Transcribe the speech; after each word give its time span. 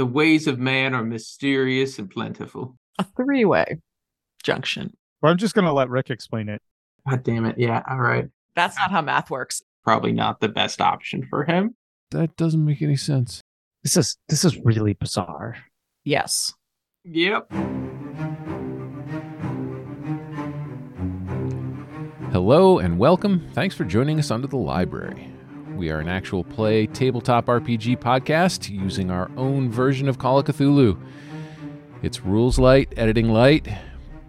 The 0.00 0.06
ways 0.06 0.46
of 0.46 0.58
man 0.58 0.94
are 0.94 1.04
mysterious 1.04 1.98
and 1.98 2.08
plentiful. 2.08 2.74
A 2.98 3.04
three 3.04 3.44
way 3.44 3.82
junction. 4.42 4.96
Well, 5.20 5.30
I'm 5.30 5.36
just 5.36 5.54
going 5.54 5.66
to 5.66 5.74
let 5.74 5.90
Rick 5.90 6.08
explain 6.08 6.48
it. 6.48 6.62
God 7.06 7.22
damn 7.22 7.44
it. 7.44 7.58
Yeah, 7.58 7.82
all 7.86 8.00
right. 8.00 8.26
That's 8.56 8.78
not 8.78 8.90
how 8.90 9.02
math 9.02 9.28
works. 9.28 9.60
Probably 9.84 10.12
not 10.12 10.40
the 10.40 10.48
best 10.48 10.80
option 10.80 11.26
for 11.28 11.44
him. 11.44 11.76
That 12.12 12.34
doesn't 12.38 12.64
make 12.64 12.80
any 12.80 12.96
sense. 12.96 13.42
This 13.82 13.98
is 13.98 14.16
this 14.30 14.42
is 14.42 14.56
really 14.64 14.94
bizarre. 14.94 15.58
Yes. 16.02 16.54
Yep. 17.04 17.52
Hello 22.32 22.78
and 22.78 22.98
welcome. 22.98 23.50
Thanks 23.52 23.74
for 23.74 23.84
joining 23.84 24.18
us 24.18 24.30
under 24.30 24.46
the 24.46 24.56
library. 24.56 25.29
We 25.80 25.88
are 25.88 25.98
an 25.98 26.08
actual 26.08 26.44
play 26.44 26.86
tabletop 26.86 27.46
RPG 27.46 28.00
podcast 28.00 28.68
using 28.68 29.10
our 29.10 29.30
own 29.38 29.70
version 29.70 30.10
of 30.10 30.18
Call 30.18 30.38
of 30.38 30.44
Cthulhu. 30.44 31.00
It's 32.02 32.20
rules 32.20 32.58
light, 32.58 32.92
editing 32.98 33.30
light, 33.30 33.66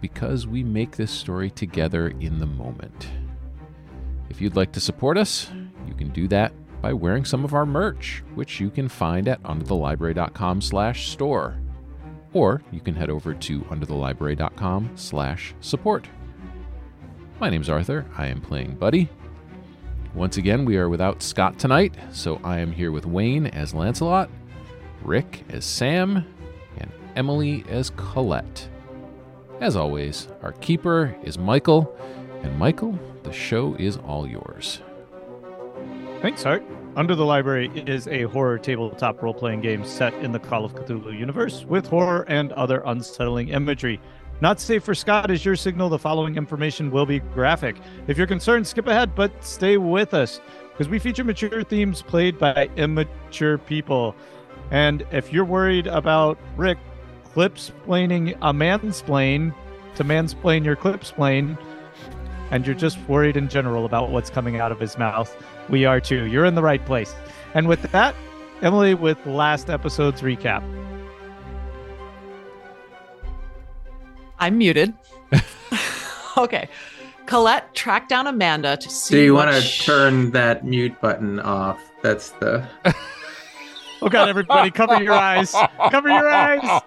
because 0.00 0.46
we 0.46 0.64
make 0.64 0.96
this 0.96 1.10
story 1.10 1.50
together 1.50 2.08
in 2.20 2.38
the 2.38 2.46
moment. 2.46 3.10
If 4.30 4.40
you'd 4.40 4.56
like 4.56 4.72
to 4.72 4.80
support 4.80 5.18
us, 5.18 5.50
you 5.86 5.92
can 5.92 6.08
do 6.08 6.26
that 6.28 6.54
by 6.80 6.94
wearing 6.94 7.26
some 7.26 7.44
of 7.44 7.52
our 7.52 7.66
merch, 7.66 8.22
which 8.34 8.58
you 8.58 8.70
can 8.70 8.88
find 8.88 9.28
at 9.28 9.42
underthelibrary.com 9.42 10.62
slash 10.62 11.10
store. 11.10 11.58
Or 12.32 12.62
you 12.72 12.80
can 12.80 12.94
head 12.94 13.10
over 13.10 13.34
to 13.34 13.60
underthelibrary.com 13.60 14.92
slash 14.94 15.54
support. 15.60 16.08
My 17.38 17.50
name's 17.50 17.68
Arthur. 17.68 18.06
I 18.16 18.28
am 18.28 18.40
playing 18.40 18.76
Buddy. 18.76 19.10
Once 20.14 20.36
again, 20.36 20.66
we 20.66 20.76
are 20.76 20.90
without 20.90 21.22
Scott 21.22 21.58
tonight, 21.58 21.94
so 22.12 22.38
I 22.44 22.58
am 22.58 22.70
here 22.70 22.92
with 22.92 23.06
Wayne 23.06 23.46
as 23.46 23.72
Lancelot, 23.72 24.28
Rick 25.02 25.42
as 25.48 25.64
Sam, 25.64 26.26
and 26.76 26.92
Emily 27.16 27.64
as 27.70 27.90
Colette. 27.96 28.68
As 29.60 29.74
always, 29.74 30.28
our 30.42 30.52
keeper 30.52 31.16
is 31.22 31.38
Michael, 31.38 31.96
and 32.42 32.58
Michael, 32.58 32.98
the 33.22 33.32
show 33.32 33.74
is 33.78 33.96
all 33.96 34.28
yours. 34.28 34.82
Thanks, 36.20 36.44
Art. 36.44 36.62
Under 36.94 37.14
the 37.14 37.24
Library 37.24 37.70
is 37.86 38.06
a 38.06 38.24
horror 38.24 38.58
tabletop 38.58 39.22
role 39.22 39.32
playing 39.32 39.62
game 39.62 39.82
set 39.82 40.12
in 40.14 40.30
the 40.30 40.38
Call 40.38 40.66
of 40.66 40.74
Cthulhu 40.74 41.18
universe 41.18 41.64
with 41.64 41.86
horror 41.86 42.26
and 42.28 42.52
other 42.52 42.82
unsettling 42.84 43.48
imagery. 43.48 43.98
Not 44.42 44.58
safe 44.58 44.82
for 44.82 44.92
Scott 44.92 45.30
is 45.30 45.44
your 45.44 45.54
signal. 45.54 45.88
The 45.88 46.00
following 46.00 46.36
information 46.36 46.90
will 46.90 47.06
be 47.06 47.20
graphic. 47.20 47.76
If 48.08 48.18
you're 48.18 48.26
concerned, 48.26 48.66
skip 48.66 48.88
ahead, 48.88 49.14
but 49.14 49.30
stay 49.44 49.76
with 49.76 50.14
us 50.14 50.40
because 50.72 50.88
we 50.88 50.98
feature 50.98 51.22
mature 51.22 51.62
themes 51.62 52.02
played 52.02 52.40
by 52.40 52.68
immature 52.74 53.56
people. 53.56 54.16
And 54.72 55.06
if 55.12 55.32
you're 55.32 55.44
worried 55.44 55.86
about 55.86 56.40
Rick 56.56 56.78
clipsplaining 57.32 58.32
a 58.42 58.52
mansplain 58.52 59.54
to 59.94 60.02
mansplain 60.02 60.64
your 60.64 60.74
clipsplain, 60.74 61.56
and 62.50 62.66
you're 62.66 62.74
just 62.74 62.98
worried 63.06 63.36
in 63.36 63.48
general 63.48 63.84
about 63.84 64.10
what's 64.10 64.28
coming 64.28 64.58
out 64.58 64.72
of 64.72 64.80
his 64.80 64.98
mouth, 64.98 65.32
we 65.68 65.84
are 65.84 66.00
too. 66.00 66.24
You're 66.24 66.46
in 66.46 66.56
the 66.56 66.62
right 66.62 66.84
place. 66.84 67.14
And 67.54 67.68
with 67.68 67.82
that, 67.92 68.16
Emily 68.60 68.94
with 68.94 69.24
last 69.24 69.70
episode's 69.70 70.20
recap. 70.20 70.64
I'm 74.42 74.58
muted. 74.58 74.92
okay. 76.36 76.68
Colette 77.26 77.72
tracked 77.76 78.08
down 78.08 78.26
Amanda 78.26 78.76
to 78.76 78.90
see. 78.90 79.14
Do 79.14 79.20
you 79.22 79.34
want 79.34 79.52
to 79.52 79.60
sh- 79.60 79.86
turn 79.86 80.32
that 80.32 80.64
mute 80.66 81.00
button 81.00 81.38
off? 81.38 81.80
That's 82.02 82.30
the. 82.30 82.66
Oh 84.04 84.08
God, 84.08 84.28
everybody, 84.28 84.72
cover 84.72 85.00
your 85.00 85.12
eyes. 85.12 85.54
Cover 85.92 86.08
your 86.08 86.28
eyes. 86.28 86.82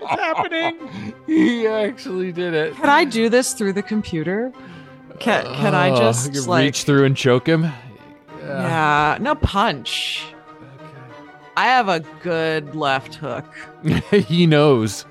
It's 0.00 0.10
happening. 0.20 1.14
He 1.24 1.68
actually 1.68 2.32
did 2.32 2.52
it. 2.52 2.74
Can 2.74 2.88
I 2.88 3.04
do 3.04 3.28
this 3.28 3.52
through 3.52 3.74
the 3.74 3.82
computer? 3.82 4.52
Can, 5.20 5.44
can 5.54 5.76
I 5.76 5.90
Oh, 5.90 5.96
just 5.96 6.34
you 6.34 6.42
like 6.42 6.64
reach 6.64 6.82
through 6.82 7.04
and 7.04 7.16
choke 7.16 7.46
him? 7.46 7.70
Yeah, 8.40 9.18
no 9.20 9.36
punch. 9.36 10.24
I 11.56 11.66
have 11.66 11.88
a 11.88 12.00
good 12.24 12.74
left 12.74 13.14
hook. 13.14 13.44
he 14.10 14.46
knows. 14.48 15.06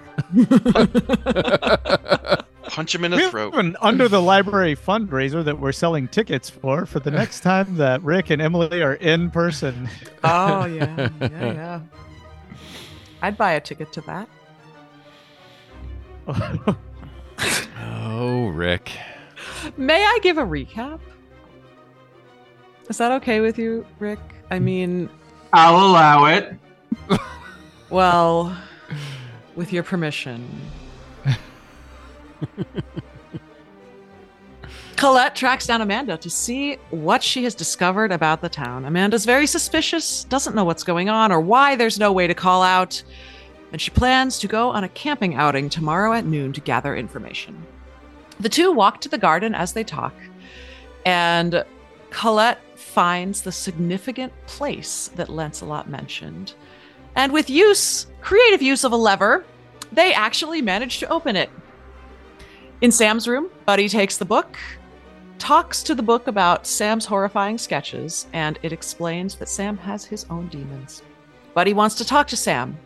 Punch 2.70 2.94
him 2.94 3.06
in 3.06 3.12
We 3.12 3.18
the 3.18 3.24
have 3.24 3.32
throat. 3.32 3.56
an 3.56 3.76
under 3.82 4.08
the 4.08 4.22
library 4.22 4.76
fundraiser 4.76 5.44
that 5.44 5.60
we're 5.60 5.72
selling 5.72 6.08
tickets 6.08 6.50
for 6.50 6.86
for 6.86 7.00
the 7.00 7.10
next 7.12 7.40
time 7.42 7.78
that 7.78 8.04
Rick 8.04 8.30
and 8.30 8.42
Emily 8.42 8.82
are 8.84 8.96
in 8.96 9.32
person. 9.32 9.90
Oh 10.24 10.66
yeah, 10.66 11.10
yeah, 11.22 11.30
yeah. 11.54 11.82
I'd 13.22 13.38
buy 13.38 13.54
a 13.54 13.62
ticket 13.62 13.92
to 13.94 14.02
that. 14.02 14.28
Oh, 17.80 18.48
Rick. 18.50 18.92
May 19.78 20.04
I 20.04 20.20
give 20.22 20.38
a 20.38 20.44
recap? 20.44 21.00
Is 22.90 22.98
that 22.98 23.12
okay 23.14 23.40
with 23.40 23.58
you, 23.58 23.86
Rick? 24.00 24.20
I 24.52 24.60
mean, 24.60 25.10
I'll 25.54 25.76
allow 25.86 26.26
it. 26.26 26.54
well, 27.90 28.56
with 29.58 29.74
your 29.74 29.84
permission. 29.84 30.48
Colette 34.96 35.36
tracks 35.36 35.68
down 35.68 35.82
Amanda 35.82 36.18
to 36.18 36.30
see 36.30 36.76
what 36.92 37.22
she 37.22 37.44
has 37.44 37.54
discovered 37.54 38.12
about 38.12 38.42
the 38.42 38.50
town. 38.50 38.86
Amanda's 38.86 39.26
very 39.26 39.48
suspicious, 39.48 40.24
doesn't 40.26 40.56
know 40.56 40.64
what's 40.64 40.84
going 40.84 41.10
on 41.10 41.32
or 41.32 41.42
why 41.42 41.76
there's 41.76 42.00
no 42.00 42.12
way 42.14 42.28
to 42.28 42.34
call 42.34 42.64
out, 42.64 43.04
and 43.72 43.82
she 43.82 43.92
plans 43.92 44.40
to 44.40 44.48
go 44.48 44.70
on 44.70 44.84
a 44.84 44.90
camping 44.90 45.36
outing 45.36 45.70
tomorrow 45.70 46.14
at 46.14 46.26
noon 46.26 46.54
to 46.54 46.62
gather 46.62 46.96
information. 46.96 47.66
The 48.40 48.50
two 48.50 48.72
walk 48.72 49.02
to 49.02 49.10
the 49.10 49.18
garden 49.18 49.54
as 49.54 49.74
they 49.74 49.84
talk, 49.84 50.14
and 51.06 51.66
Colette 52.12 52.62
finds 52.76 53.42
the 53.42 53.52
significant 53.52 54.32
place 54.46 55.10
that 55.16 55.30
Lancelot 55.30 55.90
mentioned. 55.90 56.54
And 57.18 57.34
with 57.34 57.50
use, 57.50 58.06
creative 58.22 58.62
use 58.62 58.84
of 58.84 58.92
a 58.92 58.96
lever, 58.96 59.44
they 59.92 60.14
actually 60.14 60.62
manage 60.62 61.00
to 61.00 61.10
open 61.10 61.36
it. 61.36 61.50
In 62.82 62.92
Sam's 62.92 63.28
room, 63.28 63.50
Buddy 63.66 63.90
takes 63.90 64.18
the 64.18 64.24
book, 64.24 64.56
talks 65.40 65.82
to 65.82 65.96
the 65.96 66.04
book 66.04 66.28
about 66.28 66.68
Sam's 66.68 67.08
horrifying 67.08 67.58
sketches, 67.58 68.28
and 68.34 68.60
it 68.62 68.72
explains 68.72 69.36
that 69.38 69.50
Sam 69.50 69.78
has 69.78 70.06
his 70.06 70.28
own 70.30 70.48
demons. 70.50 71.02
Buddy 71.56 71.74
wants 71.74 71.96
to 71.96 72.06
talk 72.06 72.28
to 72.28 72.38
Sam, 72.38 72.78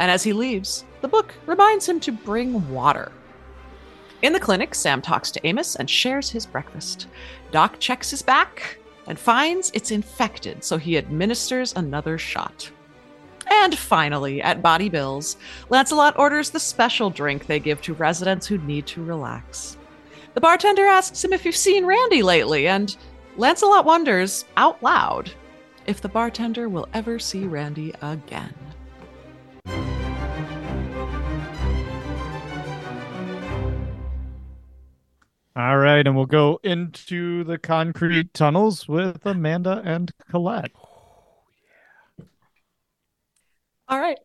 and 0.00 0.10
as 0.10 0.24
he 0.24 0.32
leaves, 0.32 0.84
the 1.00 1.06
book 1.06 1.32
reminds 1.46 1.88
him 1.88 2.00
to 2.00 2.10
bring 2.10 2.68
water. 2.70 3.12
In 4.22 4.32
the 4.32 4.40
clinic, 4.40 4.74
Sam 4.74 5.00
talks 5.00 5.30
to 5.30 5.46
Amos 5.46 5.76
and 5.76 5.88
shares 5.88 6.28
his 6.28 6.46
breakfast. 6.46 7.06
Doc 7.52 7.76
checks 7.78 8.10
his 8.10 8.22
back 8.22 8.80
and 9.06 9.16
finds 9.16 9.70
it's 9.72 9.92
infected, 9.92 10.64
so 10.64 10.78
he 10.78 10.98
administers 10.98 11.72
another 11.76 12.18
shot. 12.18 12.72
And 13.50 13.76
finally, 13.76 14.42
at 14.42 14.62
Bawdy 14.62 14.88
Bill's, 14.88 15.36
Lancelot 15.68 16.18
orders 16.18 16.50
the 16.50 16.60
special 16.60 17.10
drink 17.10 17.46
they 17.46 17.58
give 17.58 17.80
to 17.82 17.94
residents 17.94 18.46
who 18.46 18.58
need 18.58 18.86
to 18.88 19.02
relax. 19.02 19.76
The 20.34 20.40
bartender 20.40 20.86
asks 20.86 21.24
him 21.24 21.32
if 21.32 21.44
you've 21.44 21.56
seen 21.56 21.86
Randy 21.86 22.22
lately, 22.22 22.68
and 22.68 22.96
Lancelot 23.36 23.84
wonders, 23.84 24.44
out 24.56 24.82
loud, 24.82 25.30
if 25.86 26.00
the 26.00 26.08
bartender 26.08 26.68
will 26.68 26.88
ever 26.92 27.18
see 27.18 27.44
Randy 27.44 27.94
again. 28.02 28.54
All 35.56 35.78
right, 35.78 36.06
and 36.06 36.14
we'll 36.14 36.26
go 36.26 36.60
into 36.62 37.42
the 37.42 37.58
concrete 37.58 38.32
tunnels 38.32 38.86
with 38.86 39.26
Amanda 39.26 39.82
and 39.84 40.12
Colette. 40.30 40.70
All 43.88 43.98
right. 43.98 44.18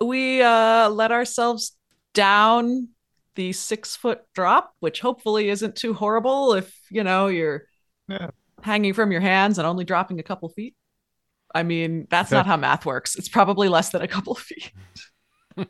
We 0.00 0.42
uh, 0.42 0.88
let 0.90 1.12
ourselves 1.12 1.76
down 2.14 2.88
the 3.34 3.52
six 3.52 3.96
foot 3.96 4.22
drop, 4.34 4.74
which 4.80 5.00
hopefully 5.00 5.48
isn't 5.50 5.76
too 5.76 5.94
horrible 5.94 6.54
if, 6.54 6.74
you 6.90 7.04
know, 7.04 7.26
you're 7.28 7.64
Yeah. 8.08 8.30
hanging 8.62 8.92
from 8.94 9.12
your 9.12 9.20
hands 9.20 9.58
and 9.58 9.66
only 9.66 9.84
dropping 9.84 10.18
a 10.20 10.22
couple 10.22 10.48
feet. 10.48 10.74
I 11.54 11.62
mean, 11.64 12.06
that's 12.10 12.30
Okay. 12.30 12.38
not 12.38 12.46
how 12.46 12.56
math 12.56 12.86
works. 12.86 13.16
It's 13.16 13.28
probably 13.28 13.68
less 13.68 13.90
than 13.90 14.02
a 14.02 14.08
couple 14.08 14.34
feet. 14.36 14.72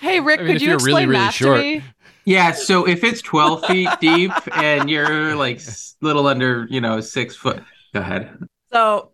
Hey, 0.00 0.20
Rick, 0.20 0.40
I 0.40 0.42
mean, 0.44 0.52
could 0.54 0.62
you 0.62 0.68
you're 0.68 0.74
explain 0.74 0.94
really, 0.94 1.06
really 1.06 1.18
math 1.24 1.34
short. 1.34 1.56
to 1.58 1.62
me? 1.62 1.84
Yeah, 2.24 2.52
so 2.52 2.86
if 2.86 3.04
it's 3.04 3.22
12 3.22 3.64
feet 3.66 3.88
deep 4.00 4.32
and 4.56 4.88
you're 4.90 5.34
like 5.36 5.56
s- 5.56 5.96
little 6.00 6.26
under, 6.26 6.66
you 6.70 6.80
know, 6.80 7.00
six 7.00 7.36
foot. 7.36 7.62
Go 7.94 8.00
ahead. 8.00 8.36
So, 8.72 9.12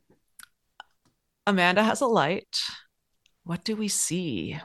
Amanda 1.46 1.82
has 1.82 2.00
a 2.00 2.06
light. 2.06 2.60
What 3.44 3.64
do 3.64 3.76
we 3.76 3.88
see? 3.88 4.58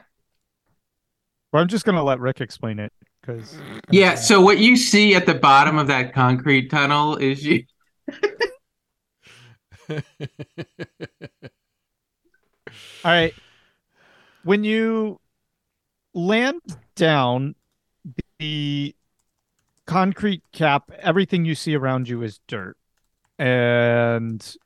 Well, 1.52 1.62
I'm 1.62 1.68
just 1.68 1.84
going 1.84 1.96
to 1.96 2.02
let 2.02 2.18
Rick 2.18 2.40
explain 2.40 2.78
it 2.78 2.92
because 3.20 3.54
Yeah, 3.90 4.14
so 4.16 4.40
what 4.40 4.58
you 4.58 4.76
see 4.76 5.14
at 5.14 5.26
the 5.26 5.34
bottom 5.34 5.78
of 5.78 5.86
that 5.86 6.12
concrete 6.12 6.70
tunnel 6.70 7.16
is 7.16 7.44
you. 7.44 7.64
All 13.04 13.10
right. 13.10 13.34
when 14.44 14.64
you 14.64 15.20
land 16.14 16.60
down, 16.96 17.54
the 18.38 18.94
concrete 19.86 20.42
cap, 20.52 20.90
everything 20.98 21.44
you 21.44 21.54
see 21.54 21.76
around 21.76 22.08
you 22.08 22.22
is 22.22 22.40
dirt 22.48 22.76
and 23.38 24.56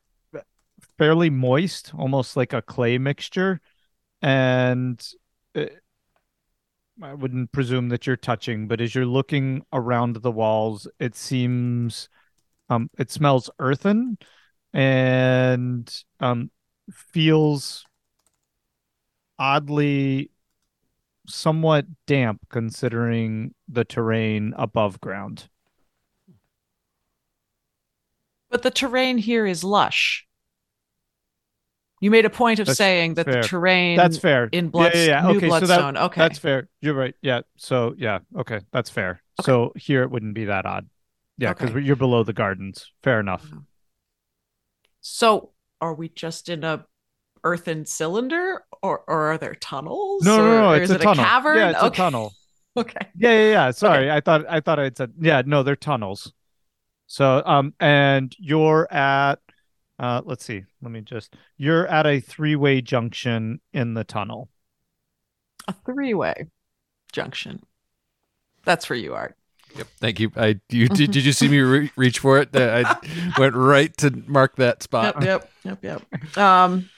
fairly 0.99 1.31
moist, 1.31 1.93
almost 1.95 2.37
like 2.37 2.53
a 2.53 2.63
clay 2.63 2.99
mixture. 2.99 3.61
And 4.23 5.05
it, 5.55 5.81
I 7.03 7.15
wouldn't 7.15 7.53
presume 7.53 7.91
that 7.91 8.07
you're 8.07 8.17
touching, 8.17 8.69
but 8.69 8.81
as 8.81 8.95
you're 8.95 9.07
looking 9.07 9.65
around 9.73 10.17
the 10.17 10.33
walls, 10.33 10.89
it 10.99 11.15
seems 11.15 12.09
um 12.69 12.91
it 12.99 13.11
smells 13.11 13.49
earthen 13.59 14.19
and 14.73 16.05
um 16.21 16.51
feels 16.91 17.85
oddly 19.39 20.31
somewhat 21.27 21.87
damp 22.07 22.41
considering 22.49 23.55
the 23.69 23.85
terrain 23.85 24.55
above 24.57 25.01
ground. 25.01 25.49
But 28.49 28.63
the 28.63 28.71
terrain 28.71 29.19
here 29.19 29.47
is 29.47 29.65
lush. 29.65 30.26
You 32.01 32.11
made 32.11 32.27
a 32.27 32.31
point 32.31 32.59
of 32.61 32.67
That's 32.67 32.77
saying 32.77 33.15
that 33.15 33.25
fair. 33.25 33.43
the 33.43 33.49
terrain 33.49 33.97
That's 33.97 34.19
fair. 34.19 34.49
in 34.53 34.69
Blood, 34.69 34.93
yeah, 34.95 35.01
yeah, 35.01 35.07
yeah. 35.07 35.23
New 35.33 35.37
Okay, 35.39 35.49
so 35.49 35.61
that- 35.61 35.67
Bloodstone. 35.67 35.97
okay. 35.97 36.21
That's 36.21 36.39
fair. 36.39 36.69
You're 36.83 36.95
right. 36.95 37.15
Yeah. 37.23 37.41
So 37.57 37.95
yeah. 37.97 38.19
Okay, 38.37 38.61
that's 38.71 38.91
fair. 38.91 39.23
Okay. 39.41 39.47
So 39.47 39.73
here 39.77 40.03
it 40.03 40.11
wouldn't 40.11 40.35
be 40.35 40.45
that 40.47 40.67
odd. 40.67 40.89
Yeah, 41.39 41.53
because 41.55 41.71
Okay. 41.71 41.81
you're 41.81 41.97
below 41.97 42.23
the 42.23 42.33
gardens. 42.35 42.91
Fair 43.03 43.19
enough. 43.21 43.47
So 45.01 45.51
are 45.81 45.95
we 45.95 46.09
just 46.09 46.49
in 46.49 46.65
a 46.65 46.87
earthen 47.45 47.87
cylinder 47.87 48.63
or, 48.83 49.05
or 49.07 49.33
are 49.33 49.39
there 49.39 49.55
tunnels? 49.55 50.25
No, 50.25 50.37
no, 50.39 50.43
or, 50.45 50.61
no. 50.61 50.73
It's 50.73 50.85
is 50.85 50.91
a 50.91 50.95
it 50.97 51.03
tunnel. 51.03 51.25
a 51.25 51.27
cavern? 51.27 51.57
Yeah, 51.59 51.71
it's 51.71 51.79
okay. 51.79 51.87
a 51.87 51.91
tunnel. 51.97 52.33
Okay. 52.79 53.07
Yeah, 53.17 53.31
yeah, 53.31 53.51
yeah. 53.53 53.71
Sorry, 53.71 54.11
I 54.11 54.21
thought 54.21 54.45
I 54.51 54.61
thought 54.61 54.79
I'd 54.79 54.99
said 54.99 55.15
yeah. 55.19 55.41
No, 55.47 55.63
they're 55.63 55.77
tunnels. 55.77 56.35
So 57.07 57.43
um, 57.47 57.73
and 57.81 58.35
you're 58.39 58.87
at 58.93 59.39
uh, 59.99 60.23
let's 60.25 60.45
see. 60.45 60.65
Let 60.83 60.91
me 60.91 61.01
just. 61.01 61.35
You're 61.57 61.87
at 61.87 62.07
a 62.07 62.21
three-way 62.21 62.81
junction 62.81 63.61
in 63.73 63.95
the 63.95 64.05
tunnel. 64.05 64.49
A 65.69 65.73
three-way 65.73 66.47
junction. 67.13 67.63
That's 68.65 68.85
for 68.85 68.95
you, 68.95 69.15
Art. 69.15 69.37
Yep. 69.77 69.87
Thank 69.99 70.21
you. 70.21 70.31
I 70.37 70.61
you 70.71 70.89
did, 70.89 71.11
did 71.11 71.25
you 71.25 71.33
see 71.33 71.49
me 71.49 71.59
re- 71.61 71.91
reach 71.97 72.19
for 72.19 72.39
it? 72.39 72.51
I 72.55 72.99
went 73.39 73.55
right 73.55 73.97
to 73.99 74.11
mark 74.27 74.57
that 74.57 74.83
spot. 74.83 75.23
Yep, 75.23 75.51
yep, 75.65 75.79
yep, 75.83 76.03
yep. 76.13 76.39
Um, 76.39 76.89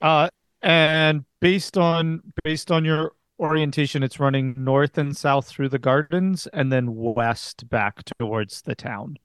Uh, 0.00 0.28
and 0.62 1.24
based 1.40 1.76
on 1.76 2.22
based 2.44 2.70
on 2.70 2.84
your 2.84 3.12
orientation, 3.38 4.02
it's 4.02 4.20
running 4.20 4.54
north 4.56 4.98
and 4.98 5.16
south 5.16 5.48
through 5.48 5.68
the 5.70 5.78
gardens, 5.78 6.46
and 6.52 6.72
then 6.72 6.94
west 6.94 7.68
back 7.68 8.02
towards 8.18 8.62
the 8.62 8.74
town. 8.74 9.16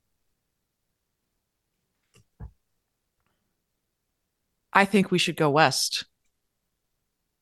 I 4.76 4.84
think 4.84 5.10
we 5.10 5.18
should 5.18 5.38
go 5.38 5.50
west. 5.50 6.06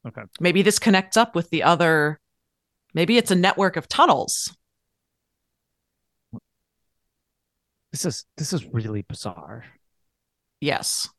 Okay. 0.08 0.22
Maybe 0.40 0.62
this 0.62 0.78
connects 0.78 1.18
up 1.18 1.34
with 1.34 1.50
the 1.50 1.64
other. 1.64 2.20
Maybe 2.94 3.18
it's 3.18 3.32
a 3.32 3.36
network 3.36 3.76
of 3.76 3.88
tunnels. 3.88 4.56
This 7.92 8.06
is 8.06 8.26
this 8.38 8.54
is 8.54 8.66
really 8.66 9.02
bizarre. 9.02 9.66
Yes. 10.62 11.10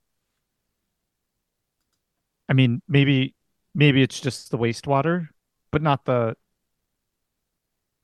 I 2.48 2.52
mean, 2.52 2.80
maybe 2.88 3.34
maybe 3.74 4.02
it's 4.02 4.20
just 4.20 4.50
the 4.50 4.58
wastewater, 4.58 5.28
but 5.70 5.82
not 5.82 6.04
the. 6.04 6.36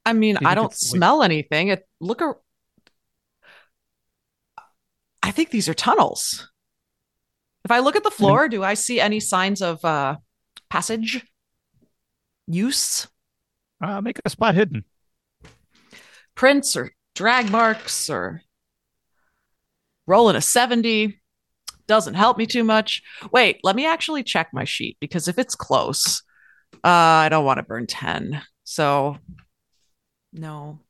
I 0.04 0.12
mean, 0.14 0.38
I 0.44 0.54
don't 0.54 0.74
smell 0.74 1.22
anything. 1.22 1.68
It 1.68 1.86
look. 2.00 2.22
ar- 2.22 2.38
I 5.22 5.30
think 5.30 5.50
these 5.50 5.68
are 5.68 5.74
tunnels. 5.74 6.50
If 7.64 7.70
I 7.70 7.80
look 7.80 7.96
at 7.96 8.04
the 8.04 8.10
floor, 8.10 8.48
do 8.48 8.62
I 8.62 8.74
see 8.74 9.00
any 9.00 9.20
signs 9.20 9.60
of 9.60 9.84
uh, 9.84 10.16
passage? 10.70 11.24
Use? 12.46 13.06
Uh, 13.82 14.00
make 14.00 14.18
a 14.24 14.30
spot 14.30 14.54
hidden. 14.54 14.84
prints 16.34 16.76
or 16.76 16.92
drag 17.14 17.50
marks 17.50 18.08
or 18.08 18.42
rolling 20.06 20.36
a 20.36 20.40
70 20.40 21.20
doesn't 21.86 22.14
help 22.14 22.38
me 22.38 22.46
too 22.46 22.64
much. 22.64 23.02
Wait, 23.32 23.60
let 23.62 23.76
me 23.76 23.86
actually 23.86 24.22
check 24.22 24.48
my 24.52 24.64
sheet 24.64 24.96
because 25.00 25.28
if 25.28 25.38
it's 25.38 25.54
close, 25.54 26.22
uh, 26.84 26.88
I 27.24 27.28
don't 27.28 27.44
want 27.44 27.58
to 27.58 27.64
burn 27.64 27.86
10. 27.86 28.40
So, 28.64 29.18
no. 30.32 30.80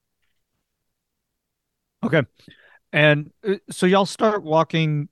Okay. 2.05 2.23
And 2.93 3.31
uh, 3.47 3.57
so 3.71 3.87
y'all 3.87 4.07
start 4.07 4.43
walking 4.43 5.09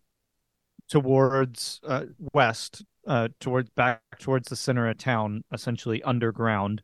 towards 0.88 1.80
uh, 1.86 2.04
west, 2.32 2.84
uh, 3.06 3.28
towards 3.40 3.70
back 3.70 4.02
towards 4.18 4.48
the 4.48 4.56
center 4.56 4.88
of 4.88 4.98
town, 4.98 5.44
essentially 5.52 6.02
underground. 6.02 6.82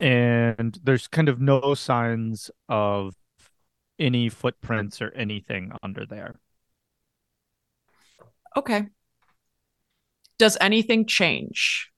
And 0.00 0.78
there's 0.82 1.06
kind 1.06 1.28
of 1.28 1.40
no 1.40 1.74
signs 1.74 2.50
of 2.68 3.14
any 3.98 4.28
footprints 4.28 5.00
or 5.00 5.12
anything 5.12 5.72
under 5.82 6.04
there. 6.04 6.34
Okay. 8.56 8.88
Does 10.38 10.58
anything 10.60 11.06
change? 11.06 11.90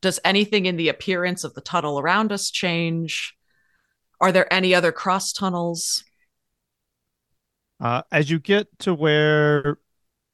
Does 0.00 0.18
anything 0.24 0.66
in 0.66 0.76
the 0.76 0.88
appearance 0.88 1.44
of 1.44 1.54
the 1.54 1.60
tunnel 1.60 1.98
around 1.98 2.32
us 2.32 2.50
change? 2.50 3.34
Are 4.20 4.32
there 4.32 4.52
any 4.52 4.74
other 4.74 4.92
cross 4.92 5.32
tunnels? 5.32 6.04
Uh, 7.78 8.02
as 8.10 8.30
you 8.30 8.38
get 8.38 8.66
to 8.78 8.94
where 8.94 9.78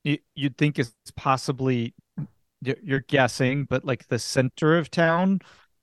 you, 0.04 0.18
you'd 0.34 0.56
think 0.56 0.78
is 0.78 0.94
possibly, 1.16 1.94
you're 2.60 3.00
guessing, 3.00 3.64
but 3.64 3.84
like 3.84 4.08
the 4.08 4.18
center 4.18 4.78
of 4.78 4.90
town, 4.90 5.40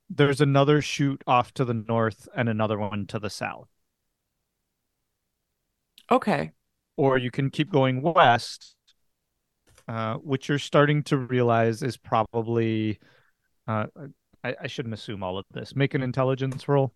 there's 0.09 0.41
another 0.41 0.81
chute 0.81 1.23
off 1.27 1.53
to 1.53 1.65
the 1.65 1.73
north 1.73 2.27
and 2.35 2.49
another 2.49 2.77
one 2.79 3.05
to 3.07 3.19
the 3.19 3.29
south. 3.29 3.67
Okay. 6.11 6.51
Or 6.97 7.17
you 7.17 7.31
can 7.31 7.49
keep 7.49 7.71
going 7.71 8.01
west, 8.01 8.75
uh, 9.87 10.15
which 10.15 10.49
you're 10.49 10.59
starting 10.59 11.03
to 11.03 11.17
realize 11.17 11.83
is 11.83 11.97
probably. 11.97 12.99
Uh, 13.67 13.85
I, 14.43 14.55
I 14.61 14.67
shouldn't 14.67 14.93
assume 14.93 15.21
all 15.21 15.37
of 15.37 15.45
this. 15.51 15.75
Make 15.75 15.93
an 15.93 16.01
intelligence 16.01 16.67
roll. 16.67 16.93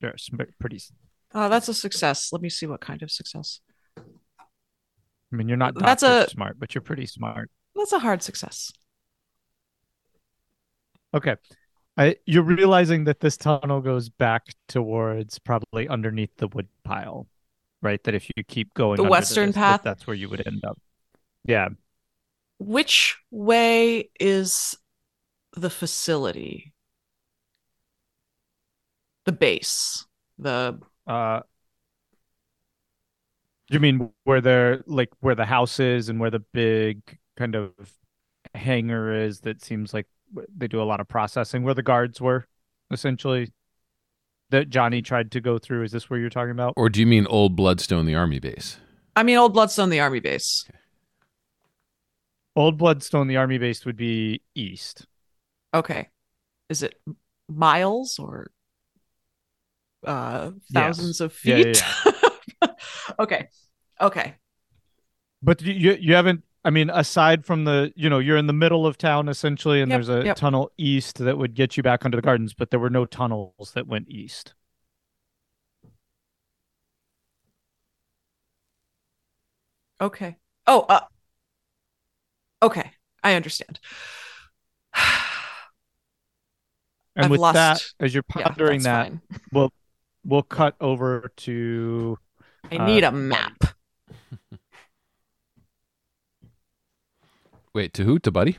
Yes, 0.00 0.30
pretty. 0.58 0.80
Uh, 1.32 1.48
that's 1.48 1.68
a 1.68 1.74
success. 1.74 2.32
Let 2.32 2.42
me 2.42 2.48
see 2.48 2.66
what 2.66 2.80
kind 2.80 3.02
of 3.02 3.10
success. 3.10 3.60
I 3.96 5.36
mean, 5.36 5.48
you're 5.48 5.56
not 5.56 5.78
That's 5.78 6.02
a- 6.02 6.28
smart, 6.28 6.58
but 6.58 6.74
you're 6.74 6.82
pretty 6.82 7.06
smart. 7.06 7.50
That's 7.76 7.92
a 7.92 8.00
hard 8.00 8.22
success. 8.22 8.72
Okay. 11.14 11.36
I, 11.96 12.16
you're 12.26 12.42
realizing 12.42 13.04
that 13.04 13.20
this 13.20 13.36
tunnel 13.36 13.80
goes 13.80 14.08
back 14.08 14.46
towards 14.68 15.38
probably 15.38 15.88
underneath 15.88 16.34
the 16.36 16.48
wood 16.48 16.68
pile, 16.84 17.26
right? 17.82 18.02
That 18.04 18.14
if 18.14 18.28
you 18.36 18.42
keep 18.44 18.74
going 18.74 18.96
The 18.96 19.04
western 19.04 19.46
this, 19.48 19.54
that 19.56 19.60
path? 19.60 19.80
that's 19.84 20.06
where 20.06 20.16
you 20.16 20.28
would 20.28 20.44
end 20.46 20.64
up. 20.64 20.78
Yeah. 21.44 21.68
Which 22.58 23.16
way 23.30 24.10
is 24.18 24.76
the 25.56 25.70
facility? 25.70 26.72
The 29.26 29.32
base. 29.32 30.06
The 30.38 30.80
Uh, 31.10 31.40
you 33.68 33.80
mean 33.80 34.10
where 34.22 34.40
they're 34.40 34.84
like 34.86 35.08
where 35.18 35.34
the 35.34 35.44
house 35.44 35.80
is 35.80 36.08
and 36.08 36.20
where 36.20 36.30
the 36.30 36.38
big 36.38 37.00
kind 37.36 37.56
of 37.56 37.72
hangar 38.54 39.12
is 39.12 39.40
that 39.40 39.60
seems 39.60 39.92
like 39.92 40.06
they 40.56 40.68
do 40.68 40.80
a 40.80 40.84
lot 40.84 41.00
of 41.00 41.08
processing 41.08 41.64
where 41.64 41.74
the 41.74 41.82
guards 41.82 42.20
were 42.20 42.46
essentially 42.92 43.52
that 44.50 44.70
Johnny 44.70 45.02
tried 45.02 45.32
to 45.32 45.40
go 45.40 45.58
through. 45.58 45.82
Is 45.82 45.90
this 45.90 46.08
where 46.08 46.20
you're 46.20 46.30
talking 46.30 46.52
about? 46.52 46.74
Or 46.76 46.88
do 46.88 47.00
you 47.00 47.06
mean 47.06 47.26
old 47.26 47.56
Bloodstone, 47.56 48.06
the 48.06 48.14
army 48.14 48.38
base? 48.38 48.78
I 49.16 49.24
mean 49.24 49.36
Old 49.36 49.52
Bloodstone, 49.52 49.90
the 49.90 49.98
army 49.98 50.20
base. 50.20 50.64
Old 52.54 52.78
Bloodstone, 52.78 53.26
the 53.26 53.36
army 53.36 53.58
base 53.58 53.84
would 53.84 53.96
be 53.96 54.42
east. 54.54 55.06
Okay. 55.74 56.06
Is 56.68 56.84
it 56.84 56.94
miles 57.48 58.20
or 58.20 58.52
uh 60.04 60.52
thousands 60.72 61.20
of 61.20 61.32
Yeah, 61.42 61.56
yeah, 61.56 61.64
feet? 61.64 61.82
okay. 63.18 63.48
Okay. 64.00 64.34
But 65.42 65.62
you, 65.62 65.92
you 66.00 66.14
haven't. 66.14 66.44
I 66.64 66.70
mean, 66.70 66.90
aside 66.90 67.46
from 67.46 67.64
the, 67.64 67.90
you 67.96 68.10
know, 68.10 68.18
you're 68.18 68.36
in 68.36 68.46
the 68.46 68.52
middle 68.52 68.86
of 68.86 68.98
town 68.98 69.28
essentially, 69.28 69.80
and 69.80 69.90
Yep, 69.90 69.94
there's 69.94 70.10
a 70.10 70.26
yep. 70.26 70.36
tunnel 70.36 70.70
east 70.76 71.18
that 71.18 71.38
would 71.38 71.54
get 71.54 71.76
you 71.76 71.82
back 71.82 72.04
under 72.04 72.16
the 72.16 72.22
gardens, 72.22 72.52
but 72.52 72.70
there 72.70 72.80
were 72.80 72.90
no 72.90 73.06
tunnels 73.06 73.72
that 73.74 73.86
went 73.86 74.08
east. 74.10 74.54
Okay. 80.00 80.36
Oh, 80.66 80.84
uh 80.88 81.00
Okay, 82.62 82.90
I 83.22 83.34
understand. 83.34 83.80
And 87.16 87.26
I've 87.26 87.30
with 87.30 87.40
lost- 87.40 87.56
that, 87.56 87.82
as 88.00 88.14
you're 88.14 88.22
Yeah, 88.34 88.44
pondering 88.44 88.82
that's 88.82 88.84
that, 88.84 89.08
fine. 89.08 89.20
we'll 89.52 89.72
we'll 90.24 90.42
cut 90.42 90.74
over 90.80 91.30
to 91.38 92.18
I 92.70 92.76
uh, 92.76 92.86
need 92.86 93.04
a 93.04 93.12
map. 93.12 93.62
Wait, 97.74 97.94
to 97.94 98.04
who? 98.04 98.18
To 98.20 98.30
Buddy? 98.30 98.58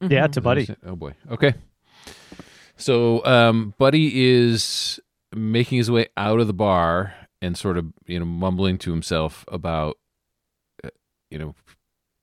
yeah 0.00 0.26
Mhm. 0.26 0.32
to 0.32 0.40
Buddy. 0.40 0.68
Oh 0.84 0.96
boy. 0.96 1.14
Okay. 1.30 1.54
So, 2.76 3.24
um, 3.24 3.74
Buddy 3.78 4.28
is 4.28 4.98
making 5.34 5.78
his 5.78 5.90
way 5.90 6.06
out 6.16 6.40
of 6.40 6.46
the 6.48 6.52
bar 6.52 7.14
and 7.40 7.56
sort 7.56 7.76
of, 7.78 7.92
you 8.06 8.18
know, 8.18 8.24
mumbling 8.24 8.78
to 8.78 8.90
himself 8.90 9.44
about, 9.48 9.98
uh, 10.84 10.88
you 11.30 11.38
know, 11.38 11.54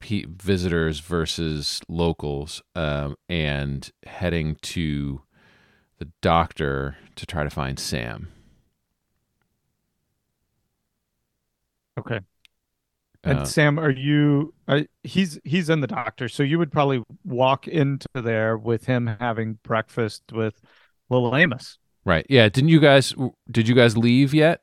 pe- 0.02 0.26
visitors 0.28 1.00
versus 1.00 1.80
locals, 1.88 2.62
um, 2.76 3.16
and 3.30 3.92
heading 4.06 4.56
to 4.64 5.22
the 6.00 6.10
doctor 6.22 6.98
to 7.16 7.26
try 7.26 7.44
to 7.44 7.50
find 7.50 7.78
Sam. 7.80 8.30
Okay. 12.00 12.20
And 13.24 13.40
Uh, 13.40 13.46
Sam, 13.46 13.78
are 13.78 13.90
you? 13.92 14.54
Uh, 14.68 14.84
he's 15.04 15.40
he's 15.44 15.70
in 15.70 15.82
the 15.82 15.88
doctor, 15.88 16.30
so 16.30 16.42
you 16.42 16.58
would 16.58 16.72
probably 16.72 17.04
walk 17.26 17.68
into 17.68 18.08
there 18.14 18.58
with 18.58 18.86
him 18.86 19.08
having 19.20 19.60
breakfast 19.64 20.24
with 20.32 20.62
little 21.10 21.36
Amos. 21.36 21.78
right. 22.06 22.26
Yeah. 22.30 22.48
Didn't 22.48 22.70
you 22.70 22.80
guys? 22.80 23.14
Did 23.52 23.68
you 23.68 23.76
guys 23.76 23.98
leave 23.98 24.34
yet? 24.34 24.62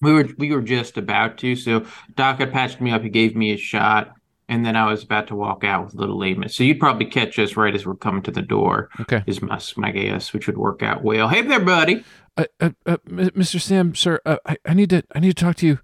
We 0.00 0.12
were 0.14 0.28
we 0.38 0.50
were 0.50 0.62
just 0.62 0.96
about 0.96 1.36
to. 1.38 1.54
So 1.54 1.84
Doc 2.16 2.38
had 2.38 2.52
patched 2.52 2.80
me 2.80 2.90
up. 2.90 3.02
He 3.02 3.10
gave 3.10 3.36
me 3.36 3.52
a 3.52 3.58
shot, 3.58 4.14
and 4.52 4.64
then 4.66 4.76
I 4.76 4.84
was 4.90 5.02
about 5.02 5.26
to 5.28 5.34
walk 5.34 5.64
out 5.64 5.84
with 5.86 5.94
little 5.94 6.22
Amos. 6.22 6.54
So 6.54 6.62
you'd 6.64 6.78
probably 6.80 7.06
catch 7.06 7.38
us 7.38 7.56
right 7.56 7.74
as 7.74 7.86
we're 7.86 7.94
coming 7.96 8.22
to 8.22 8.30
the 8.30 8.42
door. 8.42 8.90
Okay. 9.00 9.22
Is 9.26 9.40
my 9.40 9.58
my 9.76 9.90
guess, 9.90 10.32
which 10.32 10.46
would 10.46 10.58
work 10.58 10.82
out 10.82 11.02
well. 11.02 11.28
Hey 11.28 11.42
there, 11.42 11.60
buddy. 11.60 12.04
uh, 12.36 12.44
uh, 12.60 12.70
uh, 12.86 12.96
Mr. 13.08 13.60
Sam, 13.60 13.94
sir, 13.94 14.20
uh, 14.26 14.36
I, 14.46 14.56
I 14.66 14.74
need 14.74 14.90
to 14.90 15.02
I 15.14 15.20
need 15.20 15.36
to 15.36 15.44
talk 15.44 15.56
to 15.56 15.66
you 15.66 15.78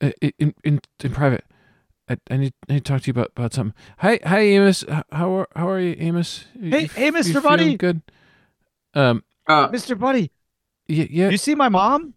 uh, 0.00 0.10
in 0.38 0.54
in 0.64 0.80
in 1.04 1.12
private. 1.12 1.44
I, 2.08 2.16
I 2.30 2.36
need 2.36 2.54
I 2.68 2.72
need 2.74 2.84
to 2.84 2.92
talk 2.92 3.02
to 3.02 3.06
you 3.08 3.12
about, 3.12 3.32
about 3.36 3.52
something. 3.54 3.74
Hi 3.98 4.18
hi 4.24 4.38
Amos, 4.40 4.84
how 5.12 5.30
are 5.36 5.48
how 5.54 5.68
are 5.68 5.80
you, 5.80 5.94
Amos? 5.98 6.44
You- 6.58 6.70
Hey- 6.70 6.82
you 6.82 6.88
hey, 6.88 7.08
f- 7.08 7.14
Mr. 7.14 7.34
you 7.34 7.40
Buddy. 7.42 7.76
Good. 7.76 8.00
Um. 8.94 9.24
Uh, 9.48 9.68
Mr. 9.68 9.96
Buddy, 9.98 10.30
Yeah. 10.88 11.06
Yeah. 11.10 11.28
you 11.30 11.36
see 11.38 11.54
my 11.54 11.68
mom? 11.68 12.14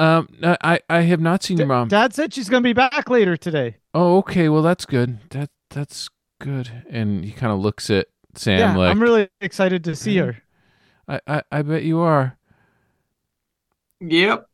Um. 0.00 0.28
no, 0.40 0.56
I 0.62 0.80
I 0.88 1.02
have 1.02 1.20
not 1.20 1.42
seen 1.42 1.58
your 1.58 1.66
mom. 1.66 1.88
Dad 1.88 2.14
said 2.14 2.32
she's 2.32 2.48
gonna 2.48 2.62
be 2.62 2.72
back 2.72 3.10
later 3.10 3.36
today. 3.36 3.76
oh, 3.92 4.18
okay. 4.18 4.48
Well, 4.48 4.62
that's 4.62 4.86
good. 4.86 5.18
That 5.30 5.50
that's 5.68 6.08
good. 6.40 6.84
And 6.88 7.24
he 7.24 7.32
kind 7.32 7.52
of 7.52 7.58
looks 7.60 7.90
at 7.90 8.06
Sam 8.34 8.58
yeah, 8.58 8.76
like, 8.76 8.90
I'm 8.90 9.02
really 9.02 9.28
excited 9.40 9.84
to 9.84 9.94
see 9.96 10.16
her. 10.16 10.42
I, 11.06 11.20
I 11.26 11.42
I 11.52 11.62
bet 11.62 11.82
you 11.82 12.00
are. 12.00 12.38
Yep. 14.00 14.46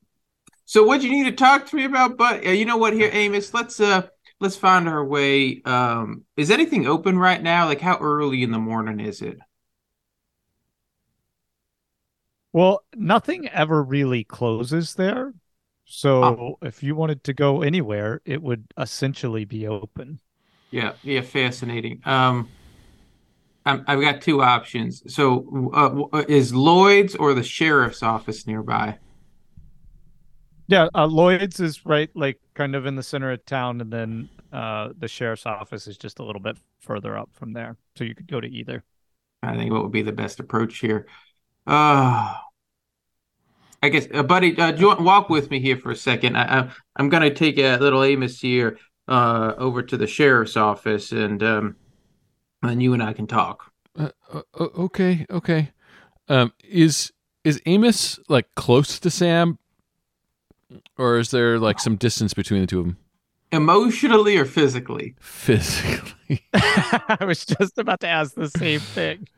So 0.65 0.83
what 0.83 1.01
do 1.01 1.07
you 1.07 1.13
need 1.13 1.31
to 1.31 1.37
talk 1.37 1.67
to 1.67 1.77
me 1.77 1.85
about, 1.85 2.17
but 2.17 2.45
uh, 2.45 2.51
you 2.51 2.65
know 2.65 2.77
what 2.77 2.93
here, 2.93 3.11
Amos, 3.13 3.55
let's 3.55 3.79
uh 3.79 4.09
let's 4.41 4.57
find 4.57 4.89
our 4.89 5.05
way. 5.05 5.63
Um 5.65 6.25
is 6.37 6.51
anything 6.51 6.87
open 6.87 7.19
right 7.19 7.43
now? 7.43 7.67
Like 7.67 7.81
how 7.81 7.99
early 7.99 8.43
in 8.43 8.51
the 8.51 8.59
morning 8.59 8.99
is 8.99 9.23
it? 9.23 9.39
Well, 12.57 12.85
nothing 12.95 13.49
ever 13.51 13.83
really 13.83 14.25
closes 14.25 14.95
there. 14.95 15.35
So 15.85 16.41
Oh. 16.41 16.59
if 16.63 16.83
you 16.83 16.95
wanted 16.97 17.23
to 17.25 17.35
go 17.35 17.61
anywhere, 17.61 18.23
it 18.25 18.43
would 18.43 18.67
essentially 18.79 19.45
be 19.45 19.67
open. 19.67 20.21
Yeah, 20.71 20.95
yeah, 21.03 21.21
fascinating. 21.23 22.01
Um 22.05 22.49
I'm, 23.65 23.85
I've 23.89 24.01
got 24.01 24.21
two 24.21 24.43
options. 24.43 25.03
So 25.13 25.71
uh, 25.75 26.17
uh, 26.19 26.25
is 26.29 26.55
Lloyd's 26.55 27.17
or 27.17 27.35
the 27.35 27.43
sheriff's 27.43 28.03
office 28.03 28.47
nearby? 28.47 28.99
Yeah, 30.69 30.89
uh, 30.95 31.07
Lloyd's 31.07 31.61
is 31.61 31.87
right, 31.87 32.11
like 32.15 32.41
kind 32.55 32.75
of 32.75 32.87
in 32.87 32.97
the 32.97 33.03
center 33.03 33.31
of 33.31 33.45
town, 33.45 33.81
and 33.81 33.93
then 33.93 34.29
uh, 34.53 34.91
the 34.99 35.07
sheriff's 35.09 35.47
office 35.47 35.87
is 35.87 35.97
just 35.97 36.19
a 36.19 36.25
little 36.25 36.43
bit 36.43 36.57
further 36.81 37.17
up 37.17 37.31
from 37.35 37.53
there. 37.53 37.77
So 37.97 38.05
you 38.05 38.15
could 38.15 38.27
go 38.27 38.41
to 38.41 38.49
either. 38.49 38.83
I 39.43 39.57
think 39.57 39.73
what 39.73 39.83
would 39.83 39.93
be 39.93 40.03
the 40.03 40.13
best 40.13 40.41
approach 40.41 40.79
here. 40.79 41.07
Uh 41.67 42.35
I 43.87 43.89
guess, 43.89 44.09
uh, 44.13 44.25
buddy, 44.25 44.59
uh, 44.59 44.73
do 44.73 44.81
you 44.81 44.87
want 44.89 45.01
walk 45.03 45.31
with 45.31 45.49
me 45.49 45.61
here 45.61 45.77
for 45.77 45.93
a 45.93 45.97
second? 45.97 46.37
I, 46.37 46.59
I, 46.59 46.71
I'm 46.97 47.09
going 47.09 47.23
to 47.23 47.33
take 47.33 47.57
a 47.57 47.77
little 47.77 48.03
Amos 48.03 48.41
here 48.41 48.79
uh, 49.07 49.53
over 49.59 49.81
to 49.81 49.97
the 49.97 50.09
sheriff's 50.09 50.57
office, 50.57 51.13
and 51.13 51.41
um, 51.41 51.77
and 52.63 52.83
you 52.83 52.95
and 52.95 53.03
I 53.03 53.13
can 53.13 53.29
talk. 53.29 53.73
Uh, 53.97 54.09
uh, 54.33 54.43
uh, 54.59 54.65
okay, 54.77 55.25
okay. 55.31 55.71
Um, 56.29 56.53
is 56.69 57.13
is 57.45 57.63
Amos 57.65 58.19
like 58.29 58.53
close 58.57 58.99
to 58.99 59.09
Sam, 59.09 59.61
or 60.99 61.19
is 61.19 61.31
there 61.31 61.61
like 61.61 61.79
some 61.79 61.95
distance 61.95 62.35
between 62.35 62.63
the 62.63 62.67
two 62.67 62.81
of 62.81 62.87
them 62.87 62.97
Emotionally 63.53 64.37
or 64.37 64.47
physically? 64.47 65.15
physically? 65.21 66.45
I 66.53 67.19
was 67.25 67.47
just 67.47 67.79
about 67.79 68.01
to 68.01 68.09
ask 68.09 68.35
the 68.35 68.51
same 68.51 68.81
thing. 68.81 69.29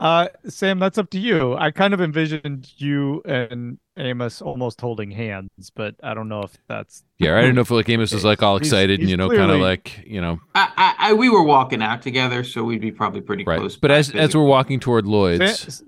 Uh, 0.00 0.28
Sam, 0.48 0.78
that's 0.78 0.96
up 0.96 1.10
to 1.10 1.18
you. 1.20 1.54
I 1.56 1.70
kind 1.70 1.92
of 1.92 2.00
envisioned 2.00 2.72
you 2.78 3.20
and 3.26 3.78
Amos 3.98 4.40
almost 4.40 4.80
holding 4.80 5.10
hands, 5.10 5.50
but 5.74 5.94
I 6.02 6.14
don't 6.14 6.28
know 6.28 6.40
if 6.40 6.56
that's 6.68 7.04
yeah, 7.18 7.36
I 7.36 7.42
don't 7.42 7.54
know 7.54 7.60
if 7.60 7.70
like 7.70 7.86
Amos 7.90 8.10
was 8.12 8.24
like 8.24 8.42
all 8.42 8.56
He's- 8.56 8.68
excited 8.68 9.00
and 9.00 9.10
you 9.10 9.18
know, 9.18 9.28
kind 9.28 9.50
of 9.50 9.60
like 9.60 10.02
you 10.06 10.22
know, 10.22 10.40
I, 10.54 10.72
I, 10.76 10.94
I, 11.10 11.12
we 11.12 11.28
were 11.28 11.42
walking 11.42 11.82
out 11.82 12.00
together, 12.00 12.44
so 12.44 12.64
we'd 12.64 12.80
be 12.80 12.90
probably 12.90 13.20
pretty 13.20 13.44
right. 13.44 13.58
close. 13.58 13.76
But 13.76 13.88
by 13.88 13.96
as 13.98 14.10
as 14.14 14.34
we're 14.34 14.42
walking 14.44 14.80
toward 14.80 15.06
Lloyd's, 15.06 15.74
Sam, 15.74 15.86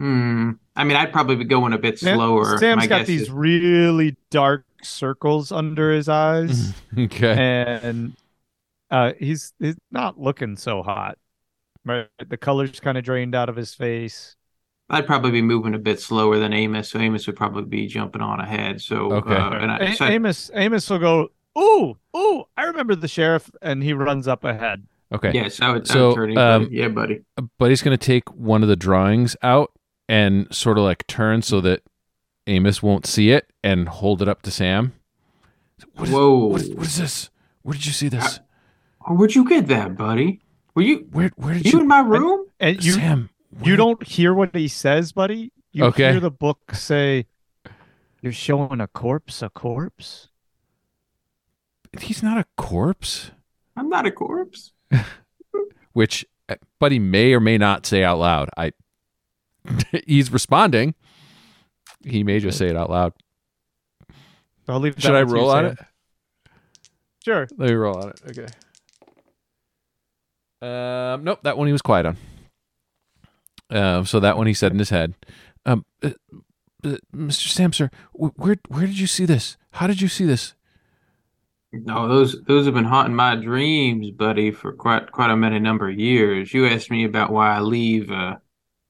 Hmm. 0.00 0.50
I 0.76 0.82
mean, 0.84 0.96
I'd 0.96 1.12
probably 1.12 1.36
be 1.36 1.44
going 1.44 1.72
a 1.72 1.78
bit 1.78 1.98
Sam- 1.98 2.16
slower. 2.16 2.58
Sam's 2.58 2.82
My 2.82 2.86
got 2.86 2.98
guess 3.00 3.06
these 3.08 3.22
is- 3.22 3.30
really 3.30 4.16
dark 4.30 4.64
circles 4.82 5.50
under 5.52 5.92
his 5.92 6.08
eyes, 6.08 6.72
okay, 6.98 7.80
and 7.82 8.12
uh, 8.90 9.12
he's 9.18 9.52
he's 9.58 9.76
not 9.90 10.20
looking 10.20 10.56
so 10.56 10.82
hot. 10.84 11.18
Right, 11.84 12.08
the 12.28 12.36
color's 12.36 12.80
kind 12.80 12.96
of 12.96 13.04
drained 13.04 13.34
out 13.34 13.48
of 13.48 13.56
his 13.56 13.74
face. 13.74 14.36
I'd 14.90 15.06
probably 15.06 15.30
be 15.30 15.42
moving 15.42 15.74
a 15.74 15.78
bit 15.78 16.00
slower 16.00 16.38
than 16.38 16.52
Amos, 16.52 16.90
so 16.90 16.98
Amos 16.98 17.26
would 17.26 17.36
probably 17.36 17.64
be 17.64 17.86
jumping 17.86 18.22
on 18.22 18.40
ahead. 18.40 18.80
So, 18.80 19.12
Okay. 19.12 19.34
uh, 19.34 19.50
and 19.54 19.70
I, 19.70 19.76
A- 19.78 19.94
so 19.96 20.04
I- 20.04 20.10
Amos 20.12 20.50
Amos 20.54 20.88
will 20.90 20.98
go, 20.98 21.28
ooh, 21.58 21.96
ooh, 22.16 22.44
I 22.56 22.64
remember 22.64 22.94
the 22.94 23.08
sheriff, 23.08 23.50
and 23.62 23.82
he 23.82 23.92
runs 23.92 24.28
up 24.28 24.44
ahead. 24.44 24.86
okay. 25.12 25.30
yes, 25.32 25.60
I 25.60 25.72
would. 25.72 25.90
I 25.90 25.92
So, 25.92 26.08
would 26.08 26.14
turn 26.16 26.30
him, 26.32 26.38
um, 26.38 26.68
yeah, 26.70 26.88
buddy. 26.88 27.20
But 27.58 27.70
he's 27.70 27.82
gonna 27.82 27.96
take 27.96 28.30
one 28.34 28.62
of 28.62 28.68
the 28.68 28.76
drawings 28.76 29.36
out 29.42 29.72
and 30.08 30.52
sort 30.54 30.76
of 30.78 30.84
like 30.84 31.06
turn 31.06 31.40
so 31.42 31.60
that 31.62 31.82
Amos 32.46 32.82
won't 32.82 33.06
see 33.06 33.30
it 33.30 33.50
and 33.62 33.88
hold 33.88 34.20
it 34.22 34.28
up 34.28 34.42
to 34.42 34.50
Sam. 34.50 34.92
What 35.94 36.08
is, 36.08 36.14
Whoa! 36.14 36.44
what 36.46 36.60
is, 36.62 36.70
what 36.74 36.86
is 36.86 36.96
this? 36.98 37.30
Where 37.62 37.72
did 37.74 37.86
you 37.86 37.92
see 37.92 38.08
this? 38.08 38.40
Oh, 39.06 39.14
where'd 39.14 39.34
you 39.34 39.48
get 39.48 39.66
that, 39.68 39.96
buddy? 39.96 40.40
Were 40.74 40.82
you 40.82 41.06
Where 41.12 41.30
where 41.36 41.54
did 41.54 41.64
you 41.66 41.72
you, 41.72 41.80
in 41.80 41.88
my 41.88 42.00
room? 42.00 42.46
And 42.58 42.82
you 42.84 42.92
Sam? 42.92 43.30
you 43.62 43.72
where- 43.72 43.76
don't 43.76 44.02
hear 44.06 44.34
what 44.34 44.54
he 44.54 44.68
says, 44.68 45.12
buddy. 45.12 45.52
You 45.72 45.84
Okay. 45.86 46.12
hear 46.12 46.20
the 46.20 46.30
book 46.30 46.72
say, 46.74 47.26
"You're 48.22 48.32
showing 48.32 48.80
a 48.80 48.86
corpse 48.88 49.42
a 49.42 49.50
corpse." 49.50 50.28
He's 52.00 52.22
not 52.22 52.38
a 52.38 52.44
corpse. 52.56 53.30
I'm 53.76 53.88
not 53.88 54.06
a 54.06 54.10
corpse. 54.10 54.72
Which, 55.92 56.26
uh, 56.48 56.56
Buddy 56.80 56.98
may 56.98 57.32
or 57.34 57.40
may 57.40 57.56
not 57.58 57.86
say 57.86 58.02
out 58.02 58.18
loud. 58.18 58.50
I. 58.56 58.72
he's 60.06 60.32
responding. 60.32 60.94
He 62.04 62.22
may 62.24 62.38
just 62.40 62.58
say 62.58 62.66
it 62.68 62.76
out 62.76 62.90
loud. 62.90 63.12
I'll 64.68 64.80
leave. 64.80 64.96
that 64.96 65.02
Should 65.02 65.14
I 65.14 65.22
roll 65.22 65.50
on 65.50 65.66
it? 65.66 65.78
Sure. 67.24 67.46
Let 67.56 67.68
me 67.70 67.74
roll 67.74 67.96
on 67.96 68.08
it. 68.10 68.20
Okay. 68.30 68.46
Um, 70.64 71.24
nope, 71.24 71.40
that 71.42 71.58
one 71.58 71.66
he 71.66 71.72
was 71.72 71.82
quiet 71.82 72.06
on. 72.06 72.16
Um, 73.68 74.06
so 74.06 74.18
that 74.20 74.38
one 74.38 74.46
he 74.46 74.54
said 74.54 74.72
in 74.72 74.78
his 74.78 74.90
head. 74.90 75.14
Um, 75.66 75.84
uh, 76.02 76.10
uh, 76.84 76.96
Mr. 77.14 77.48
Sam, 77.48 77.72
sir, 77.72 77.90
wh- 78.12 78.38
where 78.38 78.56
where 78.68 78.86
did 78.86 78.98
you 78.98 79.06
see 79.06 79.26
this? 79.26 79.58
How 79.72 79.86
did 79.86 80.00
you 80.00 80.08
see 80.08 80.24
this? 80.24 80.54
No, 81.72 82.08
those 82.08 82.42
those 82.44 82.64
have 82.64 82.74
been 82.74 82.84
haunting 82.84 83.16
my 83.16 83.34
dreams, 83.34 84.10
buddy, 84.12 84.52
for 84.52 84.72
quite 84.72 85.12
quite 85.12 85.30
a 85.30 85.36
many 85.36 85.58
number 85.58 85.88
of 85.88 85.98
years. 85.98 86.54
You 86.54 86.66
asked 86.66 86.90
me 86.90 87.04
about 87.04 87.32
why 87.32 87.56
I 87.56 87.60
leave 87.60 88.10
a 88.10 88.40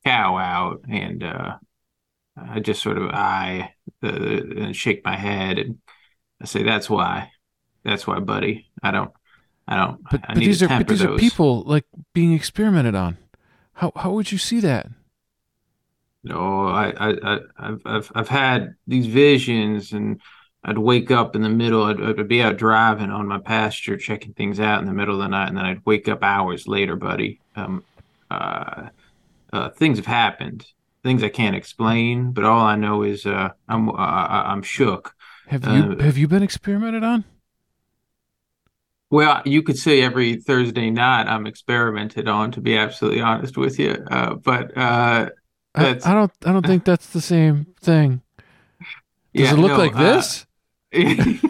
cow 0.04 0.36
out, 0.36 0.84
and 0.88 1.24
uh, 1.24 1.56
I 2.36 2.60
just 2.60 2.82
sort 2.82 2.98
of 2.98 3.10
the 4.00 4.54
and 4.58 4.76
shake 4.76 5.04
my 5.04 5.16
head, 5.16 5.58
and 5.58 5.78
I 6.40 6.44
say 6.44 6.62
that's 6.62 6.88
why. 6.88 7.30
That's 7.84 8.06
why, 8.06 8.20
buddy. 8.20 8.70
I 8.82 8.92
don't. 8.92 9.12
I 9.66 9.76
don't. 9.76 10.02
But, 10.10 10.20
I 10.28 10.34
but 10.34 10.40
these 10.40 10.62
are 10.62 10.68
but 10.68 10.88
these 10.88 11.02
are 11.02 11.16
people 11.16 11.62
like 11.62 11.84
being 12.12 12.32
experimented 12.32 12.94
on. 12.94 13.16
How 13.74 13.92
how 13.96 14.12
would 14.12 14.30
you 14.30 14.38
see 14.38 14.60
that? 14.60 14.88
No, 16.22 16.68
I, 16.68 16.90
I, 16.96 17.10
I, 17.22 17.38
I've, 17.58 17.80
I've, 17.84 18.12
I've 18.14 18.28
had 18.28 18.74
these 18.86 19.06
visions, 19.06 19.92
and 19.92 20.20
I'd 20.64 20.78
wake 20.78 21.10
up 21.10 21.36
in 21.36 21.42
the 21.42 21.50
middle. 21.50 21.82
I'd, 21.84 22.00
I'd 22.00 22.28
be 22.28 22.40
out 22.42 22.56
driving 22.56 23.10
on 23.10 23.28
my 23.28 23.38
pasture, 23.38 23.98
checking 23.98 24.32
things 24.32 24.58
out 24.58 24.80
in 24.80 24.86
the 24.86 24.94
middle 24.94 25.14
of 25.16 25.20
the 25.20 25.28
night, 25.28 25.48
and 25.48 25.58
then 25.58 25.66
I'd 25.66 25.84
wake 25.84 26.08
up 26.08 26.22
hours 26.22 26.66
later, 26.66 26.96
buddy. 26.96 27.40
Um, 27.56 27.84
uh, 28.30 28.88
uh, 29.52 29.68
things 29.70 29.98
have 29.98 30.06
happened, 30.06 30.66
things 31.02 31.22
I 31.22 31.28
can't 31.28 31.54
explain, 31.54 32.32
but 32.32 32.44
all 32.44 32.64
I 32.64 32.76
know 32.76 33.02
is 33.02 33.26
uh, 33.26 33.50
I'm 33.68 33.90
uh, 33.90 33.92
I'm 33.94 34.62
shook. 34.62 35.14
Have 35.48 35.64
you 35.64 35.92
Uh, 35.92 36.02
have 36.02 36.16
you 36.16 36.26
been 36.26 36.42
experimented 36.42 37.04
on? 37.04 37.24
Well, 39.14 39.42
you 39.44 39.62
could 39.62 39.78
say 39.78 40.02
every 40.02 40.38
Thursday 40.40 40.90
night 40.90 41.28
I'm 41.28 41.46
experimented 41.46 42.26
on, 42.26 42.50
to 42.50 42.60
be 42.60 42.76
absolutely 42.76 43.20
honest 43.20 43.56
with 43.56 43.78
you. 43.78 43.92
Uh, 44.10 44.34
but 44.34 44.76
uh, 44.76 45.30
I, 45.72 45.82
That's- 45.82 46.04
I 46.04 46.14
don't 46.14 46.32
I 46.44 46.52
don't 46.52 46.66
think 46.66 46.84
that's 46.90 47.06
the 47.10 47.20
same 47.20 47.64
thing. 47.80 48.22
Does 48.40 48.46
yeah, 49.32 49.52
it 49.52 49.58
look 49.60 49.70
no, 49.70 49.78
like 49.78 49.94
uh, 49.94 50.02
this? 50.02 50.46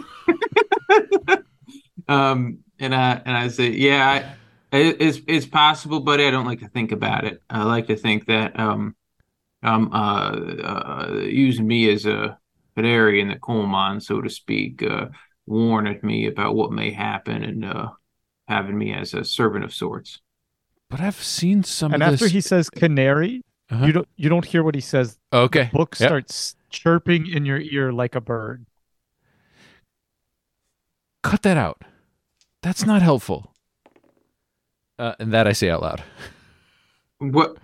um, 2.07 2.59
and 2.79 2.95
I 2.95 3.23
and 3.25 3.35
I 3.35 3.49
say, 3.49 3.71
yeah, 3.71 4.35
I, 4.71 4.79
it's 5.01 5.21
it's 5.27 5.47
possible, 5.47 6.01
but 6.01 6.21
I 6.21 6.31
don't 6.31 6.45
like 6.45 6.61
to 6.61 6.69
think 6.69 6.93
about 6.93 7.25
it. 7.25 7.41
I 7.49 7.63
like 7.63 7.87
to 7.87 7.97
think 7.97 8.27
that 8.27 8.61
um, 8.61 8.95
um, 9.63 9.91
uh, 9.91 9.97
uh, 9.97 11.21
using 11.25 11.67
me 11.67 11.91
as 11.91 12.05
a 12.05 12.39
canary 12.77 13.23
in 13.23 13.29
the 13.29 13.39
coal 13.39 13.65
mine, 13.65 14.03
so 14.03 14.21
to 14.21 14.29
speak, 14.29 14.83
uh, 14.83 15.07
warning 15.47 16.01
me 16.03 16.27
about 16.27 16.55
what 16.55 16.73
may 16.73 16.91
happen, 16.91 17.45
and 17.45 17.65
uh, 17.65 17.91
having 18.49 18.77
me 18.79 18.93
as 18.93 19.15
a 19.15 19.25
servant 19.25 19.65
of 19.65 19.73
sorts. 19.75 20.21
But 20.91 21.01
I've 21.01 21.23
seen 21.23 21.63
some 21.65 21.93
And 21.93 22.03
of 22.03 22.13
after 22.15 22.25
this. 22.27 22.33
he 22.33 22.41
says 22.41 22.71
canary, 22.71 23.43
Uh-huh. 23.71 23.87
you 23.87 23.93
don't 23.93 24.09
you 24.17 24.29
don't 24.29 24.45
hear 24.45 24.63
what 24.63 24.75
he 24.75 24.81
says. 24.81 25.19
okay. 25.33 25.71
Book 25.73 25.97
Yep. 25.99 26.09
starts 26.09 26.57
chirping 26.71 27.27
in 27.27 27.45
your 27.47 27.59
ear 27.59 27.93
like 27.93 28.15
a 28.15 28.21
bird. 28.21 28.67
Cut 31.23 31.43
that 31.43 31.57
out. 31.57 31.83
That's 32.63 32.85
not 32.85 33.03
helpful. 33.03 33.53
Uh, 34.99 35.15
and 35.19 35.33
that 35.33 35.47
I 35.47 35.53
say 35.53 35.71
out 35.71 35.83
loud. 35.83 36.03
What? 37.19 37.57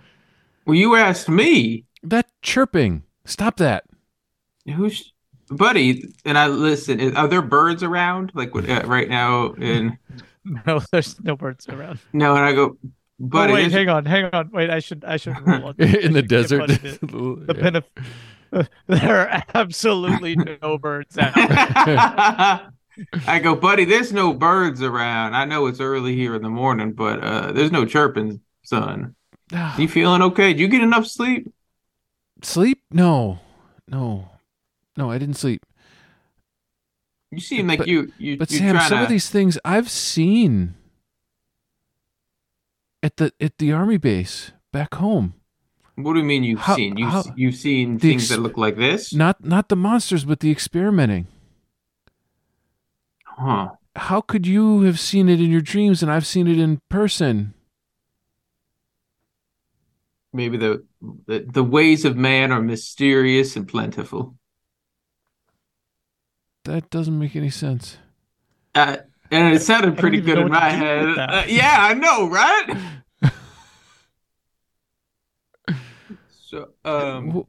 Well, 0.66 0.74
you 0.76 0.96
asked 0.96 1.28
me. 1.28 1.84
That 2.02 2.28
chirping. 2.42 3.02
Stop 3.24 3.56
that. 3.58 3.84
Who's 4.66 5.12
buddy? 5.50 6.04
And 6.24 6.38
I 6.38 6.46
listen. 6.48 7.16
Are 7.16 7.28
there 7.28 7.42
birds 7.42 7.82
around? 7.82 8.32
Like 8.34 8.54
uh, 8.54 8.82
right 8.86 9.08
now? 9.08 9.52
In 9.54 9.98
No, 10.66 10.80
there's 10.90 11.20
no 11.22 11.36
birds 11.36 11.68
around. 11.68 11.98
no, 12.12 12.34
and 12.34 12.44
I 12.44 12.52
go, 12.54 12.76
Oh, 12.82 12.88
buddy. 13.18 13.52
wait, 13.52 13.60
there's- 13.68 13.72
hang 13.74 13.88
on, 13.90 14.06
hang 14.06 14.24
on. 14.32 14.50
Wait, 14.52 14.70
I 14.70 14.78
should 14.78 15.04
I 15.04 15.18
should 15.18 15.36
roll 15.46 15.66
on 15.66 15.74
this. 15.76 15.94
I 15.94 15.98
In 15.98 16.12
the 16.14 16.22
desert. 16.22 16.66
The, 16.68 16.98
the 17.46 17.54
Yeah. 17.54 17.62
pen 17.62 17.76
of 17.76 17.84
there 18.88 19.28
are 19.30 19.44
absolutely 19.54 20.34
no 20.34 20.78
birds 20.78 21.16
out. 21.18 21.32
I 21.36 23.40
go, 23.42 23.54
buddy. 23.54 23.84
There's 23.84 24.12
no 24.12 24.32
birds 24.34 24.82
around. 24.82 25.34
I 25.34 25.44
know 25.44 25.66
it's 25.66 25.80
early 25.80 26.14
here 26.16 26.34
in 26.34 26.42
the 26.42 26.50
morning, 26.50 26.92
but 26.92 27.22
uh, 27.22 27.52
there's 27.52 27.72
no 27.72 27.84
chirping, 27.84 28.40
son. 28.62 29.14
You 29.78 29.88
feeling 29.88 30.22
okay? 30.22 30.52
Did 30.52 30.60
you 30.60 30.68
get 30.68 30.82
enough 30.82 31.06
sleep? 31.06 31.52
Sleep? 32.42 32.80
No. 32.90 33.38
No. 33.88 34.28
No, 35.00 35.10
I 35.10 35.16
didn't 35.16 35.36
sleep. 35.38 35.64
You 37.30 37.40
seem 37.40 37.66
like 37.68 37.86
you 37.86 38.12
you. 38.18 38.36
But 38.36 38.50
Sam, 38.50 38.78
some 38.80 38.98
to, 38.98 39.02
of 39.04 39.08
these 39.08 39.30
things 39.30 39.56
I've 39.64 39.88
seen 39.88 40.74
at 43.02 43.16
the 43.16 43.32
at 43.40 43.56
the 43.56 43.72
army 43.72 43.96
base 43.96 44.52
back 44.74 44.96
home. 44.96 45.32
What 45.94 46.12
do 46.12 46.18
you 46.18 46.24
mean 46.26 46.44
you've 46.44 46.60
How- 46.60 46.76
seen? 46.76 46.98
You've 46.98 47.08
how- 47.08 47.24
you've 47.34 47.54
seen 47.54 47.98
things 47.98 48.24
ex- 48.24 48.28
that 48.28 48.40
look 48.42 48.58
like 48.58 48.76
this? 48.76 49.14
Not 49.14 49.42
not 49.42 49.70
the 49.70 49.76
monsters, 49.76 50.26
but 50.26 50.40
the 50.40 50.50
experimenting. 50.50 51.28
Huh? 53.24 53.70
How 53.96 54.20
could 54.20 54.46
you 54.46 54.82
have 54.82 55.00
seen 55.00 55.30
it 55.30 55.40
in 55.40 55.50
your 55.50 55.62
dreams 55.62 56.02
and 56.02 56.12
I've 56.12 56.26
seen 56.26 56.46
it 56.46 56.58
in 56.58 56.80
person? 56.90 57.54
Maybe 60.34 60.58
the, 60.58 60.84
the 61.26 61.46
the 61.48 61.64
ways 61.64 62.04
of 62.04 62.18
man 62.18 62.52
are 62.52 62.60
mysterious 62.60 63.56
and 63.56 63.66
plentiful. 63.66 64.36
That 66.64 66.88
doesn't 66.90 67.18
make 67.18 67.36
any 67.36 67.50
sense. 67.50 67.98
Uh, 68.74 68.98
and 69.30 69.54
it 69.54 69.62
sounded 69.62 69.98
pretty 69.98 70.20
good 70.20 70.38
in 70.38 70.48
my 70.48 70.70
head. 70.70 71.18
Uh, 71.28 71.44
yeah, 71.46 71.76
I 71.78 71.94
know, 71.94 72.28
right? 72.28 72.66
so, 76.28 76.70
um, 76.84 77.42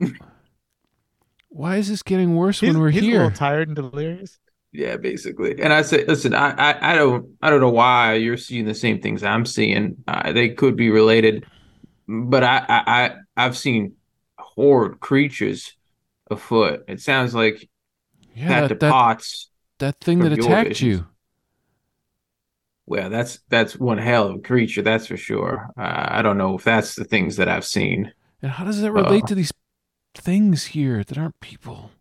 Why 1.50 1.78
is 1.78 1.90
this 1.90 2.02
getting 2.04 2.36
worse 2.36 2.62
He's, 2.62 2.74
when 2.74 2.80
we're 2.80 2.90
he's 2.90 3.08
a 3.08 3.12
little 3.12 3.30
here? 3.30 3.32
tired 3.32 3.68
and 3.68 3.76
delirious. 3.76 4.40
yeah, 4.72 4.98
basically. 4.98 5.60
And 5.62 5.74
I 5.74 5.82
say, 5.82 6.06
listen, 6.06 6.34
I, 6.34 6.52
I, 6.52 6.94
I 6.94 6.96
don't, 6.96 7.36
I 7.42 7.50
don't 7.50 7.60
know 7.62 7.70
why 7.70 8.14
you're 8.16 8.38
seeing 8.38 8.66
the 8.66 8.74
same 8.76 9.02
things 9.02 9.24
I'm 9.24 9.46
seeing. 9.46 10.04
Uh, 10.08 10.32
they 10.32 10.50
could 10.50 10.76
be 10.78 10.90
related, 10.90 11.46
but 12.08 12.44
I, 12.44 12.58
I, 12.70 12.84
I, 13.06 13.16
I've 13.38 13.58
seen 13.58 13.94
horrid 14.38 15.00
creatures 15.02 15.76
afoot. 16.30 16.86
It 16.88 17.02
sounds 17.02 17.36
like 17.36 17.70
Yeah, 18.36 18.48
that 18.48 18.62
that, 18.62 18.80
that, 18.80 18.86
departs. 18.88 19.50
that 19.80 20.00
thing 20.00 20.20
that 20.20 20.32
attacked 20.34 20.70
visions. 20.70 20.82
you. 20.82 21.08
Well, 22.86 23.10
that's 23.10 23.40
that's 23.50 23.78
one 23.78 23.98
hell 23.98 24.28
of 24.28 24.36
a 24.36 24.40
creature, 24.40 24.82
that's 24.82 25.08
for 25.08 25.18
sure. 25.18 25.70
Uh, 25.78 26.06
I 26.10 26.22
don't 26.22 26.38
know 26.38 26.56
if 26.58 26.64
that's 26.64 26.96
the 26.96 27.04
things 27.06 27.38
that 27.38 27.48
I've 27.48 27.66
seen. 27.66 28.12
And 28.42 28.52
how 28.52 28.66
does 28.66 28.82
that 28.82 28.92
relate 28.92 29.24
Uh. 29.24 29.28
to 29.28 29.36
these 29.36 29.52
things 30.16 30.66
here 30.66 31.04
that 31.04 31.18
aren't 31.18 31.40
people? 31.40 31.92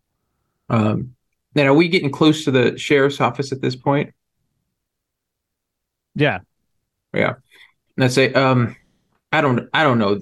Um, 0.69 1.15
then 1.53 1.67
are 1.67 1.73
we 1.73 1.87
getting 1.87 2.11
close 2.11 2.43
to 2.45 2.51
the 2.51 2.77
sheriff's 2.77 3.21
office 3.21 3.51
at 3.51 3.61
this 3.61 3.75
point? 3.75 4.13
Yeah. 6.15 6.39
And 7.13 7.35
I 8.05 8.07
say, 8.07 8.33
um, 8.33 8.75
I 9.31 9.41
don't, 9.41 9.69
I 9.73 9.83
don't 9.83 9.97
know. 9.99 10.19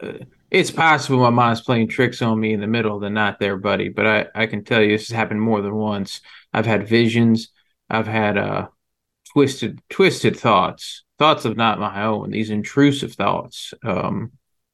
Uh, 0.00 0.12
it's 0.52 0.70
possible 0.70 1.18
my 1.18 1.30
mind's 1.30 1.62
playing 1.62 1.88
tricks 1.88 2.20
on 2.20 2.38
me 2.38 2.52
in 2.52 2.60
the 2.60 2.66
middle 2.66 2.94
of 2.94 3.00
the 3.00 3.08
night, 3.08 3.38
there, 3.38 3.56
buddy. 3.56 3.88
But 3.88 4.06
I, 4.06 4.26
I 4.34 4.46
can 4.46 4.64
tell 4.64 4.82
you 4.82 4.90
this 4.90 5.08
has 5.08 5.16
happened 5.16 5.40
more 5.40 5.62
than 5.62 5.74
once. 5.74 6.20
I've 6.52 6.66
had 6.66 6.86
visions. 6.86 7.48
I've 7.88 8.06
had 8.06 8.36
uh, 8.36 8.68
twisted, 9.32 9.80
twisted 9.88 10.38
thoughts, 10.38 11.04
thoughts 11.18 11.46
of 11.46 11.56
not 11.56 11.80
my 11.80 12.04
own. 12.04 12.30
These 12.30 12.50
intrusive 12.50 13.14
thoughts, 13.14 13.72
um, 13.82 14.32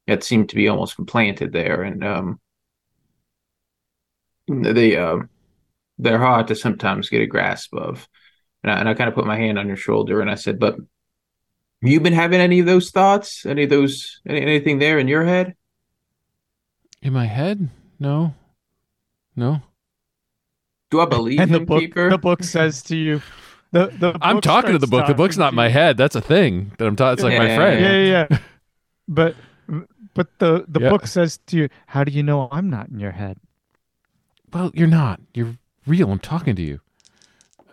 that 0.08 0.24
seem 0.24 0.48
to 0.48 0.56
be 0.56 0.66
almost 0.66 0.98
implanted 0.98 1.52
there, 1.52 1.82
and 1.82 2.02
um, 2.04 2.40
they, 4.48 4.96
uh, 4.96 5.18
they're 5.98 6.18
hard 6.18 6.48
to 6.48 6.56
sometimes 6.56 7.08
get 7.08 7.22
a 7.22 7.26
grasp 7.26 7.72
of. 7.74 8.08
And 8.64 8.72
I, 8.72 8.80
and 8.80 8.88
I 8.88 8.94
kind 8.94 9.08
of 9.08 9.14
put 9.14 9.26
my 9.26 9.36
hand 9.36 9.60
on 9.60 9.68
your 9.68 9.76
shoulder 9.76 10.20
and 10.20 10.28
I 10.28 10.34
said, 10.34 10.58
"But 10.58 10.76
you 11.82 12.00
been 12.00 12.14
having 12.14 12.40
any 12.40 12.58
of 12.58 12.66
those 12.66 12.90
thoughts? 12.90 13.46
Any 13.46 13.64
of 13.64 13.70
those? 13.70 14.20
Any, 14.26 14.40
anything 14.40 14.80
there 14.80 14.98
in 14.98 15.06
your 15.06 15.24
head? 15.24 15.54
In 17.02 17.12
my 17.12 17.26
head? 17.26 17.68
No. 17.98 18.34
No. 19.36 19.62
Do 20.90 21.00
I 21.00 21.06
believe 21.06 21.38
and 21.40 21.52
the 21.52 21.60
book 21.60 21.80
Keeper? 21.80 22.10
the 22.10 22.18
book 22.18 22.42
says 22.42 22.82
to 22.84 22.96
you 22.96 23.20
the, 23.72 23.88
the 23.98 24.18
I'm 24.22 24.40
talking 24.40 24.72
to 24.72 24.78
the 24.78 24.86
book. 24.86 25.06
The 25.06 25.14
book's 25.14 25.36
not 25.36 25.52
my 25.52 25.68
head. 25.68 25.96
That's 25.96 26.16
a 26.16 26.20
thing 26.20 26.72
that 26.78 26.86
I'm 26.86 26.96
talking. 26.96 27.12
It's 27.12 27.22
like 27.22 27.36
my 27.38 27.54
friend. 27.54 27.80
Yeah, 27.80 27.92
yeah, 27.92 28.26
yeah. 28.30 28.38
but 29.08 29.36
but 30.14 30.38
the 30.38 30.64
the 30.66 30.80
Yeah. 30.80 30.88
book 30.88 31.06
says 31.06 31.38
to 31.48 31.56
you, 31.56 31.68
how 31.86 32.04
do 32.04 32.10
you 32.10 32.22
know 32.22 32.48
I'm 32.50 32.70
not 32.70 32.88
in 32.88 32.98
your 32.98 33.12
head? 33.12 33.38
Well, 34.52 34.70
you're 34.72 34.88
not. 34.88 35.20
You're 35.34 35.56
real. 35.86 36.10
I'm 36.10 36.18
talking 36.18 36.56
to 36.56 36.62
you. 36.62 36.80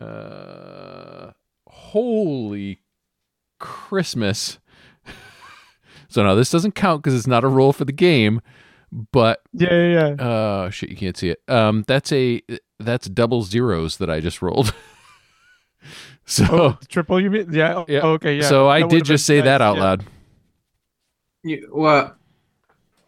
Uh, 0.05 1.31
holy 1.67 2.81
Christmas. 3.59 4.59
so 6.09 6.21
now 6.23 6.35
this 6.35 6.49
doesn't 6.51 6.75
count 6.75 7.01
because 7.01 7.17
it's 7.17 7.27
not 7.27 7.45
a 7.45 7.47
roll 7.47 7.71
for 7.71 7.85
the 7.85 7.93
game. 7.93 8.41
But 9.11 9.41
Yeah, 9.51 9.69
yeah, 9.73 10.15
yeah. 10.17 10.25
uh, 10.25 10.69
shit, 10.69 10.89
you 10.89 10.95
can't 10.95 11.17
see 11.17 11.29
it. 11.29 11.41
Um, 11.49 11.83
that's 11.87 12.11
a 12.13 12.41
that's 12.79 13.09
double 13.09 13.43
zeros 13.43 13.97
that 13.97 14.09
I 14.09 14.21
just 14.21 14.41
rolled. 14.41 14.73
so 16.25 16.45
Oh, 16.49 16.77
triple 16.87 17.19
you 17.21 17.29
mean? 17.29 17.51
Yeah. 17.51 17.75
oh, 17.75 17.85
Yeah. 17.87 18.01
Okay. 18.05 18.37
Yeah. 18.37 18.47
so 18.47 18.69
I 18.69 18.83
did 18.83 19.03
just 19.05 19.27
been 19.27 19.35
say 19.37 19.41
that 19.41 19.61
out 19.61 19.75
yeah. 19.77 19.83
loud. 19.83 20.05
You, 21.43 21.69
well, 21.73 22.15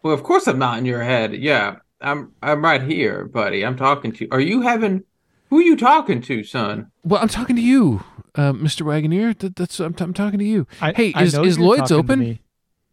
well, 0.02 0.14
of 0.14 0.22
course 0.22 0.46
I'm 0.46 0.58
not 0.58 0.78
in 0.78 0.84
your 0.84 1.02
head. 1.02 1.34
Yeah, 1.34 1.76
I'm. 2.00 2.32
I'm 2.42 2.62
right 2.62 2.82
here, 2.82 3.24
buddy. 3.24 3.64
I'm 3.64 3.76
talking 3.76 4.12
to. 4.12 4.24
You. 4.24 4.28
Are 4.30 4.40
you 4.40 4.60
having? 4.62 5.02
Who 5.50 5.58
are 5.58 5.62
you 5.62 5.76
talking 5.76 6.20
to, 6.22 6.44
son? 6.44 6.90
Well, 7.02 7.20
I'm 7.20 7.28
talking 7.28 7.56
to 7.56 7.62
you, 7.62 8.04
uh, 8.36 8.52
Mr. 8.52 8.82
Wagoneer. 8.82 9.36
That, 9.38 9.56
that's 9.56 9.80
I'm, 9.80 9.96
I'm 9.98 10.12
talking 10.14 10.38
to 10.38 10.44
you. 10.44 10.66
I, 10.80 10.92
Hey, 10.92 11.12
I 11.14 11.22
is- 11.24 11.34
know 11.34 11.42
is 11.44 11.56
you're 11.56 11.66
Lloyd's 11.66 11.90
open? 11.90 12.38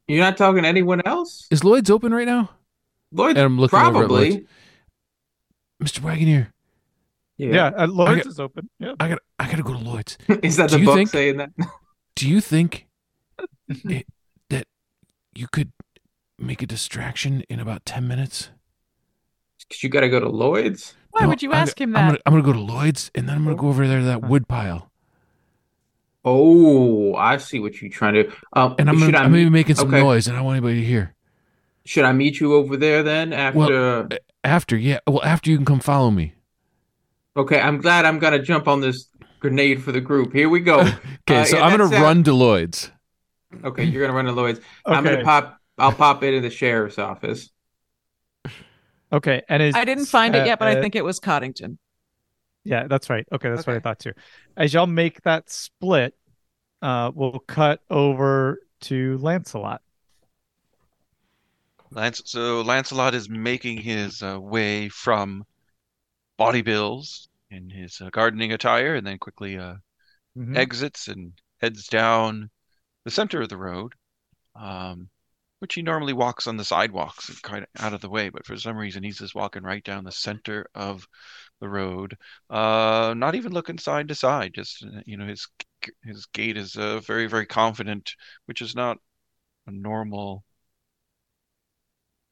You're 0.07 0.23
not 0.23 0.37
talking 0.37 0.63
to 0.63 0.67
anyone 0.69 1.01
else? 1.05 1.47
Is 1.51 1.63
Lloyd's 1.63 1.89
open 1.91 2.13
right 2.13 2.25
now? 2.27 2.49
Lloyd, 3.15 3.37
And 3.37 3.45
I'm 3.45 3.59
looking 3.59 3.77
over 3.79 3.87
at 3.87 3.91
probably. 3.93 4.45
Mr. 5.83 5.99
Wagoneer, 5.99 6.47
Yeah, 7.37 7.67
uh, 7.77 7.87
Lloyd's 7.87 8.23
got- 8.23 8.27
is 8.27 8.39
open. 8.39 8.69
Yeah. 8.79 8.93
I 8.99 9.09
got 9.09 9.19
I 9.39 9.47
got 9.47 9.57
to 9.57 9.63
go 9.63 9.73
to 9.73 9.79
Lloyd's. 9.79 10.17
Is 10.43 10.55
that 10.57 10.69
Do 10.69 10.75
the 10.75 10.79
you 10.81 10.85
book 10.85 10.95
think- 10.95 11.09
saying 11.09 11.37
that? 11.37 11.51
Do 12.15 12.29
you 12.29 12.39
think 12.41 12.87
it, 13.67 14.05
that 14.49 14.67
you 15.35 15.47
could 15.51 15.71
make 16.39 16.61
a 16.61 16.65
distraction 16.65 17.43
in 17.49 17.59
about 17.59 17.85
10 17.85 18.07
minutes? 18.07 18.51
Because 19.59 19.83
you 19.83 19.89
got 19.89 20.01
to 20.01 20.09
go 20.09 20.19
to 20.19 20.29
Lloyd's. 20.29 20.95
Why 21.11 21.21
No, 21.23 21.29
would 21.29 21.41
you 21.43 21.51
I'm 21.51 21.57
ask 21.57 21.77
go- 21.77 21.83
him 21.83 21.89
I'm 21.89 21.93
that? 21.93 22.07
gonna, 22.07 22.19
I'm 22.25 22.33
gonna 22.33 22.43
go 22.43 22.53
to 22.53 22.73
Lloyd's 22.73 23.11
and 23.15 23.27
then 23.27 23.35
I'm 23.35 23.43
gonna 23.43 23.55
go 23.57 23.67
over 23.67 23.85
there 23.87 23.99
to 23.99 24.05
that 24.05 24.21
wood 24.21 24.47
pile. 24.47 24.89
Oh, 26.23 27.13
I 27.15 27.37
see 27.37 27.59
what 27.59 27.81
you're 27.81 27.91
trying 27.91 28.13
to. 28.15 28.31
Um, 28.53 28.75
And 28.79 28.89
I'm 28.89 28.97
gonna, 28.99 29.17
I 29.17 29.21
I'm 29.23 29.31
gonna 29.31 29.43
be 29.43 29.49
making 29.49 29.75
some 29.75 29.89
okay. 29.89 29.99
noise 30.01 30.27
and 30.27 30.35
I 30.35 30.39
don't 30.39 30.45
want 30.45 30.57
anybody 30.57 30.79
to 30.81 30.85
hear. 30.85 31.13
Should 31.85 32.05
I 32.05 32.13
meet 32.13 32.39
you 32.39 32.55
over 32.55 32.77
there 32.77 33.03
then? 33.03 33.31
After. 33.31 34.09
After, 34.43 34.77
yeah. 34.77 34.99
Well, 35.07 35.23
after 35.23 35.49
you 35.51 35.57
can 35.57 35.65
come 35.65 35.79
follow 35.79 36.11
me. 36.11 36.33
okay, 37.37 37.59
I'm 37.59 37.79
glad 37.79 38.05
I'm 38.05 38.19
gonna 38.19 38.41
jump 38.41 38.67
on 38.67 38.81
this 38.81 39.09
grenade 39.39 39.83
for 39.83 39.91
the 39.91 40.01
group. 40.01 40.33
Here 40.33 40.49
we 40.49 40.59
go. 40.59 40.81
Okay, 41.27 41.41
Uh, 41.41 41.45
so 41.45 41.57
I'm 41.57 41.71
gonna 41.71 41.89
that's, 41.89 41.99
uh, 41.99 42.03
run 42.03 42.23
to 42.25 42.33
Lloyd's. 42.33 42.91
Okay, 43.63 43.83
you're 43.83 44.05
gonna 44.05 44.15
run 44.15 44.25
to 44.25 44.31
Lloyd's. 44.31 44.59
I'm 44.85 45.03
gonna 45.03 45.23
pop. 45.23 45.57
I'll 45.77 45.91
pop 45.91 46.21
into 46.21 46.39
the 46.39 46.51
sheriff's 46.51 46.99
office. 46.99 47.49
Okay, 49.11 49.41
and 49.49 49.63
is 49.63 49.73
I 49.75 49.85
didn't 49.85 50.05
find 50.05 50.35
it 50.35 50.45
yet, 50.45 50.59
but 50.59 50.67
I 50.67 50.77
uh, 50.77 50.81
think 50.81 50.95
it 50.95 51.03
was 51.03 51.19
Coddington. 51.19 51.79
Yeah, 52.63 52.87
that's 52.87 53.09
right. 53.09 53.25
Okay, 53.31 53.49
that's 53.49 53.65
what 53.65 53.75
I 53.75 53.79
thought 53.79 53.99
too. 53.99 54.13
As 54.55 54.73
y'all 54.73 54.85
make 54.85 55.21
that 55.23 55.49
split, 55.49 56.13
uh, 56.83 57.11
we'll 57.15 57.39
cut 57.39 57.81
over 57.89 58.59
to 58.81 59.17
Lancelot. 59.17 59.81
Lance, 61.91 62.21
so 62.25 62.61
Lancelot 62.61 63.15
is 63.15 63.29
making 63.29 63.77
his 63.77 64.21
uh, 64.21 64.39
way 64.39 64.89
from 64.89 65.45
Bawdy 66.37 66.61
Bill's 66.61 67.29
in 67.49 67.69
his 67.69 68.01
uh, 68.01 68.09
gardening 68.11 68.53
attire, 68.53 68.95
and 68.95 69.05
then 69.05 69.19
quickly 69.19 69.57
uh, 69.57 69.75
Mhm. 70.35 70.55
exits 70.57 71.07
and 71.07 71.33
heads 71.61 71.87
down 71.87 72.49
the 73.05 73.11
center 73.11 73.41
of 73.41 73.49
the 73.49 73.57
road, 73.57 73.93
um, 74.55 75.09
which 75.59 75.75
he 75.75 75.81
normally 75.81 76.13
walks 76.13 76.47
on 76.47 76.57
the 76.57 76.65
sidewalks 76.65 77.29
and 77.29 77.41
kind 77.43 77.63
of 77.65 77.83
out 77.83 77.93
of 77.93 78.01
the 78.01 78.09
way, 78.09 78.29
but 78.29 78.45
for 78.45 78.57
some 78.57 78.77
reason 78.77 79.03
he's 79.03 79.19
just 79.19 79.35
walking 79.35 79.63
right 79.63 79.83
down 79.83 80.03
the 80.03 80.11
center 80.11 80.67
of 80.75 81.07
the 81.61 81.69
road, 81.69 82.17
uh, 82.49 83.13
not 83.17 83.35
even 83.35 83.53
looking 83.53 83.77
side 83.79 84.07
to 84.09 84.15
side. 84.15 84.53
Just 84.53 84.83
uh, 84.83 85.01
you 85.05 85.17
know, 85.17 85.27
his 85.27 85.47
his 86.03 86.25
gait 86.27 86.57
is 86.57 86.75
uh, 86.77 86.99
very 87.01 87.27
very 87.27 87.45
confident, 87.45 88.15
which 88.45 88.61
is 88.61 88.75
not 88.75 88.97
a 89.67 89.71
normal 89.71 90.43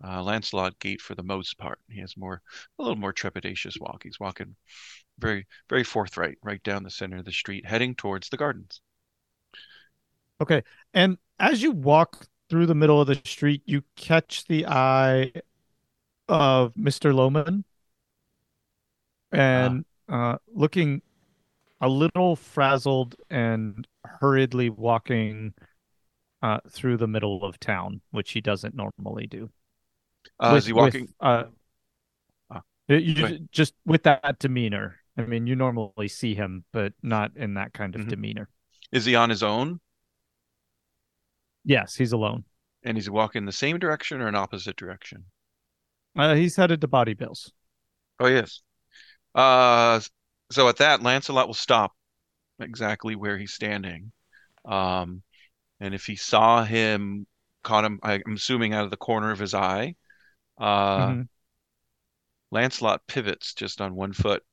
uh, 0.05 0.21
Lancelot 0.21 0.77
gait 0.79 1.01
for 1.01 1.15
the 1.15 1.23
most 1.23 1.57
part. 1.57 1.79
He 1.89 1.99
has 2.01 2.17
more 2.17 2.41
a 2.77 2.83
little 2.83 2.97
more 2.97 3.13
trepidatious 3.13 3.79
walk. 3.79 4.03
He's 4.03 4.19
walking 4.19 4.55
very 5.19 5.45
very 5.69 5.83
forthright 5.83 6.37
right 6.43 6.61
down 6.63 6.83
the 6.83 6.89
center 6.89 7.17
of 7.17 7.25
the 7.25 7.31
street, 7.31 7.65
heading 7.65 7.95
towards 7.95 8.29
the 8.29 8.37
gardens. 8.37 8.81
Okay, 10.41 10.63
and 10.93 11.17
as 11.39 11.61
you 11.61 11.71
walk 11.71 12.27
through 12.49 12.65
the 12.65 12.75
middle 12.75 12.99
of 12.99 13.07
the 13.07 13.19
street, 13.23 13.61
you 13.65 13.83
catch 13.95 14.45
the 14.45 14.65
eye 14.67 15.31
of 16.27 16.73
Mr. 16.75 17.13
Loman, 17.13 17.63
and 19.31 19.85
uh, 20.09 20.37
looking 20.53 21.01
a 21.81 21.87
little 21.87 22.35
frazzled 22.35 23.15
and 23.29 23.87
hurriedly 24.05 24.69
walking 24.69 25.53
uh, 26.41 26.59
through 26.69 26.97
the 26.97 27.07
middle 27.07 27.43
of 27.43 27.59
town, 27.59 28.01
which 28.11 28.31
he 28.31 28.41
doesn't 28.41 28.75
normally 28.75 29.27
do. 29.27 29.49
Uh, 30.39 30.49
with, 30.53 30.63
is 30.63 30.65
he 30.65 30.73
walking? 30.73 31.01
With, 31.01 31.13
uh, 31.19 31.43
Ah, 32.49 32.61
you- 32.87 32.97
you 32.97 33.15
go 33.15 33.27
ju- 33.27 33.47
just 33.51 33.73
with 33.85 34.03
that 34.03 34.39
demeanor. 34.39 34.99
I 35.17 35.21
mean, 35.23 35.45
you 35.47 35.55
normally 35.55 36.07
see 36.07 36.33
him, 36.35 36.65
but 36.71 36.93
not 37.03 37.35
in 37.37 37.53
that 37.53 37.73
kind 37.73 37.95
of 37.95 38.01
Mhm. 38.01 38.09
demeanor. 38.09 38.49
Is 38.91 39.05
he 39.05 39.15
on 39.15 39.29
his 39.29 39.43
own? 39.43 39.79
Yes, 41.63 41.95
he's 41.95 42.11
alone. 42.11 42.45
And 42.83 42.97
he's 42.97 43.05
he 43.05 43.09
walking 43.11 43.45
the 43.45 43.51
same 43.51 43.79
direction 43.79 44.21
or 44.21 44.27
an 44.27 44.35
opposite 44.35 44.75
direction? 44.75 45.25
Uh, 46.17 46.35
he's 46.35 46.55
headed 46.55 46.81
to 46.81 46.87
Bawdy 46.87 47.13
Bill's. 47.13 47.51
Oh 48.19 48.27
yes. 48.27 48.61
Uh, 49.33 49.99
so 50.51 50.67
at 50.67 50.77
that, 50.77 51.01
Lancelot 51.01 51.47
will 51.47 51.53
stop 51.53 51.93
exactly 52.59 53.15
where 53.15 53.37
he's 53.37 53.53
standing. 53.53 54.11
Um, 54.65 55.23
and 55.79 55.93
if 55.95 56.05
he 56.05 56.15
saw 56.15 56.63
him, 56.63 57.25
caught 57.63 57.85
him, 57.85 57.99
I'm 58.03 58.33
assuming 58.33 58.73
out 58.73 58.85
of 58.85 58.91
the 58.91 58.97
corner 58.97 59.31
of 59.31 59.39
his 59.39 59.53
eye, 59.53 59.95
uh, 60.63 61.15
Mhm. 61.15 61.27
Lancelot 62.51 63.05
pivots 63.05 63.53
just 63.53 63.81
on 63.81 63.95
one 63.95 64.13
foot. 64.13 64.45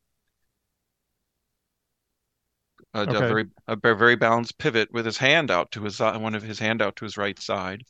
A, 2.95 3.03
a 3.03 3.23
very 3.23 3.45
a 3.69 3.77
very 3.77 4.17
balanced 4.17 4.59
pivot 4.59 4.91
with 4.93 5.05
his 5.07 5.19
hand 5.19 5.51
out 5.51 5.71
to 5.73 5.83
his 5.83 5.97
side, 5.97 6.21
one 6.21 6.35
of 6.35 6.43
his 6.43 6.59
hand 6.59 6.81
out 6.83 6.97
to 6.97 7.05
his 7.05 7.17
right 7.17 7.39
side, 7.39 7.83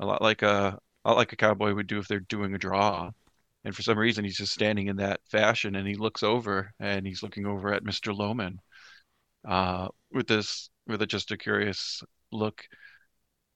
a 0.00 0.06
lot 0.06 0.22
like 0.22 0.42
a, 0.42 0.78
a 1.04 1.08
lot 1.10 1.16
like 1.18 1.32
a 1.32 1.36
cowboy 1.36 1.74
would 1.74 1.86
do 1.88 1.98
if 2.00 2.08
they're 2.08 2.20
doing 2.20 2.54
a 2.54 2.58
draw. 2.58 3.10
And 3.64 3.74
for 3.76 3.82
some 3.82 3.98
reason, 3.98 4.24
he's 4.24 4.36
just 4.38 4.52
standing 4.54 4.88
in 4.88 4.96
that 4.98 5.20
fashion, 5.30 5.76
and 5.76 5.88
he 5.88 5.94
looks 5.96 6.22
over, 6.24 6.72
and 6.80 7.06
he's 7.06 7.22
looking 7.22 7.46
over 7.46 7.72
at 7.74 7.84
Mr. 7.84 8.14
Loman, 8.14 8.60
uh, 9.48 9.88
with 10.12 10.28
this 10.28 10.70
with 10.86 11.02
a, 11.02 11.06
just 11.08 11.30
a 11.32 11.38
curious 11.38 12.02
look 12.32 12.66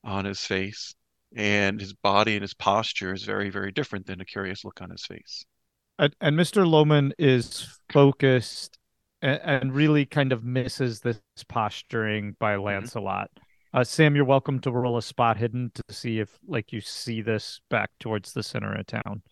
on 0.04 0.24
his 0.26 0.40
face, 0.44 0.94
and 1.34 1.80
his 1.80 1.92
body 1.92 2.34
and 2.34 2.42
his 2.42 2.54
posture 2.54 3.12
is 3.12 3.24
very 3.24 3.50
very 3.50 3.72
different 3.72 4.06
than 4.06 4.20
a 4.20 4.24
curious 4.24 4.64
look 4.64 4.80
on 4.80 4.90
his 4.90 5.04
face. 5.04 5.44
And, 5.98 6.14
and 6.20 6.36
Mr. 6.36 6.66
Loman 6.66 7.12
is 7.18 7.68
focused 7.92 8.78
and, 9.22 9.40
and 9.42 9.74
really 9.74 10.06
kind 10.06 10.32
of 10.32 10.44
misses 10.44 11.00
this 11.00 11.20
posturing 11.48 12.36
by 12.40 12.56
Lancelot. 12.56 13.30
Uh, 13.72 13.84
Sam, 13.84 14.14
you're 14.14 14.24
welcome 14.24 14.60
to 14.60 14.70
roll 14.70 14.96
a 14.96 15.02
spot 15.02 15.36
hidden 15.36 15.70
to 15.74 15.82
see 15.94 16.20
if, 16.20 16.38
like, 16.46 16.72
you 16.72 16.80
see 16.80 17.22
this 17.22 17.60
back 17.70 17.90
towards 17.98 18.32
the 18.32 18.42
center 18.42 18.72
of 18.72 18.86
town. 18.86 19.22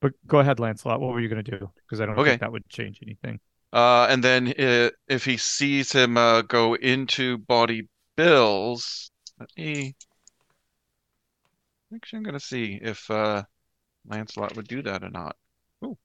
But 0.00 0.12
go 0.26 0.38
ahead, 0.38 0.60
Lancelot. 0.60 1.00
What 1.00 1.12
were 1.12 1.20
you 1.20 1.28
going 1.28 1.44
to 1.44 1.58
do? 1.58 1.70
Because 1.84 2.00
I 2.00 2.06
don't 2.06 2.18
Okay. 2.18 2.30
think 2.30 2.40
that 2.40 2.52
would 2.52 2.68
change 2.68 3.00
anything. 3.02 3.40
Uh, 3.72 4.06
and 4.08 4.22
then 4.24 4.48
uh, 4.58 4.90
if 5.08 5.24
he 5.24 5.36
sees 5.36 5.92
him 5.92 6.16
uh, 6.16 6.42
go 6.42 6.74
into 6.74 7.38
Bawdy 7.38 7.88
Bill's, 8.16 9.10
let 9.38 9.50
me. 9.56 9.94
Actually, 11.94 12.18
I'm 12.18 12.22
gonna 12.22 12.40
see 12.40 12.78
if 12.80 13.10
uh, 13.10 13.42
Lancelot 14.06 14.56
would 14.56 14.68
do 14.68 14.82
that 14.82 15.04
or 15.04 15.10
not. 15.10 15.36
Ooh. 15.84 15.98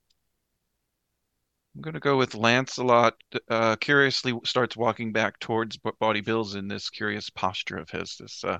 I'm 1.75 1.81
gonna 1.81 1.99
go 1.99 2.17
with 2.17 2.35
Lancelot. 2.35 3.15
Uh, 3.49 3.75
curiously 3.77 4.33
starts 4.43 4.75
walking 4.75 5.13
back 5.13 5.39
towards 5.39 5.77
Bawdy 5.99 6.21
Bill's 6.21 6.55
in 6.55 6.67
this 6.67 6.89
curious 6.89 7.29
posture 7.29 7.77
of 7.77 7.89
his. 7.89 8.17
This 8.19 8.43
uh, 8.43 8.59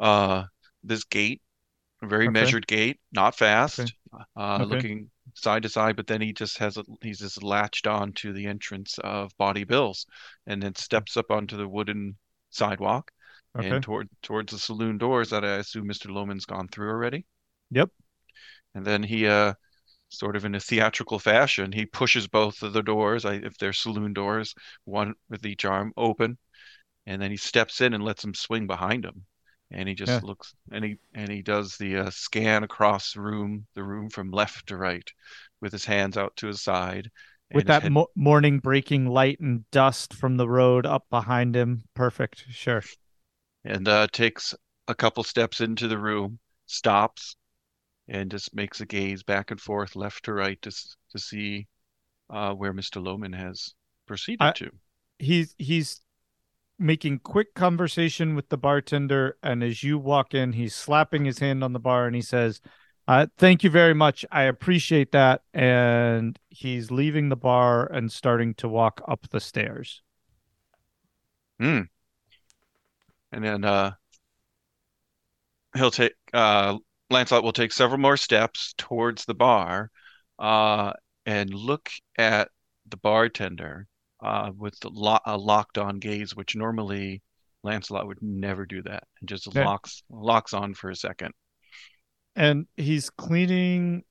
uh, 0.00 0.44
this 0.82 1.04
gait, 1.04 1.40
a 2.02 2.08
very 2.08 2.28
Okay. 2.28 2.32
measured 2.34 2.66
gait, 2.66 3.00
not 3.12 3.36
fast. 3.36 3.78
Okay. 3.78 3.92
Uh, 4.36 4.58
Okay. 4.60 4.64
looking 4.64 5.10
side 5.34 5.62
to 5.64 5.68
side, 5.68 5.96
but 5.96 6.06
then 6.06 6.20
he 6.20 6.32
just 6.32 6.58
has 6.58 6.76
a, 6.76 6.84
he's 7.02 7.20
just 7.20 7.42
latched 7.42 7.86
on 7.86 8.12
to 8.14 8.32
the 8.32 8.46
entrance 8.46 8.98
of 8.98 9.36
Bawdy 9.38 9.64
Bill's, 9.64 10.06
and 10.46 10.62
then 10.62 10.74
steps 10.74 11.16
up 11.16 11.30
onto 11.30 11.56
the 11.56 11.68
wooden 11.68 12.16
sidewalk 12.50 13.12
Okay. 13.54 13.68
and 13.68 13.82
toward 13.82 14.08
towards 14.22 14.52
the 14.52 14.58
saloon 14.58 14.98
doors 14.98 15.30
that 15.30 15.44
I 15.44 15.56
assume 15.56 15.86
Mr. 15.88 16.08
Loman's 16.08 16.46
gone 16.46 16.68
through 16.68 16.90
already. 16.90 17.26
Yep. 17.70 17.90
And 18.74 18.84
then 18.84 19.02
he 19.02 19.26
uh 19.26 19.54
sort 20.10 20.36
of 20.36 20.44
in 20.44 20.54
a 20.54 20.60
theatrical 20.60 21.18
fashion, 21.20 21.72
he 21.72 21.86
pushes 21.86 22.28
both 22.28 22.62
of 22.62 22.72
the 22.74 22.82
doors, 22.82 23.24
I, 23.24 23.34
if 23.36 23.58
they're 23.58 23.72
saloon 23.74 24.14
doors, 24.14 24.54
one 24.84 25.14
with 25.30 25.46
each 25.46 25.64
arm 25.64 25.92
open, 25.96 26.38
and 27.06 27.22
then 27.22 27.30
he 27.30 27.38
steps 27.38 27.80
in 27.80 27.94
and 27.94 28.04
lets 28.04 28.24
him 28.24 28.34
swing 28.34 28.66
behind 28.66 29.04
him. 29.04 29.26
And 29.74 29.88
he 29.88 29.94
just 29.94 30.12
Yeah. 30.12 30.20
looks 30.22 30.54
and 30.70 30.84
he 30.84 30.96
and 31.14 31.30
he 31.30 31.42
does 31.42 31.76
the 31.78 31.96
uh, 31.96 32.10
scan 32.10 32.62
across 32.62 33.12
the 33.14 33.20
room, 33.22 33.66
the 33.74 33.82
room 33.82 34.10
from 34.10 34.30
left 34.30 34.66
to 34.68 34.76
right, 34.76 35.08
with 35.60 35.72
his 35.72 35.84
hands 35.84 36.16
out 36.16 36.36
to 36.36 36.46
his 36.46 36.60
side. 36.60 37.10
With 37.54 37.66
that 37.66 37.82
head- 37.82 37.92
mo- 37.92 38.08
morning 38.14 38.58
breaking 38.60 39.06
light 39.06 39.40
and 39.40 39.68
dust 39.70 40.14
from 40.14 40.36
the 40.36 40.48
road 40.48 40.86
up 40.86 41.06
behind 41.10 41.54
him. 41.54 41.84
Perfect. 41.94 42.44
Sure. 42.50 42.82
and 43.64 43.86
uh, 43.88 44.06
takes 44.12 44.54
a 44.88 44.94
couple 44.94 45.22
steps 45.22 45.60
into 45.60 45.86
the 45.86 45.98
room, 45.98 46.38
stops, 46.66 47.36
and 48.08 48.30
just 48.30 48.54
makes 48.54 48.80
a 48.80 48.86
gaze 48.86 49.22
back 49.22 49.50
and 49.52 49.60
forth, 49.60 49.94
left 49.96 50.24
to 50.24 50.32
right, 50.32 50.60
to 50.62 50.70
to 51.10 51.18
see 51.18 51.66
uh, 52.30 52.52
where 52.54 52.72
Mr. 52.74 53.02
Loman 53.02 53.32
has 53.32 53.74
proceeded 54.06 54.42
I- 54.42 54.52
to. 54.52 54.70
he's 55.18 55.54
he's 55.58 56.00
making 56.82 57.20
quick 57.20 57.54
conversation 57.54 58.34
with 58.34 58.48
the 58.48 58.58
bartender 58.58 59.36
and 59.42 59.62
as 59.62 59.82
you 59.82 59.98
walk 59.98 60.34
in 60.34 60.52
he's 60.52 60.74
slapping 60.74 61.24
his 61.24 61.38
hand 61.38 61.62
on 61.62 61.72
the 61.72 61.80
bar 61.80 62.06
and 62.06 62.16
he 62.16 62.22
says 62.22 62.60
uh, 63.08 63.26
thank 63.36 63.64
you 63.64 63.70
very 63.70 63.94
much. 63.94 64.24
I 64.30 64.44
appreciate 64.44 65.10
that 65.10 65.42
and 65.52 66.38
he's 66.50 66.92
leaving 66.92 67.30
the 67.30 67.36
bar 67.36 67.84
and 67.86 68.12
starting 68.12 68.54
to 68.54 68.68
walk 68.68 69.02
up 69.08 69.28
the 69.30 69.40
stairs. 69.40 70.02
Hmm. 71.58 71.80
And 73.32 73.44
then 73.44 73.64
uh, 73.64 73.92
he'll 75.74 75.90
take 75.90 76.12
uh, 76.32 76.78
Lancelot 77.10 77.42
will 77.42 77.52
take 77.52 77.72
several 77.72 78.00
more 78.00 78.16
steps 78.16 78.74
towards 78.78 79.24
the 79.24 79.34
bar, 79.34 79.90
uh, 80.38 80.92
and 81.26 81.52
look 81.52 81.90
at 82.16 82.48
the 82.88 82.96
bartender 82.96 83.86
uh, 84.22 84.50
with 84.56 84.78
the 84.80 84.90
lo- 84.90 85.18
a 85.26 85.36
locked 85.36 85.78
on 85.78 85.98
gaze, 85.98 86.34
which 86.36 86.54
normally 86.56 87.22
Lancelot 87.62 88.06
would 88.06 88.22
never 88.22 88.66
do 88.66 88.82
that, 88.82 89.04
and 89.20 89.28
just 89.28 89.52
Yeah. 89.54 89.64
locks 89.64 90.02
locks 90.10 90.52
on 90.54 90.74
for 90.74 90.90
a 90.90 90.96
second. 90.96 91.32
and 92.34 92.66
he's 92.78 93.10
cleaning 93.10 94.04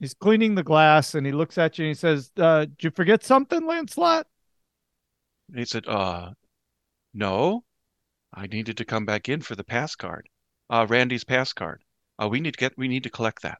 he's 0.00 0.14
cleaning 0.14 0.54
the 0.56 0.62
glass 0.64 1.14
and 1.14 1.24
he 1.24 1.30
looks 1.32 1.56
at 1.58 1.78
you 1.78 1.84
and 1.84 1.90
he 1.90 1.94
says, 1.94 2.32
uh, 2.38 2.64
did 2.64 2.82
you 2.84 2.90
forget 2.90 3.22
something, 3.22 3.64
Lancelot? 3.66 4.26
And 5.50 5.58
he 5.58 5.64
said, 5.66 5.86
uh, 5.86 6.30
no, 7.14 7.62
I 8.34 8.46
needed 8.48 8.76
to 8.78 8.84
come 8.84 9.04
back 9.06 9.28
in 9.28 9.40
for 9.40 9.54
the 9.54 9.62
pass 9.62 9.94
card. 9.94 10.28
Uh, 10.68 10.86
Randy's 10.88 11.22
pass 11.24 11.52
card. 11.52 11.82
Uh, 12.20 12.28
we 12.28 12.40
need 12.40 12.54
to 12.54 12.58
get, 12.58 12.76
we 12.78 12.88
need 12.88 13.02
to 13.04 13.10
collect 13.10 13.42
that. 13.42 13.58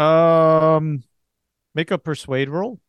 Um 0.00 1.02
make 1.74 1.90
a 1.90 1.98
persuade 1.98 2.48
roll. 2.48 2.80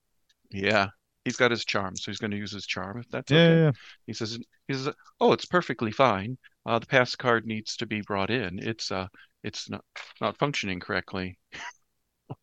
Yeah. 0.51 0.89
He's 1.25 1.35
got 1.37 1.51
his 1.51 1.65
charm, 1.65 1.95
so 1.95 2.11
he's 2.11 2.19
going 2.19 2.31
to 2.31 2.37
use 2.37 2.51
his 2.51 2.65
charm 2.65 2.99
if 2.99 3.09
that's 3.09 3.31
Yeah, 3.31 3.37
okay. 3.37 3.55
yeah, 3.55 3.63
yeah. 3.65 3.71
He 4.07 4.13
says, 4.13 4.37
he 4.67 4.73
says, 4.73 4.89
oh, 5.19 5.33
it's 5.33 5.45
perfectly 5.45 5.91
fine. 5.91 6.37
Uh, 6.65 6.79
the 6.79 6.87
pass 6.87 7.15
card 7.15 7.45
needs 7.45 7.77
to 7.77 7.85
be 7.85 8.01
brought 8.01 8.29
in. 8.31 8.59
It's, 8.59 8.91
uh, 8.91 9.07
it's 9.43 9.69
not, 9.69 9.83
not 10.21 10.37
functioning 10.37 10.79
correctly. 10.79 11.37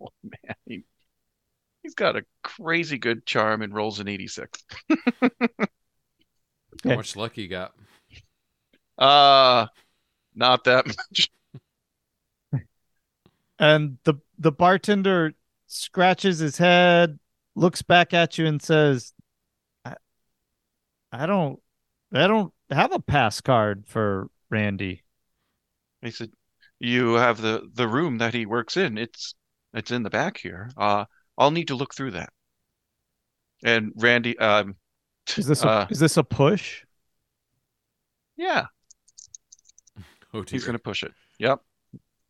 Oh 0.01 0.09
man, 0.23 0.55
he, 0.66 0.85
he's 1.83 1.95
got 1.95 2.16
a 2.16 2.25
crazy 2.42 2.99
good 2.99 3.27
charm 3.27 3.62
and 3.62 3.75
rolls 3.75 4.01
an 4.01 4.09
86. 4.09 4.64
How 6.85 6.92
much 6.92 7.16
luck 7.16 7.37
you 7.37 7.49
got? 7.49 7.75
Uh, 8.99 9.66
not 10.35 10.64
that 10.64 10.87
much. 10.97 11.31
And 13.59 13.99
the 14.05 14.14
the 14.38 14.53
bartender 14.53 15.35
scratches 15.66 16.38
his 16.38 16.59
head, 16.59 17.19
looks 17.57 17.83
back 17.83 18.14
at 18.14 18.38
you 18.38 18.47
and 18.47 18.62
says, 18.62 19.12
I, 19.85 19.95
I 21.11 21.27
don't 21.27 21.59
I 22.14 22.29
don't 22.29 22.53
have 22.71 22.92
a 22.92 23.01
pass 23.01 23.40
card 23.40 23.85
for 23.88 24.29
Randy. 24.51 25.03
He 26.03 26.11
said, 26.12 26.31
"You 26.79 27.14
have 27.14 27.40
the 27.40 27.69
the 27.75 27.88
room 27.88 28.19
that 28.19 28.33
he 28.35 28.47
works 28.47 28.77
in. 28.77 28.97
It's 28.99 29.35
it's 29.75 29.90
in 29.90 30.05
the 30.05 30.11
back 30.11 30.38
here. 30.38 30.71
Uh, 30.77 31.07
I'll 31.37 31.51
need 31.51 31.69
to 31.69 31.75
look 31.75 31.95
through 31.95 32.12
that." 32.12 32.31
And 33.64 33.92
Randy, 33.97 34.38
um, 34.38 34.77
Is 35.37 35.47
this 35.47 35.64
a, 35.64 35.69
uh, 35.69 35.87
is 35.90 35.99
this 35.99 36.16
a 36.16 36.23
push? 36.23 36.85
yeah, 38.37 38.66
Oh 40.35 40.42
dear. 40.42 40.57
he's 40.57 40.64
gonna 40.64 40.79
push 40.79 41.03
it. 41.03 41.12
Yep, 41.38 41.61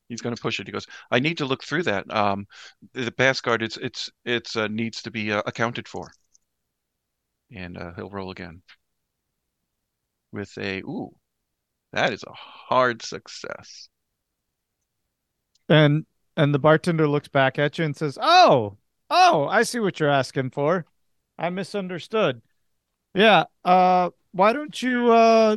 he's 0.09 0.21
gonna 0.21 0.37
push 0.37 0.61
it. 0.61 0.67
He 0.67 0.73
goes, 0.73 0.87
"I 1.11 1.21
need 1.21 1.39
to 1.39 1.47
look 1.47 1.65
through 1.65 1.85
that. 1.85 2.13
Um, 2.15 2.47
the, 2.93 3.13
pass 3.13 3.41
card, 3.41 3.63
it's 3.63 3.77
it's 3.77 4.11
it's 4.25 4.57
uh, 4.57 4.69
needs 4.69 5.03
to 5.03 5.11
be 5.11 5.33
uh, 5.33 5.43
accounted 5.47 5.89
for." 5.89 6.11
And 7.55 7.77
uh, 7.79 7.93
he'll 7.95 8.11
roll 8.11 8.31
again 8.31 8.63
with 10.33 10.57
a 10.59 10.81
ooh, 10.81 11.15
that 11.93 12.13
is 12.13 12.25
a 12.27 12.33
hard 12.33 13.03
success. 13.03 13.89
And 15.69 16.07
and 16.37 16.55
the 16.55 16.59
bartender 16.59 17.09
looks 17.09 17.29
back 17.29 17.59
at 17.59 17.79
you 17.79 17.85
and 17.85 17.97
says, 17.97 18.19
"Oh, 18.21 18.77
oh, 19.11 19.47
I 19.49 19.63
see 19.63 19.81
what 19.81 19.99
you're 20.01 20.11
asking 20.11 20.51
for. 20.51 20.87
I 21.39 21.51
misunderstood. 21.51 22.43
Yeah, 23.15 23.45
uh, 23.65 24.11
why 24.33 24.53
don't 24.53 24.81
you 24.83 25.11
uh, 25.11 25.57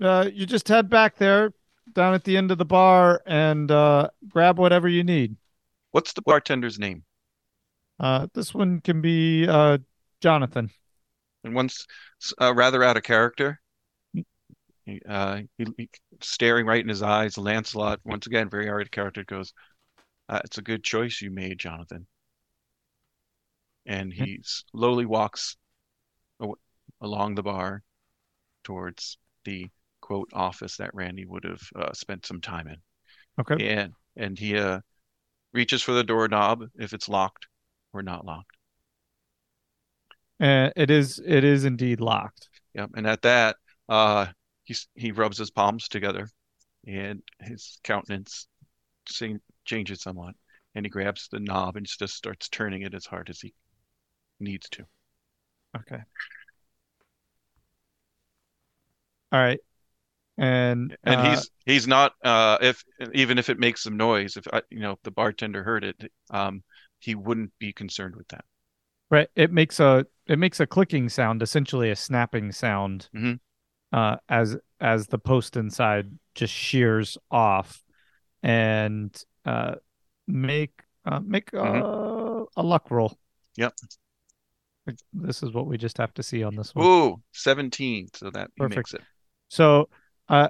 uh, 0.00 0.30
you 0.32 0.46
just 0.46 0.68
head 0.68 0.90
back 0.90 1.16
there 1.16 1.52
down 1.92 2.14
at 2.14 2.24
the 2.24 2.36
end 2.36 2.50
of 2.50 2.58
the 2.58 2.64
bar 2.64 3.22
and 3.26 3.70
uh, 3.70 4.08
grab 4.28 4.58
whatever 4.58 4.88
you 4.88 5.04
need. 5.04 5.36
What's 5.90 6.12
the 6.12 6.22
bartender's 6.22 6.78
name? 6.78 7.04
Uh, 8.00 8.26
this 8.34 8.54
one 8.54 8.80
can 8.80 9.00
be 9.00 9.46
uh, 9.46 9.78
Jonathan. 10.20 10.70
and 11.44 11.54
once 11.54 11.86
uh, 12.40 12.54
rather 12.54 12.82
out 12.82 12.96
of 12.96 13.02
character. 13.02 13.60
He, 14.84 15.00
uh, 15.08 15.42
he, 15.58 15.66
he- 15.76 15.90
staring 16.20 16.66
right 16.66 16.82
in 16.82 16.88
his 16.88 17.02
eyes, 17.02 17.38
Lancelot, 17.38 18.00
once 18.04 18.26
again, 18.26 18.50
very 18.50 18.68
out 18.68 18.80
of 18.80 18.90
character, 18.90 19.22
goes, 19.24 19.52
uh, 20.28 20.40
"It's 20.44 20.58
a 20.58 20.62
good 20.62 20.82
choice 20.82 21.20
you 21.22 21.30
made, 21.30 21.58
Jonathan." 21.58 22.06
And 23.86 24.12
he 24.12 24.40
slowly 24.42 25.06
walks 25.06 25.56
along 27.00 27.34
the 27.34 27.42
bar 27.42 27.82
towards 28.64 29.18
the 29.44 29.70
quote 30.12 30.28
office 30.34 30.76
that 30.76 30.94
Randy 30.94 31.24
would 31.24 31.44
have 31.44 31.62
uh, 31.74 31.92
spent 31.94 32.26
some 32.26 32.42
time 32.42 32.68
in, 32.68 32.76
Okay. 33.40 33.74
and 33.74 33.94
and 34.14 34.38
he 34.38 34.58
uh, 34.58 34.80
reaches 35.54 35.80
for 35.80 35.92
the 35.92 36.04
doorknob 36.04 36.64
if 36.78 36.92
it's 36.92 37.08
locked 37.08 37.46
or 37.94 38.02
not 38.02 38.26
locked. 38.26 38.54
Uh, 40.38 40.68
it 40.76 40.90
is 40.90 41.18
it 41.24 41.44
is 41.44 41.64
indeed 41.64 41.98
locked. 42.00 42.50
Yep. 42.74 42.90
And 42.94 43.06
at 43.06 43.22
that, 43.22 43.56
uh, 43.88 44.26
he's, 44.64 44.86
he 44.94 45.12
rubs 45.12 45.38
his 45.38 45.50
palms 45.50 45.88
together 45.88 46.28
and 46.86 47.22
his 47.40 47.78
countenance 47.84 48.48
sing, 49.08 49.40
changes 49.64 50.02
somewhat. 50.02 50.34
And 50.74 50.84
he 50.84 50.90
grabs 50.90 51.28
the 51.28 51.40
knob 51.40 51.76
and 51.76 51.86
just 51.86 52.14
starts 52.14 52.50
turning 52.50 52.82
it 52.82 52.92
as 52.92 53.06
hard 53.06 53.30
as 53.30 53.40
he 53.40 53.54
needs 54.40 54.68
to. 54.70 54.84
Okay. 55.74 56.02
All 59.32 59.40
right. 59.40 59.60
And 60.42 60.96
And 61.04 61.20
uh, 61.20 61.24
he's 61.24 61.50
he's 61.64 61.86
not 61.86 62.14
uh 62.24 62.58
if 62.60 62.82
even 63.14 63.38
if 63.38 63.48
it 63.48 63.60
makes 63.60 63.82
some 63.82 63.96
noise, 63.96 64.36
if 64.36 64.46
I, 64.52 64.62
you 64.70 64.80
know 64.80 64.90
if 64.90 65.02
the 65.04 65.12
bartender 65.12 65.62
heard 65.62 65.84
it, 65.84 66.10
um, 66.30 66.64
he 66.98 67.14
wouldn't 67.14 67.52
be 67.60 67.72
concerned 67.72 68.16
with 68.16 68.26
that. 68.28 68.44
Right. 69.08 69.28
It 69.36 69.52
makes 69.52 69.78
a 69.78 70.04
it 70.26 70.38
makes 70.38 70.58
a 70.58 70.66
clicking 70.66 71.08
sound, 71.08 71.42
essentially 71.42 71.90
a 71.90 71.96
snapping 71.96 72.50
sound, 72.50 73.08
Mhm. 73.14 73.38
uh, 73.92 74.16
as 74.28 74.56
as 74.80 75.06
the 75.06 75.18
post 75.18 75.56
inside 75.56 76.10
just 76.34 76.52
shears 76.52 77.16
off, 77.30 77.80
and 78.42 79.16
uh, 79.44 79.76
make 80.26 80.82
uh, 81.04 81.20
make 81.20 81.54
uh, 81.54 82.42
a 82.56 82.62
luck 82.62 82.90
roll. 82.90 83.10
Mm-hmm. 83.10 83.62
Yep. 83.62 83.74
This 85.12 85.42
is 85.42 85.52
what 85.52 85.66
we 85.66 85.78
just 85.78 85.98
have 85.98 86.12
to 86.14 86.22
see 86.22 86.42
on 86.42 86.56
this 86.56 86.74
one. 86.74 86.84
Ooh, 86.84 87.22
17. 87.32 88.08
So 88.14 88.30
that 88.30 88.50
Perfect. 88.56 88.76
makes 88.76 88.94
it. 88.94 89.02
So, 89.48 89.88
uh, 90.28 90.48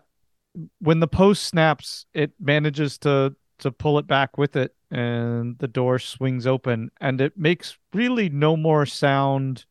when 0.81 1.01
the 1.01 1.09
post 1.09 1.45
snaps, 1.45 2.07
it 2.15 2.33
manages 2.41 2.99
to 2.99 3.35
to 3.59 3.71
pull 3.71 3.99
it 3.99 4.07
back 4.07 4.37
with 4.39 4.57
it, 4.57 4.75
and 4.91 5.59
the 5.59 5.69
door 5.69 5.99
swings 5.99 6.47
open, 6.47 6.91
and 7.01 7.21
it 7.21 7.37
makes 7.37 7.79
really 7.95 8.29
no 8.29 8.57
more 8.57 8.87
sound 8.87 9.65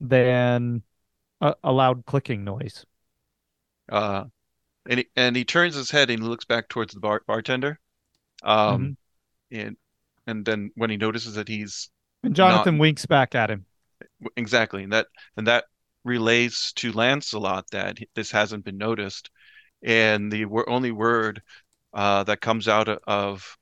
than 0.00 0.82
a, 1.40 1.54
a 1.64 1.72
loud 1.72 2.06
clicking 2.06 2.44
noise. 2.44 2.84
Uh, 3.90 4.24
and 4.88 5.00
he, 5.00 5.06
and 5.16 5.36
he 5.36 5.44
turns 5.44 5.74
his 5.74 5.90
head 5.90 6.10
and 6.10 6.22
he 6.22 6.28
looks 6.28 6.44
back 6.44 6.68
towards 6.68 6.94
the 6.94 7.00
bar 7.00 7.22
bartender. 7.26 7.78
Um, 8.42 8.96
and 9.50 9.76
and 10.26 10.44
then 10.44 10.70
when 10.76 10.90
he 10.90 10.96
notices 10.96 11.34
that 11.34 11.48
he's 11.48 11.90
And 12.22 12.34
Jonathan 12.34 12.76
Not- 12.76 12.80
winks 12.80 13.06
back 13.06 13.34
at 13.34 13.50
him. 13.50 13.66
Exactly, 14.36 14.82
and 14.82 14.92
that 14.92 15.08
and 15.36 15.46
that 15.46 15.64
relays 16.04 16.72
to 16.76 16.92
Lancelot 16.92 17.70
that 17.70 17.98
this 18.14 18.30
hasn't 18.30 18.64
been 18.64 18.78
noticed, 18.78 19.30
and 19.82 20.30
the 20.30 20.46
only 20.66 20.92
word 20.92 21.42
uh, 21.92 22.24
that 22.24 22.40
comes 22.40 22.68
out 22.68 22.88
of 22.88 23.56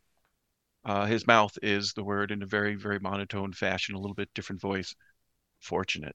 uh, 0.84 1.06
his 1.06 1.26
mouth 1.26 1.56
is 1.62 1.92
the 1.92 2.04
word 2.04 2.30
in 2.30 2.42
a 2.42 2.46
very 2.46 2.74
very 2.74 2.98
monotone 2.98 3.52
fashion, 3.52 3.94
a 3.94 3.98
little 3.98 4.14
bit 4.14 4.32
different 4.34 4.60
voice. 4.60 4.94
Fortunate. 5.60 6.14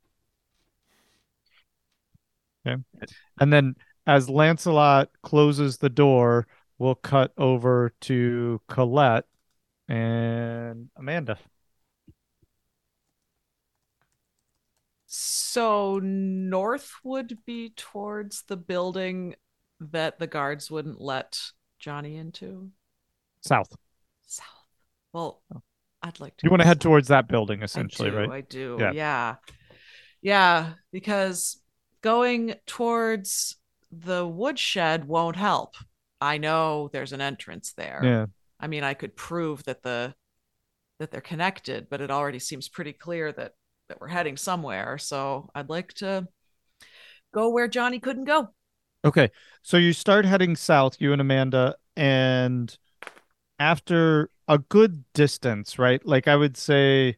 Okay. 2.66 2.82
And 3.40 3.52
then 3.52 3.76
as 4.08 4.30
Lancelot 4.30 5.10
closes 5.22 5.78
the 5.78 5.90
door, 5.90 6.48
we'll 6.78 6.96
cut 6.96 7.34
over 7.38 7.94
to 8.02 8.62
Colette 8.68 9.26
and 9.88 10.90
Amanda. 10.96 11.38
So 15.06 16.00
north 16.02 16.92
would 17.04 17.38
be 17.46 17.74
towards 17.76 18.44
the 18.48 18.58
building 18.58 19.36
that 19.80 20.20
the 20.20 20.28
guards 20.28 20.70
wouldn't 20.72 21.02
let 21.02 21.40
Johnny 21.80 22.16
into. 22.16 22.70
South. 23.42 23.70
South. 24.26 24.48
Well, 25.12 25.42
oh. 25.54 25.62
I'd 26.02 26.20
like 26.20 26.36
to. 26.38 26.46
You 26.46 26.50
want 26.50 26.62
to 26.62 26.68
head 26.68 26.78
south. 26.78 26.84
towards 26.84 27.08
that 27.10 27.28
building, 27.28 27.64
essentially, 27.64 28.10
I 28.10 28.12
do, 28.12 28.18
right? 28.18 28.30
I 28.30 28.42
do. 28.42 28.78
Yeah. 28.80 28.92
Yeah. 28.92 29.36
yeah. 30.22 30.74
because 30.92 31.62
going 32.02 32.56
towards 32.66 33.58
the 33.92 34.28
woodshed 34.28 35.08
won't 35.08 35.36
help. 35.36 35.76
I 36.20 36.38
know 36.38 36.90
there's 36.92 37.14
an 37.14 37.22
entrance 37.22 37.74
there. 37.74 38.02
Yeah. 38.04 38.26
I 38.60 38.68
mean, 38.68 38.84
I 38.84 38.94
could 38.94 39.16
prove 39.16 39.64
that 39.66 39.84
the 39.84 40.14
that 41.00 41.12
they're 41.12 41.22
connected, 41.22 41.88
but 41.90 42.02
it 42.02 42.12
already 42.12 42.40
seems 42.40 42.70
pretty 42.70 42.94
clear 42.94 43.32
that 43.34 43.54
that 43.90 44.00
we're 44.00 44.08
heading 44.08 44.38
somewhere. 44.38 44.98
So 44.98 45.50
I'd 45.54 45.70
like 45.70 45.94
to 45.96 46.28
go 47.34 47.50
where 47.50 47.68
Johnny 47.68 48.00
couldn't 48.00 48.26
go. 48.26 48.50
Okay. 49.06 49.32
So 49.62 49.78
you 49.78 49.94
start 49.94 50.26
heading 50.26 50.56
south, 50.56 50.98
you 51.00 51.12
and 51.12 51.22
Amanda, 51.22 51.76
and 51.96 52.76
after 53.60 54.30
a 54.48 54.58
good 54.58 55.04
distance, 55.14 55.78
right? 55.80 56.06
Like 56.06 56.28
I 56.28 56.36
would 56.36 56.58
say 56.58 57.18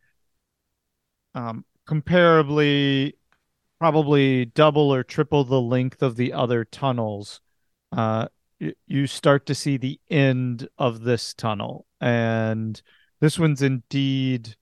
um 1.33 1.65
comparably 1.87 3.13
probably 3.79 4.45
double 4.45 4.93
or 4.93 5.03
triple 5.03 5.43
the 5.43 5.61
length 5.61 6.01
of 6.01 6.15
the 6.15 6.33
other 6.33 6.65
tunnels. 6.65 7.41
Uh 7.91 8.27
you 8.87 9.05
start 9.05 9.45
to 9.47 9.55
see 9.55 9.77
the 9.77 9.99
end 10.09 10.67
of 10.77 11.01
this 11.01 11.33
tunnel, 11.33 11.85
and 11.99 12.81
this 13.19 13.37
one's 13.37 13.61
indeed 13.61 14.55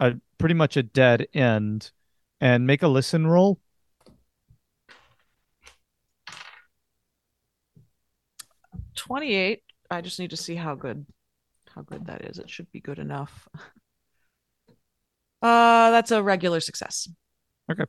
a 0.00 0.14
pretty 0.38 0.54
much 0.54 0.76
a 0.76 0.82
dead 0.82 1.26
end. 1.32 1.92
And 2.40 2.66
make 2.66 2.82
a 2.84 2.88
listen 2.88 3.26
roll. 3.26 3.60
Twenty-eight. 8.98 9.62
I 9.90 10.00
just 10.00 10.18
need 10.18 10.30
to 10.30 10.36
see 10.36 10.54
how 10.54 10.74
good, 10.74 11.06
how 11.74 11.82
good 11.82 12.06
that 12.06 12.24
is. 12.24 12.38
It 12.38 12.50
should 12.50 12.70
be 12.72 12.80
good 12.80 12.98
enough. 12.98 13.48
Uh, 15.40 15.92
that's 15.92 16.10
a 16.10 16.20
regular 16.20 16.58
success. 16.58 17.08
Okay. 17.70 17.84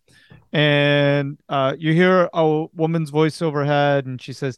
And 0.53 1.39
uh, 1.49 1.75
you 1.79 1.93
hear 1.93 2.29
a 2.31 2.65
woman's 2.75 3.09
voice 3.09 3.41
overhead, 3.41 4.05
and 4.05 4.21
she 4.21 4.33
says, 4.33 4.57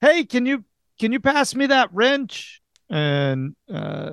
"Hey, 0.00 0.24
can 0.24 0.46
you 0.46 0.64
can 0.98 1.12
you 1.12 1.20
pass 1.20 1.54
me 1.54 1.66
that 1.66 1.92
wrench?" 1.92 2.62
And 2.88 3.54
uh, 3.70 4.12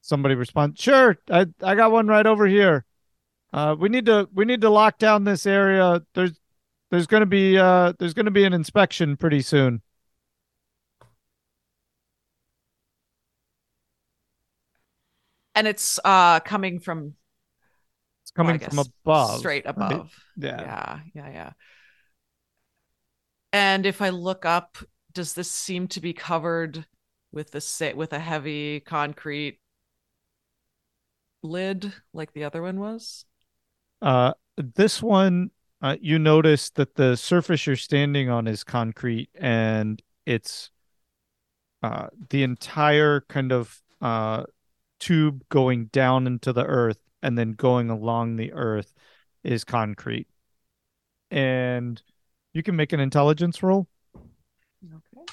somebody 0.00 0.36
responds, 0.36 0.80
"Sure, 0.80 1.18
I 1.30 1.46
I 1.62 1.74
got 1.74 1.92
one 1.92 2.06
right 2.06 2.26
over 2.26 2.46
here. 2.46 2.86
Uh, 3.52 3.76
we 3.78 3.90
need 3.90 4.06
to 4.06 4.28
we 4.32 4.44
need 4.44 4.62
to 4.62 4.70
lock 4.70 4.98
down 4.98 5.24
this 5.24 5.44
area. 5.44 6.00
There's 6.14 6.40
there's 6.90 7.06
gonna 7.06 7.26
be 7.26 7.58
uh 7.58 7.92
there's 7.98 8.14
gonna 8.14 8.30
be 8.30 8.44
an 8.44 8.54
inspection 8.54 9.16
pretty 9.18 9.42
soon." 9.42 9.82
And 15.54 15.66
it's 15.66 15.98
uh 16.04 16.40
coming 16.40 16.80
from 16.80 17.14
It's 18.22 18.30
coming 18.30 18.58
well, 18.58 18.70
from 18.70 18.78
above, 18.78 19.40
straight 19.40 19.66
above. 19.66 20.10
Yeah. 20.36 20.60
Yeah, 20.60 21.00
yeah, 21.14 21.28
yeah. 21.30 21.52
And 23.52 23.86
if 23.86 24.02
I 24.02 24.08
look 24.08 24.44
up, 24.44 24.78
does 25.12 25.34
this 25.34 25.50
seem 25.50 25.86
to 25.88 26.00
be 26.00 26.12
covered 26.12 26.86
with 27.32 27.52
the 27.52 27.60
sa- 27.60 27.94
with 27.94 28.12
a 28.12 28.18
heavy 28.18 28.80
concrete 28.80 29.60
lid 31.42 31.92
like 32.12 32.32
the 32.32 32.44
other 32.44 32.62
one 32.62 32.80
was? 32.80 33.24
Uh, 34.02 34.32
this 34.56 35.02
one, 35.02 35.50
uh, 35.82 35.96
you 36.00 36.18
notice 36.18 36.70
that 36.70 36.94
the 36.96 37.16
surface 37.16 37.66
you're 37.66 37.76
standing 37.76 38.28
on 38.28 38.46
is 38.46 38.64
concrete, 38.64 39.30
and 39.34 40.02
it's 40.26 40.70
uh, 41.82 42.08
the 42.30 42.42
entire 42.42 43.20
kind 43.28 43.52
of 43.52 43.80
uh, 44.00 44.44
tube 45.04 45.42
going 45.50 45.86
down 45.86 46.26
into 46.26 46.52
the 46.52 46.64
earth 46.64 46.98
and 47.22 47.36
then 47.36 47.52
going 47.52 47.90
along 47.90 48.36
the 48.36 48.52
earth 48.52 48.92
is 49.42 49.62
concrete. 49.62 50.26
And 51.30 52.00
you 52.54 52.62
can 52.62 52.74
make 52.74 52.92
an 52.92 53.00
intelligence 53.00 53.62
roll. 53.62 53.86
Okay. 54.84 55.32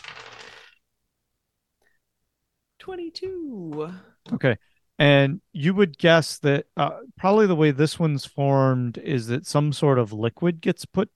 22. 2.80 3.94
Okay. 4.34 4.58
And 5.00 5.40
you 5.54 5.74
would 5.74 5.98
guess 5.98 6.38
that 6.40 6.66
uh, 6.76 6.92
probably 7.18 7.48
the 7.48 7.56
way 7.56 7.72
this 7.72 7.98
one's 7.98 8.26
formed 8.26 8.98
is 8.98 9.28
that 9.28 9.48
some 9.48 9.72
sort 9.72 10.00
of 10.00 10.12
liquid 10.12 10.60
gets 10.60 10.86
put 10.86 11.10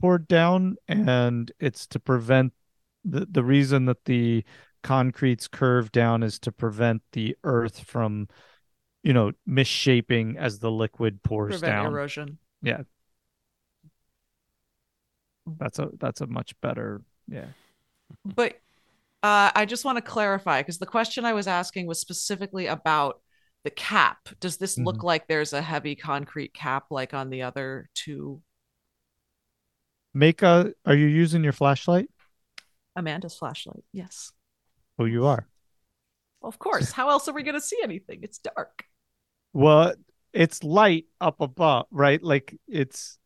poured 0.00 0.28
down, 0.28 0.76
and 0.86 1.50
it's 1.58 1.86
to 1.86 1.98
prevent 1.98 2.52
the 3.04 3.26
the 3.30 3.42
reason 3.42 3.86
that 3.86 4.04
the 4.04 4.44
concrete's 4.84 5.48
curved 5.48 5.90
down 5.90 6.22
is 6.22 6.38
to 6.40 6.52
prevent 6.52 7.02
the 7.10 7.36
earth 7.42 7.80
from, 7.80 8.28
you 9.02 9.12
know, 9.12 9.32
misshaping 9.46 10.36
as 10.38 10.60
the 10.60 10.70
liquid 10.70 11.22
pours 11.24 11.54
Prevent 11.54 11.72
down. 11.72 11.86
erosion. 11.86 12.38
Yeah. 12.62 12.82
That's 15.58 15.78
a 15.78 15.90
that's 15.98 16.20
a 16.20 16.26
much 16.26 16.58
better 16.60 17.02
yeah. 17.28 17.46
But 18.24 18.52
uh, 19.22 19.50
I 19.54 19.64
just 19.66 19.84
want 19.84 19.96
to 19.96 20.02
clarify 20.02 20.60
because 20.60 20.78
the 20.78 20.86
question 20.86 21.24
I 21.24 21.32
was 21.32 21.46
asking 21.46 21.86
was 21.86 21.98
specifically 21.98 22.66
about 22.66 23.20
the 23.64 23.70
cap. 23.70 24.28
Does 24.40 24.58
this 24.58 24.78
look 24.78 24.98
Mhm. 24.98 25.04
like 25.04 25.26
there's 25.26 25.52
a 25.54 25.62
heavy 25.62 25.96
concrete 25.96 26.52
cap 26.54 26.84
like 26.90 27.14
on 27.14 27.30
the 27.30 27.42
other 27.42 27.88
two? 27.94 28.42
Make 30.12 30.42
a 30.42 30.74
are 30.86 30.94
you 30.94 31.06
using 31.06 31.42
your 31.42 31.52
flashlight? 31.52 32.08
Amanda's 32.96 33.36
flashlight. 33.36 33.84
Yes. 33.92 34.32
Oh, 34.98 35.04
you 35.04 35.26
are. 35.26 35.46
Of 36.42 36.58
course. 36.58 36.92
How 36.92 37.10
else 37.10 37.28
are 37.28 37.34
we 37.34 37.42
going 37.42 37.54
to 37.54 37.60
see 37.60 37.78
anything? 37.82 38.20
It's 38.22 38.38
dark. 38.38 38.84
Well, 39.52 39.94
it's 40.32 40.62
light 40.62 41.06
up 41.20 41.40
above, 41.40 41.86
right? 41.90 42.22
Like 42.22 42.56
it's 42.68 43.18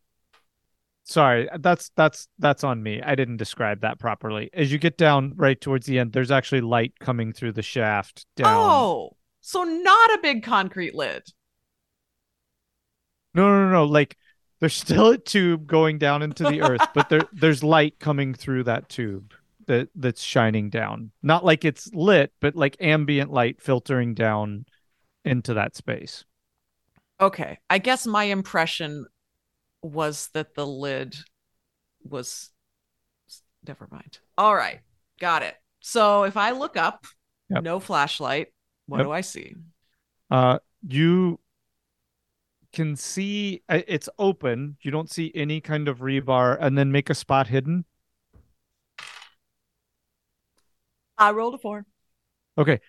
sorry, 1.04 1.48
that's 1.59 1.90
that's 1.96 2.28
that's 2.38 2.62
on 2.64 2.83
me. 2.83 3.02
I 3.02 3.14
didn't 3.14 3.38
describe 3.38 3.81
that 3.81 3.98
properly. 3.98 4.50
As 4.52 4.70
you 4.70 4.78
get 4.78 4.98
down 4.98 5.33
right 5.37 5.61
towards 5.61 5.87
the 5.87 5.98
end, 5.98 6.12
there's 6.12 6.31
actually 6.31 6.61
light 6.61 6.94
coming 7.00 7.33
through 7.33 7.52
the 7.52 7.62
shaft 7.62 8.26
down. 8.37 8.46
Oh, 8.48 9.16
so 9.40 9.64
not 9.64 10.11
a 10.11 10.20
big 10.22 10.42
concrete 10.42 10.94
lid. 10.94 11.24
No, 13.35 13.48
no, 13.48 13.64
no, 13.64 13.72
no. 13.72 13.85
Like 13.85 14.16
there's 14.61 14.74
still 14.74 15.09
a 15.09 15.18
tube 15.18 15.66
going 15.66 15.98
down 15.98 16.22
into 16.22 16.44
the 16.44 16.62
earth, 16.62 16.87
but 16.94 17.09
there 17.09 17.22
there's 17.33 17.64
light 17.64 17.98
coming 17.98 18.35
through 18.35 18.64
that 18.64 18.88
tube 18.88 19.33
that 19.68 19.88
that's 19.94 20.22
shining 20.22 20.68
down. 20.70 21.12
Not 21.22 21.44
like 21.44 21.64
it's 21.64 21.88
lit, 21.94 22.33
but 22.40 22.57
like 22.57 22.76
ambient 22.81 23.33
light 23.33 23.62
filtering 23.62 24.14
down 24.14 24.66
into 25.24 25.54
that 25.54 25.76
space. 25.76 26.24
Okay. 27.20 27.59
I 27.70 27.78
guess 27.78 28.07
my 28.07 28.24
impression 28.24 29.07
was 29.83 30.28
that 30.35 30.54
the 30.54 30.66
lid 30.66 31.16
was 32.02 32.50
never 33.66 33.88
mind. 33.90 34.18
All 34.37 34.54
right. 34.54 34.81
Got 35.20 35.42
it. 35.42 35.54
So 35.81 36.24
if 36.24 36.37
I 36.37 36.50
look 36.50 36.76
up, 36.76 37.04
Yep. 37.50 37.64
no 37.64 37.81
flashlight, 37.81 38.48
what 38.87 38.98
Yep. 38.98 39.07
do 39.07 39.12
I 39.12 39.20
see? 39.20 39.54
Uh, 40.31 40.59
you 40.87 41.40
can 42.72 42.96
see 42.96 43.62
uh, 43.68 43.81
it's 43.88 44.09
open. 44.18 44.76
You 44.83 44.90
don't 44.90 45.11
see 45.11 45.33
any 45.35 45.61
kind 45.61 45.88
of 45.88 45.98
rebar, 46.00 46.59
and 46.61 46.76
then 46.76 46.92
make 46.92 47.09
a 47.11 47.14
spot 47.14 47.48
hidden. 47.48 47.85
I 51.18 51.33
rolled 51.33 51.54
a 51.54 51.59
four. 51.59 51.85
Okay. 52.57 52.81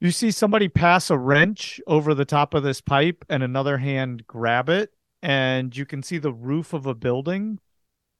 You 0.00 0.10
see 0.10 0.30
somebody 0.30 0.68
pass 0.68 1.10
a 1.10 1.18
wrench 1.18 1.80
over 1.86 2.14
the 2.14 2.24
top 2.24 2.54
of 2.54 2.62
this 2.62 2.80
pipe, 2.80 3.24
and 3.28 3.42
another 3.42 3.78
hand 3.78 4.26
grab 4.26 4.68
it, 4.68 4.90
and 5.22 5.76
you 5.76 5.84
can 5.84 6.02
see 6.02 6.18
the 6.18 6.32
roof 6.32 6.72
of 6.72 6.86
a 6.86 6.94
building. 6.94 7.58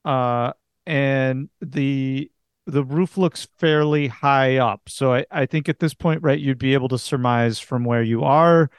Uh, 0.05 0.53
and 0.87 1.49
the 1.61 2.31
the 2.67 2.85
roof 2.85 3.17
looks 3.17 3.49
fairly 3.59 4.09
high 4.09 4.59
up. 4.59 4.83
So 4.89 5.15
I, 5.15 5.25
I 5.31 5.47
think 5.47 5.69
at 5.69 5.81
this 5.81 5.95
point, 5.95 6.23
right, 6.23 6.39
you'd 6.39 6.59
be 6.59 6.75
able 6.75 6.89
to 6.89 6.99
surmise 6.99 7.59
from 7.59 7.85
where 7.85 8.03
you 8.03 8.23
are 8.23 8.71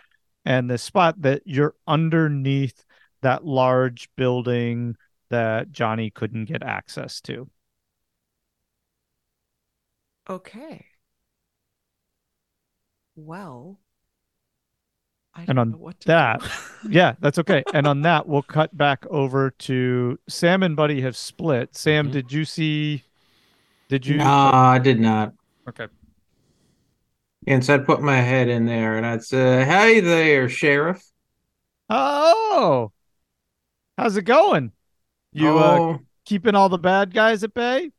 and 0.45 0.69
the 0.69 0.77
spot 0.77 1.21
that 1.21 1.41
you're 1.45 1.75
underneath 1.87 2.85
that 3.21 3.45
large 3.45 4.09
building 4.15 4.95
that 5.29 5.71
Johnny 5.71 6.09
couldn't 6.09 6.45
get 6.45 6.63
access 6.63 7.21
to. 7.21 7.49
Okay. 10.27 10.87
Well, 13.15 13.79
I 15.33 15.45
And 15.47 15.47
don't 15.47 15.59
on 15.59 15.71
know 15.71 15.77
what 15.77 15.99
to 16.01 16.07
that, 16.07 16.41
do. 16.83 16.89
Yeah, 16.89 17.13
that's 17.19 17.37
okay. 17.39 17.63
And 17.73 17.87
on 17.87 18.01
that, 18.01 18.27
we'll 18.27 18.41
cut 18.41 18.75
back 18.75 19.05
over 19.09 19.51
to 19.51 20.19
Sam 20.27 20.63
and 20.63 20.75
Buddy 20.75 21.01
have 21.01 21.15
split. 21.15 21.75
Sam, 21.75 22.09
Mhm. 22.09 22.11
did 22.11 22.31
you 22.33 22.43
see? 22.45 23.03
Did 23.87 24.05
you? 24.07 24.17
No, 24.17 24.25
I 24.53 24.79
did 24.79 24.99
not. 24.99 25.33
Okay. 25.69 25.87
And 27.47 27.63
so 27.65 27.73
I'd 27.75 27.85
put 27.85 28.01
my 28.01 28.17
head 28.17 28.49
in 28.49 28.65
there 28.65 28.97
and 28.97 29.05
I'd 29.05 29.23
say, 29.23 29.65
Hey 29.65 29.99
there, 29.99 30.47
Sheriff. 30.49 31.03
Oh, 31.89 32.91
how's 33.97 34.15
it 34.17 34.23
going? 34.23 34.71
You 35.33 35.47
uh, 35.57 35.79
oh, 35.79 35.99
keeping 36.25 36.55
all 36.55 36.69
the 36.69 36.77
bad 36.77 37.13
guys 37.13 37.43
at 37.43 37.53
bay? 37.53 37.91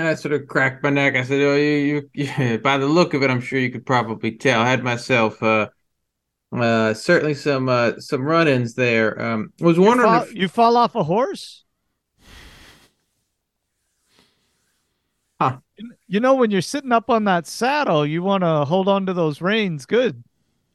I 0.00 0.14
sort 0.14 0.34
of 0.34 0.46
cracked 0.46 0.82
my 0.82 0.90
neck. 0.90 1.16
I 1.16 1.22
said, 1.22 1.40
Oh, 1.40 1.56
you, 1.56 2.08
you, 2.12 2.58
by 2.62 2.78
the 2.78 2.86
look 2.86 3.14
of 3.14 3.22
it, 3.22 3.30
I'm 3.30 3.40
sure 3.40 3.58
you 3.58 3.70
could 3.70 3.86
probably 3.86 4.32
tell. 4.36 4.60
I 4.60 4.68
had 4.68 4.84
myself, 4.84 5.42
uh, 5.42 5.68
uh, 6.52 6.94
certainly 6.94 7.34
some, 7.34 7.68
uh, 7.68 7.98
some 7.98 8.22
run-ins 8.22 8.74
there. 8.74 9.20
Um, 9.20 9.52
was 9.60 9.76
You 9.76 9.82
wondering 9.82 10.08
fall, 10.10 10.22
if, 10.22 10.34
you 10.34 10.48
fall 10.48 10.76
off 10.76 10.94
a 10.94 11.04
horse? 11.04 11.64
Huh. 15.40 15.58
You 16.08 16.20
know, 16.20 16.34
when 16.34 16.50
you're 16.50 16.62
sitting 16.62 16.90
up 16.90 17.10
on 17.10 17.24
that 17.24 17.46
saddle, 17.46 18.04
you 18.04 18.22
want 18.22 18.42
to 18.42 18.64
hold 18.64 18.88
on 18.88 19.06
to 19.06 19.12
those 19.12 19.40
reins 19.40 19.86
good. 19.86 20.24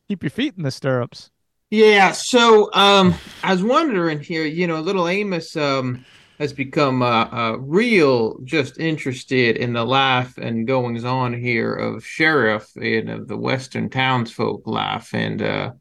Keep 0.08 0.24
your 0.24 0.30
feet 0.30 0.54
in 0.58 0.64
the 0.64 0.72
stirrups. 0.72 1.32
Yeah, 1.70 2.12
so 2.12 2.70
um 2.74 3.16
I 3.42 3.52
was 3.52 3.64
wondering 3.64 4.20
here, 4.20 4.46
you 4.46 4.68
know, 4.68 4.80
little 4.80 5.08
Amos 5.08 5.56
um 5.56 6.06
has 6.44 6.54
become 6.54 7.02
uh, 7.02 7.28
uh 7.32 7.58
real 7.60 8.38
just 8.44 8.80
interested 8.80 9.58
in 9.58 9.74
the 9.74 9.84
life 9.84 10.38
and 10.38 10.68
goings 10.68 11.04
on 11.04 11.34
here 11.34 11.74
of 11.74 12.06
Sheriff 12.06 12.70
and 12.76 13.10
of 13.10 13.28
the 13.28 13.38
Western 13.38 13.90
townsfolk 13.90 14.68
life 14.68 15.14
and 15.14 15.42
uh 15.42 15.72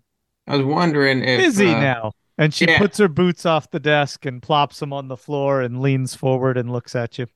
I 0.47 0.57
was 0.57 0.67
wondering 0.67 1.23
if 1.23 1.41
Busy 1.41 1.69
uh, 1.69 1.81
now. 1.81 2.13
And 2.39 2.53
she 2.53 2.67
yeah. 2.67 2.79
puts 2.79 2.99
her 2.99 3.09
boots 3.09 3.45
off 3.47 3.71
the 3.71 3.81
desk 3.81 4.25
and 4.25 4.43
plops 4.43 4.81
them 4.81 4.93
on 4.93 5.09
the 5.09 5.17
floor 5.17 5.61
and 5.61 5.81
leans 5.81 6.15
forward 6.15 6.57
and 6.57 6.73
looks 6.73 6.97
at 6.97 7.19
you. 7.19 7.27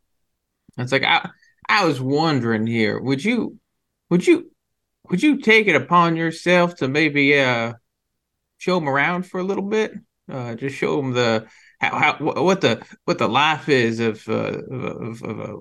It's 0.78 0.92
like 0.92 1.04
I 1.04 1.28
I 1.68 1.84
was 1.84 2.00
wondering 2.00 2.66
here, 2.66 3.00
would 3.00 3.24
you 3.24 3.58
would 4.10 4.26
you 4.26 4.50
would 5.10 5.22
you 5.22 5.40
take 5.40 5.66
it 5.66 5.76
upon 5.76 6.16
yourself 6.16 6.76
to 6.76 6.88
maybe 6.88 7.38
uh 7.38 7.74
show 8.58 8.78
him 8.78 8.88
around 8.88 9.26
for 9.26 9.38
a 9.38 9.44
little 9.44 9.64
bit? 9.64 9.92
Uh 10.30 10.54
just 10.54 10.76
show 10.76 10.98
him 10.98 11.12
the 11.12 11.46
how, 11.80 11.98
how 11.98 12.42
what 12.42 12.60
the 12.60 12.82
what 13.04 13.18
the 13.18 13.28
life 13.28 13.68
is 13.68 14.00
of 14.00 14.28
uh, 14.28 14.58
of, 14.70 15.22
of 15.22 15.40
a 15.40 15.56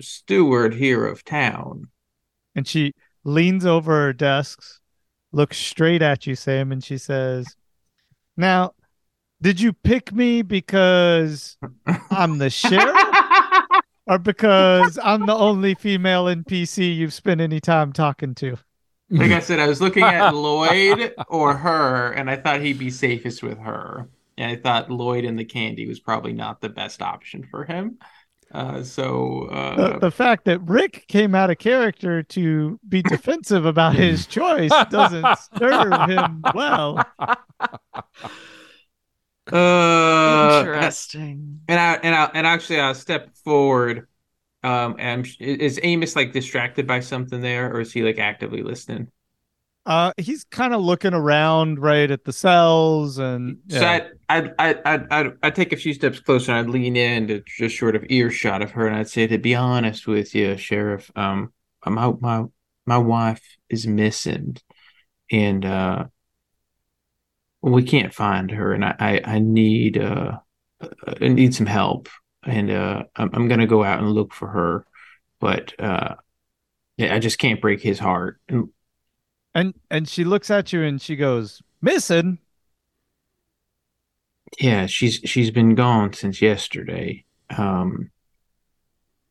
steward 0.00 0.74
here 0.74 1.06
of 1.06 1.24
town. 1.24 1.88
And 2.54 2.66
she 2.66 2.92
leans 3.24 3.66
over 3.66 3.92
her 3.92 4.12
desk, 4.12 4.60
looks 5.32 5.58
straight 5.58 6.02
at 6.02 6.26
you, 6.26 6.34
Sam, 6.34 6.72
and 6.72 6.82
she 6.82 6.98
says, 6.98 7.46
Now, 8.36 8.72
did 9.42 9.60
you 9.60 9.72
pick 9.72 10.12
me 10.12 10.42
because 10.42 11.56
I'm 12.10 12.38
the 12.38 12.50
sheriff? 12.50 12.96
or 14.06 14.18
because 14.18 14.98
I'm 15.02 15.26
the 15.26 15.34
only 15.34 15.74
female 15.74 16.26
NPC 16.26 16.96
you've 16.96 17.14
spent 17.14 17.40
any 17.40 17.60
time 17.60 17.92
talking 17.92 18.34
to? 18.36 18.56
Like 19.08 19.30
I 19.30 19.38
said, 19.38 19.60
I 19.60 19.68
was 19.68 19.80
looking 19.80 20.02
at 20.02 20.30
Lloyd 20.34 21.14
or 21.28 21.56
her, 21.56 22.12
and 22.12 22.28
I 22.28 22.36
thought 22.36 22.60
he'd 22.60 22.78
be 22.78 22.90
safest 22.90 23.42
with 23.42 23.58
her. 23.58 24.08
And 24.38 24.50
I 24.50 24.56
thought 24.56 24.90
Lloyd 24.90 25.24
and 25.24 25.38
the 25.38 25.44
candy 25.44 25.86
was 25.86 26.00
probably 26.00 26.32
not 26.32 26.60
the 26.60 26.68
best 26.68 27.02
option 27.02 27.46
for 27.50 27.64
him. 27.64 27.98
Uh, 28.52 28.82
so 28.82 29.48
uh, 29.50 29.94
the, 29.94 29.98
the, 29.98 30.10
fact 30.10 30.44
that 30.44 30.60
Rick 30.60 31.06
came 31.08 31.34
out 31.34 31.50
of 31.50 31.58
character 31.58 32.22
to 32.22 32.78
be 32.88 33.02
defensive 33.08 33.66
about 33.66 33.96
his 33.96 34.26
choice 34.26 34.70
doesn't 34.88 35.26
serve 35.58 36.08
him 36.08 36.42
well. 36.54 37.04
Uh, 39.52 40.58
Interesting. 40.60 41.60
And 41.68 41.80
I 41.80 41.94
and 42.02 42.14
I 42.14 42.30
and 42.34 42.46
actually 42.46 42.80
I'll 42.80 42.94
step 42.94 43.36
forward. 43.36 44.08
Um, 44.62 44.96
and 44.98 45.28
is 45.38 45.78
Amos 45.82 46.16
like 46.16 46.32
distracted 46.32 46.86
by 46.86 47.00
something 47.00 47.40
there, 47.40 47.72
or 47.72 47.80
is 47.80 47.92
he 47.92 48.02
like 48.02 48.18
actively 48.18 48.62
listening? 48.62 49.08
Uh, 49.86 50.12
he's 50.16 50.42
kind 50.44 50.74
of 50.74 50.82
looking 50.82 51.14
around 51.14 51.78
right 51.78 52.10
at 52.10 52.24
the 52.24 52.32
cells, 52.32 53.18
and 53.18 53.58
yeah. 53.66 53.78
so 53.78 53.86
I 54.28 54.50
I 54.58 54.74
I 54.84 55.00
I 55.10 55.30
I 55.44 55.50
take 55.50 55.72
a 55.72 55.76
few 55.76 55.94
steps 55.94 56.18
closer. 56.18 56.50
and 56.50 56.58
I'd 56.58 56.72
lean 56.72 56.96
in 56.96 57.28
to 57.28 57.40
just 57.46 57.76
short 57.76 57.94
of 57.94 58.04
earshot 58.08 58.62
of 58.62 58.72
her, 58.72 58.88
and 58.88 58.96
I'd 58.96 59.08
say, 59.08 59.28
to 59.28 59.38
be 59.38 59.54
honest 59.54 60.08
with 60.08 60.34
you, 60.34 60.56
Sheriff, 60.56 61.12
um, 61.14 61.52
my 61.86 62.12
my 62.20 62.44
my 62.84 62.98
wife 62.98 63.42
is 63.68 63.86
missing, 63.86 64.56
and 65.30 65.64
uh, 65.64 66.06
we 67.62 67.84
can't 67.84 68.12
find 68.12 68.50
her, 68.50 68.72
and 68.72 68.84
I 68.84 68.96
I, 68.98 69.20
I 69.24 69.38
need 69.38 69.98
uh 69.98 70.38
I 71.06 71.28
need 71.28 71.54
some 71.54 71.66
help, 71.66 72.08
and 72.44 72.72
uh 72.72 73.04
I'm, 73.14 73.30
I'm 73.32 73.48
gonna 73.48 73.68
go 73.68 73.84
out 73.84 74.00
and 74.00 74.10
look 74.10 74.34
for 74.34 74.48
her, 74.48 74.84
but 75.40 75.78
uh 75.80 76.16
I 76.98 77.18
just 77.18 77.38
can't 77.38 77.60
break 77.60 77.82
his 77.82 77.98
heart. 77.98 78.40
And 78.48 78.68
and 79.56 79.74
and 79.90 80.08
she 80.08 80.24
looks 80.24 80.50
at 80.50 80.72
you 80.72 80.82
and 80.82 81.00
she 81.00 81.16
goes, 81.16 81.62
"Missing." 81.80 82.38
Yeah, 84.60 84.86
she's 84.86 85.20
she's 85.24 85.50
been 85.50 85.74
gone 85.74 86.12
since 86.12 86.40
yesterday. 86.42 87.24
Um, 87.56 88.10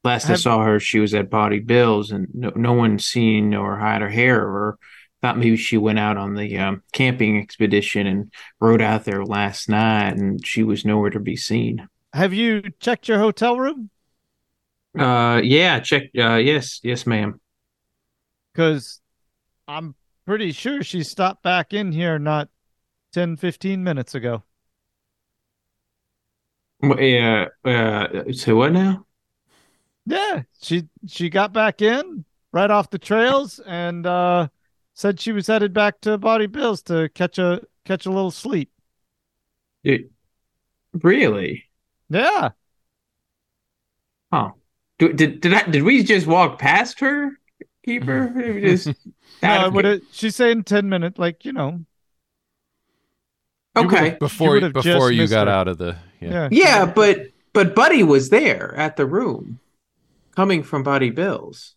last 0.04 0.24
Have... 0.24 0.34
I 0.34 0.40
saw 0.40 0.64
her, 0.64 0.80
she 0.80 1.00
was 1.00 1.14
at 1.14 1.30
Bawdy 1.30 1.60
Bill's, 1.60 2.12
and 2.12 2.28
no 2.34 2.52
no 2.56 2.74
one's 2.74 3.06
seen 3.06 3.54
or 3.54 3.78
had 3.78 4.02
her 4.02 4.10
hair 4.10 4.46
of 4.48 4.54
her 4.54 4.78
thought 5.22 5.38
maybe 5.38 5.58
she 5.58 5.78
went 5.78 5.98
out 5.98 6.18
on 6.18 6.36
the 6.36 6.58
um, 6.58 6.84
camping 6.92 7.40
expedition 7.40 8.06
and 8.06 8.32
rode 8.60 8.82
out 8.82 9.06
there 9.06 9.26
last 9.26 9.70
night, 9.70 10.16
and 10.16 10.46
she 10.46 10.62
was 10.62 10.86
nowhere 10.86 11.10
to 11.10 11.20
be 11.20 11.36
seen. 11.36 11.88
Have 12.14 12.34
you 12.34 12.62
checked 12.80 13.08
your 13.08 13.20
hotel 13.20 13.58
room? 13.58 13.90
Uh, 14.98 15.42
yeah, 15.44 15.80
check. 15.80 16.04
Uh, 16.18 16.36
yes, 16.36 16.80
yes, 16.84 17.08
ma'am. 17.08 17.40
Because 18.54 19.02
I'm 19.68 19.96
pretty 20.26 20.52
sure 20.52 20.84
she 20.84 21.04
stopped 21.04 21.44
back 21.44 21.74
in 21.74 21.92
here 21.92 22.20
not 22.20 22.50
10, 23.14 23.38
15 23.38 23.84
minutes 23.84 24.16
ago. 24.16 24.44
Yeah. 26.82 27.48
Uh, 27.64 28.32
so 28.34 28.56
what 28.56 28.74
now? 28.74 29.06
Yeah, 30.06 30.44
she 30.62 30.88
she 31.08 31.30
got 31.30 31.52
back 31.52 31.82
in 31.82 32.26
right 32.52 32.70
off 32.70 32.90
the 32.90 33.00
trails 33.00 33.60
and 33.60 34.06
uh 34.06 34.48
said 34.94 35.20
she 35.20 35.32
was 35.32 35.48
headed 35.48 35.74
back 35.74 36.00
to 36.02 36.18
Bawdy 36.18 36.46
Bills 36.48 36.82
to 36.84 37.10
catch 37.10 37.40
a 37.40 37.62
catch 37.86 38.06
a 38.06 38.12
little 38.12 38.32
sleep. 38.32 38.72
It, 39.84 40.12
really? 40.94 41.66
Yeah. 42.10 42.52
Oh, 44.32 44.54
did 45.00 45.16
did 45.16 45.42
did, 45.42 45.54
I, 45.54 45.64
did 45.64 45.84
we 45.84 46.04
just 46.04 46.28
walk 46.28 46.60
past 46.60 47.00
her, 47.00 47.32
keeper? 47.86 48.60
just 48.60 48.88
no, 49.44 49.70
would 49.70 49.86
it, 49.86 50.04
she's 50.12 50.36
saying 50.36 50.64
ten 50.64 50.90
minutes, 50.90 51.20
like 51.20 51.46
you 51.46 51.54
know. 51.54 51.82
Okay. 53.78 54.18
Before 54.20 54.58
you 54.58 54.70
before 54.70 55.12
you 55.12 55.28
got 55.28 55.48
her. 55.48 55.54
out 55.54 55.68
of 55.68 55.78
the 55.78 55.98
yeah. 56.22 56.30
yeah 56.30 56.50
yeah 56.52 56.86
but 56.86 57.28
but 57.54 57.76
Buddy 57.76 58.04
was 58.04 58.30
there 58.30 58.74
at 58.76 58.98
the 58.98 59.06
room, 59.06 59.60
coming 60.36 60.64
from 60.64 60.84
Bawdy 60.84 61.10
Bills. 61.10 61.76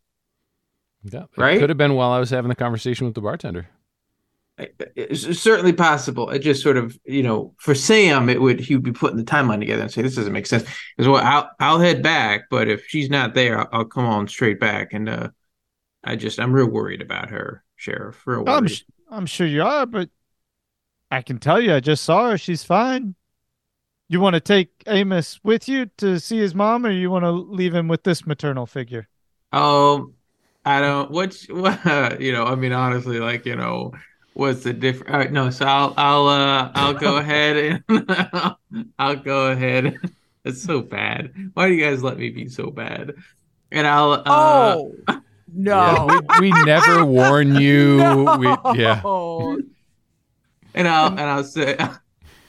Yeah, 1.05 1.25
right. 1.37 1.59
Could 1.59 1.71
have 1.71 1.79
been 1.79 1.95
while 1.95 2.11
I 2.11 2.19
was 2.19 2.31
having 2.31 2.49
the 2.49 2.57
conversation 2.57 3.07
with 3.07 3.15
the 3.15 3.21
bartender. 3.21 3.69
It's 4.97 5.39
certainly 5.39 5.73
possible. 5.73 6.31
It 6.31 6.41
just 6.41 6.65
sort 6.65 6.77
of, 6.77 6.99
you 7.05 7.23
know, 7.23 7.55
for 7.59 7.77
Sam, 7.77 8.29
it 8.29 8.41
would 8.41 8.59
he 8.59 8.75
would 8.75 8.83
be 8.83 8.91
putting 8.91 9.17
the 9.17 9.23
timeline 9.23 9.61
together 9.61 9.83
and 9.83 9.91
say 9.91 10.03
this 10.03 10.17
doesn't 10.17 10.33
make 10.33 10.47
sense. 10.47 10.65
As 10.99 11.07
well, 11.07 11.23
I'll 11.25 11.49
I'll 11.61 11.79
head 11.79 12.03
back, 12.03 12.47
but 12.51 12.67
if 12.67 12.85
she's 12.89 13.09
not 13.09 13.35
there, 13.35 13.61
I'll, 13.61 13.69
I'll 13.73 13.85
come 13.85 14.05
on 14.05 14.27
straight 14.27 14.59
back. 14.59 14.93
And 14.93 15.09
uh, 15.09 15.29
I 16.05 16.17
just 16.17 16.39
I'm 16.39 16.53
real 16.53 16.69
worried 16.69 17.03
about 17.03 17.31
her, 17.31 17.65
Sheriff. 17.77 18.27
Real 18.27 18.45
worried. 18.45 18.83
I'm 19.11 19.19
I'm 19.19 19.27
sure 19.27 19.47
you 19.47 19.63
are, 19.63 19.87
but 19.87 20.11
I 21.11 21.23
can 21.23 21.39
tell 21.39 21.61
you, 21.61 21.75
I 21.75 21.81
just 21.81 22.05
saw 22.05 22.31
her. 22.31 22.39
She's 22.39 22.65
fine. 22.65 23.15
You 24.09 24.21
want 24.21 24.35
to 24.35 24.41
take 24.41 24.71
Amos 24.87 25.41
with 25.43 25.69
you 25.69 25.87
to 25.99 26.19
see 26.19 26.39
his 26.39 26.55
mom, 26.55 26.87
or 26.87 26.91
you 26.91 27.11
want 27.11 27.25
to 27.25 27.31
leave 27.31 27.75
him 27.75 27.89
with 27.89 28.05
this 28.05 28.27
maternal 28.27 28.67
figure? 28.67 29.09
Um, 29.53 30.15
I 30.65 30.81
don't. 30.81 31.11
What's 31.11 31.47
what? 31.49 32.21
You 32.21 32.33
know, 32.33 32.45
I 32.45 32.55
mean, 32.55 32.73
honestly, 32.73 33.19
like 33.19 33.45
you 33.45 33.57
know, 33.57 33.93
what's 34.35 34.63
the 34.63 34.73
difference? 34.73 35.13
All 35.13 35.19
right, 35.19 35.33
no. 35.33 35.51
So 35.51 35.67
I'll 35.67 35.95
I'll 35.97 36.27
uh 36.27 36.71
I'll 36.75 36.95
go 36.95 37.17
ahead 37.19 37.83
and 37.91 38.91
I'll 38.99 39.17
go 39.17 39.51
ahead. 39.51 39.99
It's 40.45 40.63
so 40.63 40.81
bad. 40.81 41.33
Why 41.55 41.69
do 41.69 41.75
you 41.75 41.85
guys 41.85 42.03
let 42.03 42.17
me 42.17 42.31
be 42.31 42.49
so 42.49 42.71
bad? 42.71 43.15
And 43.71 43.87
I'll. 43.87 44.13
Uh, 44.13 44.23
oh 44.27 44.95
no, 45.53 46.09
yeah, 46.09 46.39
we, 46.41 46.51
we, 46.53 46.63
never 46.65 47.05
warn 47.05 47.57
you. 47.57 47.97
no. 47.99 48.37
we, 48.37 48.47
yeah. 48.79 49.01
And 50.75 50.89
I'll 50.89 51.11
and 51.11 51.21
I'll 51.21 51.45
say. 51.45 51.77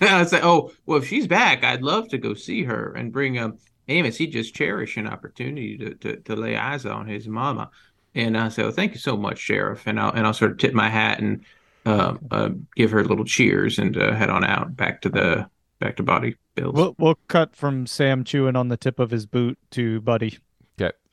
And 0.02 0.10
I'll 0.12 0.26
say, 0.26 0.40
oh 0.42 0.72
well, 0.86 1.00
if 1.00 1.08
she's 1.10 1.28
back, 1.28 1.66
I'd 1.66 1.82
love 1.82 2.08
to 2.12 2.18
go 2.18 2.34
see 2.34 2.64
her 2.64 2.94
and 2.94 3.12
bring 3.12 3.38
um 3.38 3.58
Amos. 3.90 4.16
He 4.16 4.28
just 4.28 4.56
cherish 4.56 4.96
an 4.98 5.08
opportunity 5.08 5.78
to, 5.78 5.94
to, 5.96 6.16
to 6.18 6.36
lay 6.36 6.56
eyes 6.56 6.86
on 6.86 7.08
his 7.08 7.28
mama. 7.28 7.70
And 8.16 8.38
I 8.38 8.50
say, 8.50 8.64
well, 8.64 8.72
thank 8.72 8.94
you 8.94 9.00
so 9.00 9.18
much, 9.18 9.40
Sheriff. 9.40 9.84
And 9.86 10.00
I'll, 10.00 10.12
and 10.12 10.26
I'll 10.26 10.34
sort 10.34 10.52
of 10.52 10.58
tip 10.58 10.74
my 10.74 10.90
hat 10.90 11.20
and 11.20 11.44
uh, 11.86 12.16
uh, 12.32 12.50
give 12.76 12.92
her 12.92 13.04
little 13.04 13.26
cheers 13.26 13.80
and 13.80 13.98
uh, 13.98 14.14
head 14.14 14.30
on 14.30 14.44
out 14.44 14.76
back 14.76 15.02
to 15.02 15.10
the 15.10 15.50
back 15.80 15.96
to 15.98 16.04
Bawdy 16.04 16.36
Bills. 16.56 16.74
We'll, 16.74 16.96
we'll 16.98 17.20
cut 17.28 17.56
from 17.56 17.88
Sam 17.88 18.24
chewing 18.24 18.56
on 18.56 18.68
the 18.68 18.78
tip 18.78 19.00
of 19.00 19.12
his 19.12 19.26
boot 19.26 19.58
to 19.72 20.02
Buddy. 20.02 20.38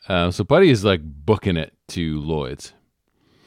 Uh, 0.09 0.31
so 0.31 0.45
Buddy 0.45 0.71
is 0.71 0.85
like 0.85 1.01
booking 1.03 1.57
it 1.57 1.75
to 1.89 2.21
Lloyd's. 2.21 2.73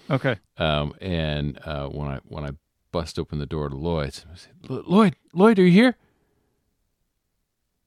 Okay. 0.10 0.38
Um, 0.58 0.94
and 1.00 1.60
uh, 1.66 1.88
when 1.88 2.08
I 2.08 2.20
when 2.28 2.44
I 2.44 2.52
bust 2.92 3.20
open 3.20 3.40
the 3.40 3.46
door 3.46 3.70
to 3.70 3.76
Lloyd's, 3.76 4.26
I 4.32 4.38
Lloyd, 4.68 5.16
Lloyd, 5.34 5.60
are 5.60 5.64
you 5.64 5.72
here? 5.72 5.96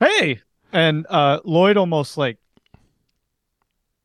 Hey. 0.00 0.40
And 0.72 1.06
uh, 1.10 1.40
Lloyd 1.44 1.76
almost 1.76 2.16
like 2.16 2.38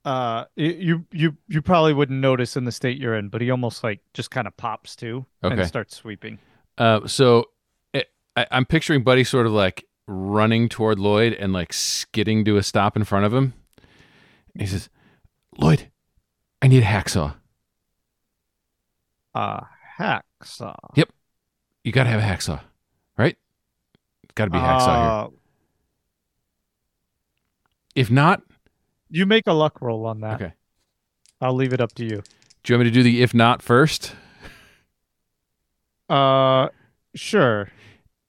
uh 0.08 0.46
you 0.56 1.06
you 1.12 1.36
you 1.50 1.62
probably 1.62 1.94
wouldn't 1.94 2.22
notice 2.22 2.56
in 2.56 2.64
the 2.64 2.72
state 2.72 2.98
you're 2.98 3.14
in 3.14 3.28
but 3.28 3.42
he 3.42 3.52
almost 3.52 3.84
like 3.84 4.00
just 4.14 4.32
kind 4.32 4.48
of 4.48 4.56
pops 4.56 4.96
too 4.96 5.26
okay. 5.44 5.54
and 5.54 5.68
starts 5.68 5.98
sweeping 5.98 6.40
uh 6.78 7.06
so 7.06 7.44
it, 7.94 8.08
I, 8.38 8.48
i'm 8.52 8.66
picturing 8.66 9.04
buddy 9.04 9.26
sort 9.26 9.48
of 9.48 9.52
like 9.52 9.86
running 10.08 10.70
toward 10.70 10.98
lloyd 10.98 11.34
and 11.34 11.52
like 11.52 11.74
skidding 11.74 12.46
to 12.46 12.56
a 12.56 12.64
stop 12.64 12.96
in 12.96 13.04
front 13.04 13.26
of 13.26 13.34
him 13.34 13.54
he 14.60 14.66
says 14.66 14.90
lloyd 15.58 15.90
i 16.62 16.68
need 16.68 16.84
a 16.84 16.86
hacksaw 16.86 17.36
a 19.34 19.64
hacksaw 20.00 20.76
yep 20.96 21.10
you 21.84 21.92
gotta 21.92 22.10
have 22.10 22.20
a 22.20 22.24
hacksaw 22.24 22.60
right 23.18 23.38
gotta 24.36 24.52
be 24.52 24.58
a 24.58 24.62
hacksaw 24.62 24.88
uh, 24.88 25.28
here 25.28 25.38
if 27.96 28.12
not 28.12 28.42
you 29.10 29.26
make 29.26 29.48
a 29.48 29.54
luck 29.54 29.82
roll 29.82 30.06
on 30.06 30.22
that. 30.22 30.42
Okay. 30.42 30.54
I'll 31.40 31.54
leave 31.54 31.74
it 31.74 31.82
up 31.82 31.94
to 31.94 32.04
you. 32.04 32.22
Do 32.64 32.74
you 32.74 32.78
want 32.78 32.86
me 32.86 32.92
to 32.92 32.94
do 32.94 33.04
the 33.04 33.22
if 33.22 33.34
not 33.34 33.62
first? 33.62 34.14
Uh, 36.10 36.70
sure. 37.16 37.70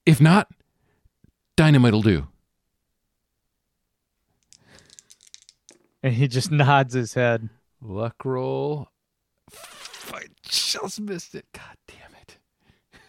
If 0.05 0.21
not, 0.21 0.49
dynamite 1.55 1.93
will 1.93 2.01
do. 2.01 2.27
And 6.03 6.13
he 6.13 6.27
just 6.27 6.51
nods 6.51 6.93
his 6.93 7.13
head. 7.13 7.49
Luck 7.81 8.25
roll. 8.25 8.89
I 10.11 10.23
just 10.43 10.99
missed 10.99 11.35
it. 11.35 11.45
God 11.53 11.77
damn 11.87 12.13
it. 12.21 12.37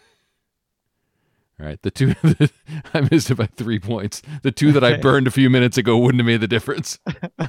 All 1.60 1.66
right, 1.66 1.80
the 1.82 1.90
two 1.90 2.14
I 2.94 3.00
missed 3.10 3.30
it 3.30 3.34
by 3.36 3.46
three 3.46 3.78
points. 3.78 4.22
The 4.42 4.52
two 4.52 4.72
that 4.72 4.84
I 4.84 4.96
burned 4.96 5.26
a 5.26 5.30
few 5.30 5.50
minutes 5.50 5.76
ago 5.76 5.98
wouldn't 5.98 6.20
have 6.20 6.26
made 6.26 6.40
the 6.40 6.48
difference. 6.48 6.98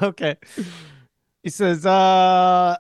okay. 0.02 0.36
He 1.44 1.50
says, 1.50 1.86
uh 1.86 2.78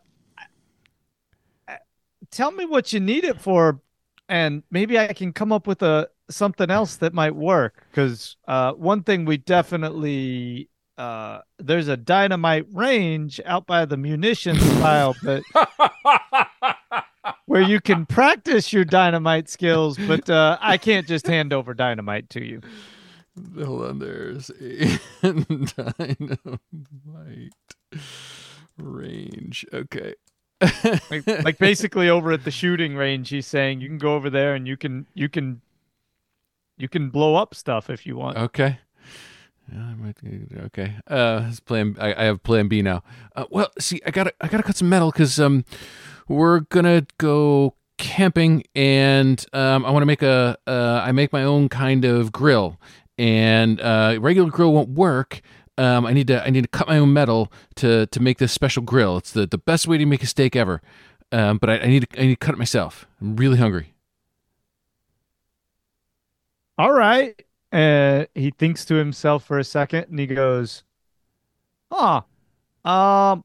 tell 2.32 2.52
me 2.52 2.66
what 2.66 2.94
you 2.94 3.00
need 3.00 3.24
it 3.26 3.42
for 3.42 3.82
and 4.30 4.64
maybe 4.72 4.98
I 4.98 5.12
can 5.14 5.34
come 5.34 5.52
up 5.52 5.68
with 5.68 5.82
a 5.82 6.10
something 6.30 6.72
else 6.72 6.96
that 6.98 7.14
might 7.14 7.36
work 7.36 7.86
cuz 7.92 8.38
uh 8.48 8.72
one 8.72 9.04
thing 9.04 9.26
we 9.26 9.36
definitely 9.38 10.70
uh 10.98 11.40
there's 11.58 11.88
a 11.88 11.98
dynamite 11.98 12.66
range 12.72 13.40
out 13.46 13.66
by 13.66 13.86
the 13.86 13.98
munitions 13.98 14.60
pile 14.80 15.16
but 15.24 15.42
where 17.46 17.62
you 17.62 17.80
can 17.80 18.06
practice 18.06 18.74
your 18.74 18.84
dynamite 18.86 19.50
skills 19.50 19.98
but 20.08 20.30
uh 20.30 20.58
I 20.62 20.78
can't 20.78 21.08
just 21.08 21.28
hand 21.28 21.54
over 21.54 21.74
dynamite 21.74 22.30
to 22.32 22.44
you. 22.46 22.62
Hold 23.64 23.84
on, 23.86 24.00
there's 24.00 24.52
a 24.62 25.00
dynamite 25.24 26.38
range. 28.78 29.66
Okay. 29.74 30.14
like, 31.10 31.26
like 31.26 31.58
basically 31.58 32.08
over 32.10 32.34
at 32.34 32.44
the 32.44 32.52
shooting 32.52 32.96
range 32.96 33.30
he's 33.30 33.48
saying 33.48 33.82
you 33.82 33.88
can 33.88 33.98
go 33.98 34.14
over 34.14 34.30
there 34.30 34.54
and 34.54 34.68
you 34.68 34.78
can 34.78 35.08
you 35.16 35.28
can 35.28 35.62
you 36.78 36.88
can 36.88 37.10
blow 37.10 37.34
up 37.36 37.56
stuff 37.56 37.90
if 37.90 38.06
you 38.06 38.16
want 38.16 38.38
Okay. 38.38 38.78
Yeah, 39.72 39.84
I 39.84 39.96
might, 39.96 40.18
okay. 40.66 40.96
Uh, 41.08 41.46
it's 41.48 41.62
plan. 41.62 41.96
I, 42.00 42.14
I 42.14 42.24
have 42.26 42.44
Plan 42.44 42.68
B 42.68 42.82
now. 42.82 43.04
Uh, 43.36 43.46
well, 43.50 43.70
see, 43.80 44.02
I 44.06 44.12
gotta, 44.12 44.34
I 44.42 44.48
gotta 44.48 44.64
cut 44.64 44.76
some 44.76 44.90
metal 44.90 45.12
because 45.12 45.40
um, 45.40 45.64
we're 46.28 46.62
gonna 46.62 47.06
go 47.18 47.76
camping, 47.98 48.66
and 48.76 49.46
um, 49.54 49.86
I 49.86 49.92
want 49.92 50.02
to 50.02 50.08
make 50.08 50.24
a, 50.24 50.58
uh, 50.68 51.02
I 51.06 51.14
make 51.14 51.32
my 51.32 51.44
own 51.44 51.70
kind 51.70 52.04
of 52.04 52.34
grill, 52.34 52.80
and 53.18 53.80
uh, 53.80 54.18
regular 54.20 54.50
grill 54.50 54.74
won't 54.74 54.90
work. 54.90 55.42
Um, 55.78 56.06
I 56.06 56.12
need 56.12 56.28
to, 56.28 56.46
I 56.46 56.50
need 56.50 56.64
to 56.64 56.68
cut 56.68 56.90
my 56.90 56.98
own 56.98 57.14
metal 57.14 57.50
to 57.76 58.08
to 58.08 58.20
make 58.20 58.40
this 58.40 58.52
special 58.52 58.84
grill. 58.84 59.18
It's 59.18 59.32
the 59.32 59.48
the 59.48 59.58
best 59.58 59.88
way 59.88 59.98
to 59.98 60.06
make 60.06 60.22
a 60.22 60.28
steak 60.28 60.56
ever. 60.56 60.82
Um, 61.32 61.60
but 61.60 61.70
I, 61.70 61.80
I 61.80 61.88
need 61.88 62.10
to, 62.10 62.20
I 62.20 62.26
need 62.26 62.40
to 62.42 62.46
cut 62.46 62.54
it 62.54 62.58
myself. 62.58 63.08
I'm 63.22 63.38
really 63.38 63.58
hungry. 63.58 63.94
all 66.78 66.92
right 66.92 67.46
uh 67.72 68.26
he 68.36 68.52
thinks 68.52 68.86
to 68.86 68.96
himself 68.96 69.44
for 69.46 69.58
a 69.58 69.64
second 69.64 70.06
and 70.10 70.20
he 70.20 70.28
goes 70.28 70.84
huh 71.92 72.22
um 72.84 73.44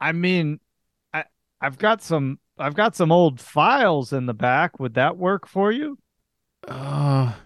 i 0.00 0.12
mean 0.12 0.58
i 1.12 1.24
i've 1.60 1.78
got 1.78 2.02
some 2.02 2.38
i've 2.58 2.74
got 2.74 2.96
some 2.96 3.12
old 3.12 3.40
files 3.40 4.12
in 4.12 4.26
the 4.26 4.34
back 4.34 4.78
would 4.80 4.94
that 4.94 5.16
work 5.16 5.46
for 5.46 5.70
you 5.70 5.98
Oh, 6.68 7.36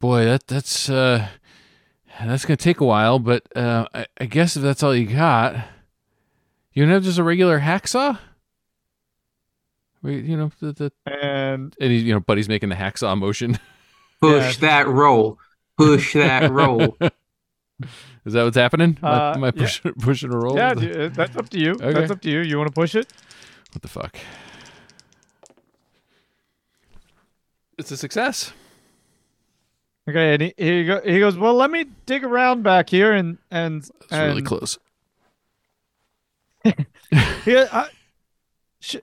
boy, 0.00 0.24
that 0.24 0.46
that's 0.46 0.88
uh, 0.88 1.28
that's 2.20 2.44
gonna 2.44 2.56
take 2.56 2.80
a 2.80 2.84
while. 2.84 3.18
But 3.18 3.44
uh, 3.56 3.86
I, 3.94 4.06
I 4.18 4.24
guess 4.26 4.56
if 4.56 4.62
that's 4.62 4.82
all 4.82 4.94
you 4.94 5.06
got, 5.06 5.64
you 6.72 6.82
don't 6.84 6.92
have 6.92 7.04
just 7.04 7.18
a 7.18 7.22
regular 7.22 7.60
hacksaw. 7.60 8.18
Wait, 10.02 10.24
you 10.24 10.36
know 10.36 10.50
the, 10.60 10.72
the 10.72 10.92
and 11.06 11.76
and 11.80 11.92
he, 11.92 11.98
you 11.98 12.14
know, 12.14 12.20
Buddy's 12.20 12.48
making 12.48 12.70
the 12.70 12.74
hacksaw 12.74 13.16
motion. 13.16 13.58
Push 14.22 14.56
that 14.58 14.86
roll. 14.88 15.38
Push 15.76 16.12
that 16.14 16.50
roll. 16.50 16.96
Is 18.24 18.34
that 18.34 18.44
what's 18.44 18.56
happening? 18.56 18.96
Am 19.02 19.08
I- 19.08 19.30
Uh, 19.30 19.34
am 19.34 19.44
I 19.44 19.46
yeah. 19.48 19.52
pushing 19.62 19.92
pushing 19.94 20.32
a 20.32 20.36
roll? 20.38 20.56
yeah 20.56 20.74
dude, 20.74 21.14
that's 21.14 21.36
up 21.36 21.48
to 21.50 21.58
you 21.58 21.72
Okay. 21.72 21.92
that's 21.92 22.10
up 22.12 22.20
to 22.22 22.30
you 22.30 22.38
you 22.40 22.56
want 22.56 22.68
to 22.68 22.72
push 22.74 22.94
it 22.94 23.12
What 23.72 23.82
the 23.82 23.88
fuck? 23.88 24.16
It's 27.78 27.90
a 27.90 27.96
success. 27.96 28.52
okay 30.08 30.34
and 30.34 30.42
he, 30.42 30.54
he, 30.56 30.84
go, 30.84 31.00
he 31.04 31.18
goes 31.18 31.36
well 31.36 31.54
let 31.54 31.70
me 31.70 31.86
dig 32.06 32.22
around 32.24 32.62
back 32.62 32.90
here 32.90 33.12
and 33.12 33.38
and 33.50 33.82
It's 34.02 34.12
really 34.12 34.42
close. 34.42 34.78
Yeah, 37.44 37.66
I, 37.72 37.88
sh- 38.80 38.96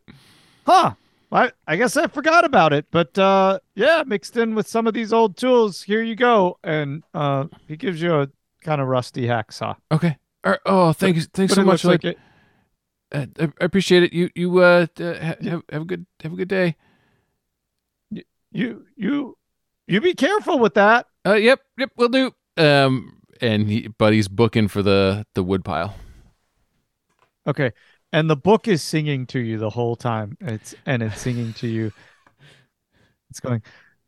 huh. 0.66 0.94
I, 1.32 1.52
I 1.68 1.76
guess 1.76 1.96
I 1.96 2.08
forgot 2.08 2.44
about 2.44 2.74
it, 2.74 2.88
but 2.90 3.18
uh, 3.18 3.60
yeah, 3.76 4.04
mixed 4.06 4.36
in 4.36 4.56
with 4.56 4.68
some 4.68 4.88
of 4.88 4.94
these 4.94 5.14
old 5.14 5.38
tools. 5.38 5.84
Here 5.84 6.02
you 6.02 6.16
go, 6.16 6.58
and 6.64 7.04
uh, 7.14 7.46
he 7.68 7.78
gives 7.78 8.02
you 8.02 8.22
a 8.22 8.30
kind 8.62 8.82
of 8.82 8.88
rusty 8.88 9.28
hacksaw. 9.28 9.76
Okay. 9.92 10.18
Right. 10.44 10.60
Oh, 10.66 10.94
thank 10.94 11.18
you. 11.18 11.24
Thanks 11.24 11.54
But 11.54 11.62
so 11.62 11.66
much. 11.66 11.84
Like, 11.86 12.04
it, 12.04 12.18
uh, 13.12 13.26
I, 13.40 13.44
I 13.44 13.66
appreciate 13.66 14.04
it. 14.04 14.14
You 14.14 14.30
you 14.36 14.58
uh, 14.60 14.88
uh 15.00 15.14
ha- 15.14 15.36
have, 15.42 15.64
have 15.70 15.82
a 15.82 15.86
good 15.86 16.06
have 16.24 16.34
a 16.34 16.36
good 16.36 16.48
day. 16.48 16.76
you 18.52 18.86
you 18.96 19.38
you 19.88 20.02
be 20.02 20.14
careful 20.14 20.60
with 20.60 20.76
that. 20.76 21.08
Uh, 21.26 21.34
yep, 21.34 21.62
yep, 21.78 21.92
we'll 21.98 22.10
do. 22.10 22.32
Um, 22.58 23.22
and 23.42 23.70
he, 23.70 23.88
Buddy's 23.88 24.28
booking 24.28 24.68
for 24.68 24.82
the 24.82 25.26
the 25.36 25.44
wood 25.44 25.66
pile. 25.66 25.96
Okay, 27.46 27.72
and 28.12 28.30
the 28.30 28.36
book 28.36 28.68
is 28.68 28.82
singing 28.82 29.26
to 29.28 29.40
you 29.40 29.58
the 29.58 29.70
whole 29.70 29.96
time. 29.96 30.38
It's 30.42 30.76
and 30.86 31.04
it's 31.04 31.22
singing 31.22 31.54
to 31.54 31.68
you. 31.68 31.92
It's 33.32 33.40
going, 33.40 33.62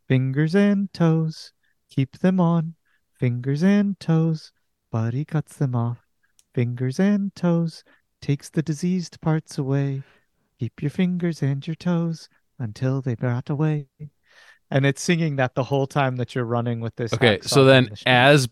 fingers 0.08 0.56
and 0.56 0.92
toes, 0.94 1.54
keep 1.92 2.18
them 2.18 2.40
on. 2.40 2.74
Fingers 3.20 3.62
and 3.62 4.00
toes, 4.00 4.52
Buddy 4.92 5.26
cuts 5.26 5.58
them 5.58 5.76
off. 5.76 6.00
Fingers 6.56 7.00
and 7.00 7.34
toes, 7.36 7.84
takes 8.20 8.50
the 8.50 8.64
diseased 8.64 9.22
parts 9.22 9.60
away. 9.60 10.02
Keep 10.60 10.82
your 10.82 10.90
fingers 10.90 11.44
and 11.44 11.66
your 11.68 11.76
toes 11.76 12.30
until 12.58 13.02
they 13.02 13.16
rot 13.22 13.50
away. 13.50 13.88
And 14.72 14.86
it's 14.86 15.02
singing 15.02 15.36
that 15.36 15.54
the 15.54 15.66
whole 15.66 15.86
time 15.86 16.16
that 16.16 16.34
you're 16.34 16.44
running 16.44 16.80
with 16.80 16.96
this. 16.96 17.14
Okay, 17.14 17.40
so 17.42 17.64
then 17.64 17.86
the 17.86 18.10
as 18.10 18.50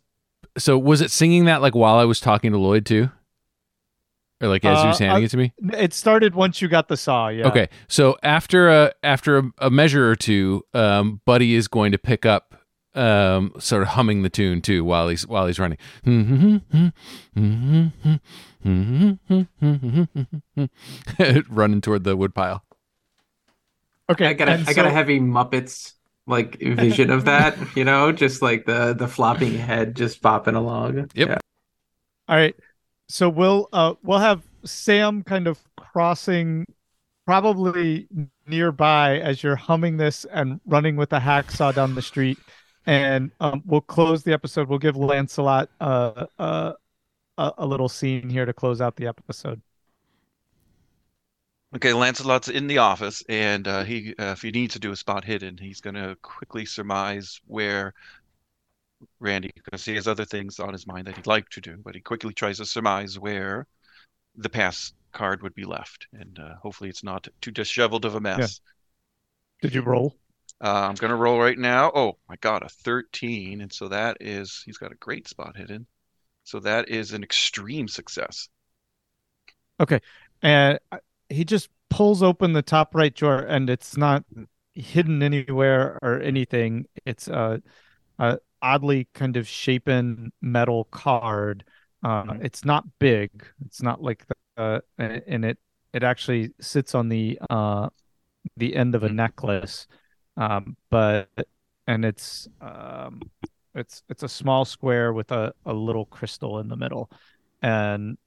so 0.57 0.77
was 0.77 1.01
it 1.01 1.11
singing 1.11 1.45
that 1.45 1.61
like 1.61 1.75
while 1.75 1.97
I 1.97 2.05
was 2.05 2.19
talking 2.19 2.51
to 2.51 2.57
Lloyd 2.57 2.85
too, 2.85 3.09
or 4.41 4.47
like 4.47 4.63
as 4.65 4.81
he 4.81 4.87
was 4.87 5.01
Uh, 5.01 5.05
handing 5.05 5.23
uh, 5.23 5.25
it 5.25 5.31
to 5.31 5.37
me? 5.37 5.53
it 5.73 5.93
started 5.93 6.35
once 6.35 6.61
you 6.61 6.67
got 6.67 6.87
the 6.87 6.97
saw. 6.97 7.27
Yeah. 7.29 7.47
Okay, 7.47 7.67
so 7.87 8.17
after 8.23 8.69
a 8.69 8.93
after 9.03 9.37
a, 9.37 9.51
a 9.59 9.69
measure 9.69 10.09
or 10.09 10.15
two, 10.15 10.63
um, 10.73 11.21
Buddy 11.25 11.55
is 11.55 11.67
going 11.67 11.91
to 11.91 11.97
pick 11.97 12.25
up, 12.25 12.55
um, 12.95 13.53
sort 13.59 13.81
of 13.81 13.89
humming 13.89 14.23
the 14.23 14.29
tune 14.29 14.61
too 14.61 14.83
while 14.85 15.09
he's 15.09 15.27
while 15.27 15.47
he's 15.47 15.59
running, 15.59 15.77
running 21.49 21.81
toward 21.81 22.03
the 22.03 22.15
woodpile. 22.17 22.63
Okay. 24.09 24.27
I 24.27 24.33
got 24.33 24.49
a, 24.49 24.53
and 24.53 24.67
I 24.67 24.73
got 24.73 24.85
a 24.85 24.89
heavy 24.91 25.19
Muppets 25.19 25.93
like 26.25 26.59
vision 26.59 27.09
of 27.11 27.25
that, 27.25 27.57
you 27.75 27.83
know, 27.83 28.11
just 28.11 28.41
like 28.41 28.65
the 28.65 28.93
the 28.93 29.07
flopping 29.07 29.53
head 29.53 29.95
just 29.95 30.21
bopping 30.21 30.55
along. 30.55 31.09
Yep. 31.13 31.27
Yeah. 31.29 31.37
All 32.27 32.35
right. 32.35 32.55
So 33.09 33.27
we'll 33.27 33.67
uh 33.73 33.95
we'll 34.03 34.19
have 34.19 34.43
Sam 34.63 35.23
kind 35.23 35.47
of 35.47 35.59
crossing 35.77 36.65
probably 37.25 38.07
nearby 38.47 39.19
as 39.19 39.43
you're 39.43 39.55
humming 39.55 39.97
this 39.97 40.25
and 40.25 40.59
running 40.65 40.95
with 40.95 41.13
a 41.13 41.19
hacksaw 41.19 41.73
down 41.73 41.95
the 41.95 42.01
street. 42.01 42.37
And 42.85 43.31
um, 43.39 43.61
we'll 43.65 43.81
close 43.81 44.23
the 44.23 44.33
episode. 44.33 44.67
We'll 44.67 44.79
give 44.79 44.95
Lancelot 44.95 45.69
uh, 45.79 46.25
uh, 46.39 46.73
a, 47.37 47.65
little 47.65 47.87
scene 47.87 48.29
here 48.29 48.45
to 48.45 48.53
close 48.53 48.81
out 48.81 48.95
the 48.95 49.05
episode. 49.05 49.61
Okay, 51.75 51.93
Lancelot's 51.93 52.47
in 52.47 52.65
the 52.65 52.79
office, 52.79 53.23
and 53.29 53.67
uh, 53.67 53.83
he, 53.83 54.15
uh, 54.17 54.31
if 54.31 54.41
he 54.41 54.49
needs 54.49 54.73
to 54.73 54.79
do 54.79 54.91
a 54.91 54.95
spot 54.95 55.23
hidden, 55.23 55.55
he's 55.55 55.81
gonna 55.81 56.15
quickly 56.23 56.65
surmise 56.65 57.39
where 57.45 57.93
Randy, 59.19 59.51
because 59.55 59.85
he 59.85 59.95
has 59.95 60.07
other 60.07 60.25
things 60.25 60.59
on 60.59 60.73
his 60.73 60.87
mind 60.87 61.07
that 61.07 61.15
he'd 61.15 61.27
like 61.27 61.49
to 61.49 61.61
do, 61.61 61.77
but 61.83 61.95
he 61.95 62.01
quickly 62.01 62.33
tries 62.33 62.57
to 62.57 62.65
surmise 62.65 63.17
where 63.17 63.65
the 64.35 64.49
pass 64.49 64.93
card 65.11 65.41
would 65.41 65.55
be 65.55 65.65
left, 65.65 66.07
and 66.13 66.39
uh, 66.39 66.55
hopefully 66.61 66.89
it's 66.89 67.03
not 67.03 67.27
too 67.41 67.51
disheveled 67.51 68.05
of 68.05 68.15
a 68.15 68.21
mess. 68.21 68.61
Did 69.61 69.73
you 69.73 69.81
roll? 69.81 70.15
Uh, 70.61 70.87
I'm 70.89 70.95
gonna 70.95 71.15
roll 71.15 71.39
right 71.39 71.57
now. 71.57 71.91
Oh 71.93 72.17
my 72.27 72.35
God, 72.41 72.63
a 72.63 72.69
13, 72.69 73.61
and 73.61 73.71
so 73.71 73.87
that 73.87 74.17
is 74.19 74.61
he's 74.65 74.77
got 74.77 74.91
a 74.91 74.95
great 74.95 75.27
spot 75.27 75.55
hidden, 75.55 75.87
so 76.43 76.59
that 76.59 76.89
is 76.89 77.13
an 77.13 77.23
extreme 77.23 77.87
success. 77.87 78.49
Okay, 79.79 80.01
and 80.41 80.79
he 81.29 81.45
just 81.45 81.69
pulls 81.89 82.21
open 82.21 82.53
the 82.53 82.61
top 82.61 82.93
right 82.93 83.13
drawer 83.13 83.39
and 83.39 83.69
it's 83.69 83.97
not 83.97 84.23
hidden 84.75 85.23
anywhere 85.23 85.97
or 86.01 86.21
anything 86.21 86.85
it's 87.05 87.27
a, 87.27 87.61
a 88.19 88.37
oddly 88.61 89.07
kind 89.13 89.37
of 89.37 89.47
shapen 89.47 90.31
metal 90.41 90.85
card 90.85 91.63
uh 92.03 92.23
Mhm. 92.23 92.41
it's 92.41 92.65
not 92.65 92.85
big 92.99 93.31
it's 93.65 93.81
not 93.81 94.01
like 94.01 94.25
the 94.27 94.35
uh 94.63 94.79
and 94.97 95.45
it 95.45 95.57
it 95.93 96.03
actually 96.03 96.51
sits 96.61 96.95
on 96.95 97.09
the 97.09 97.39
uh 97.49 97.89
the 98.57 98.75
end 98.75 98.95
of 98.95 99.03
a 99.03 99.09
Mhm. 99.09 99.13
necklace 99.13 99.87
um 100.37 100.75
but 100.89 101.29
and 101.87 102.05
it's 102.05 102.47
um 102.61 103.29
It's 103.75 104.03
it's 104.09 104.23
a 104.23 104.29
small 104.29 104.65
square 104.65 105.13
with 105.13 105.31
a, 105.31 105.53
a 105.65 105.73
little 105.73 106.05
crystal 106.07 106.59
in 106.59 106.67
the 106.69 106.75
middle, 106.77 107.09
and 107.61 108.17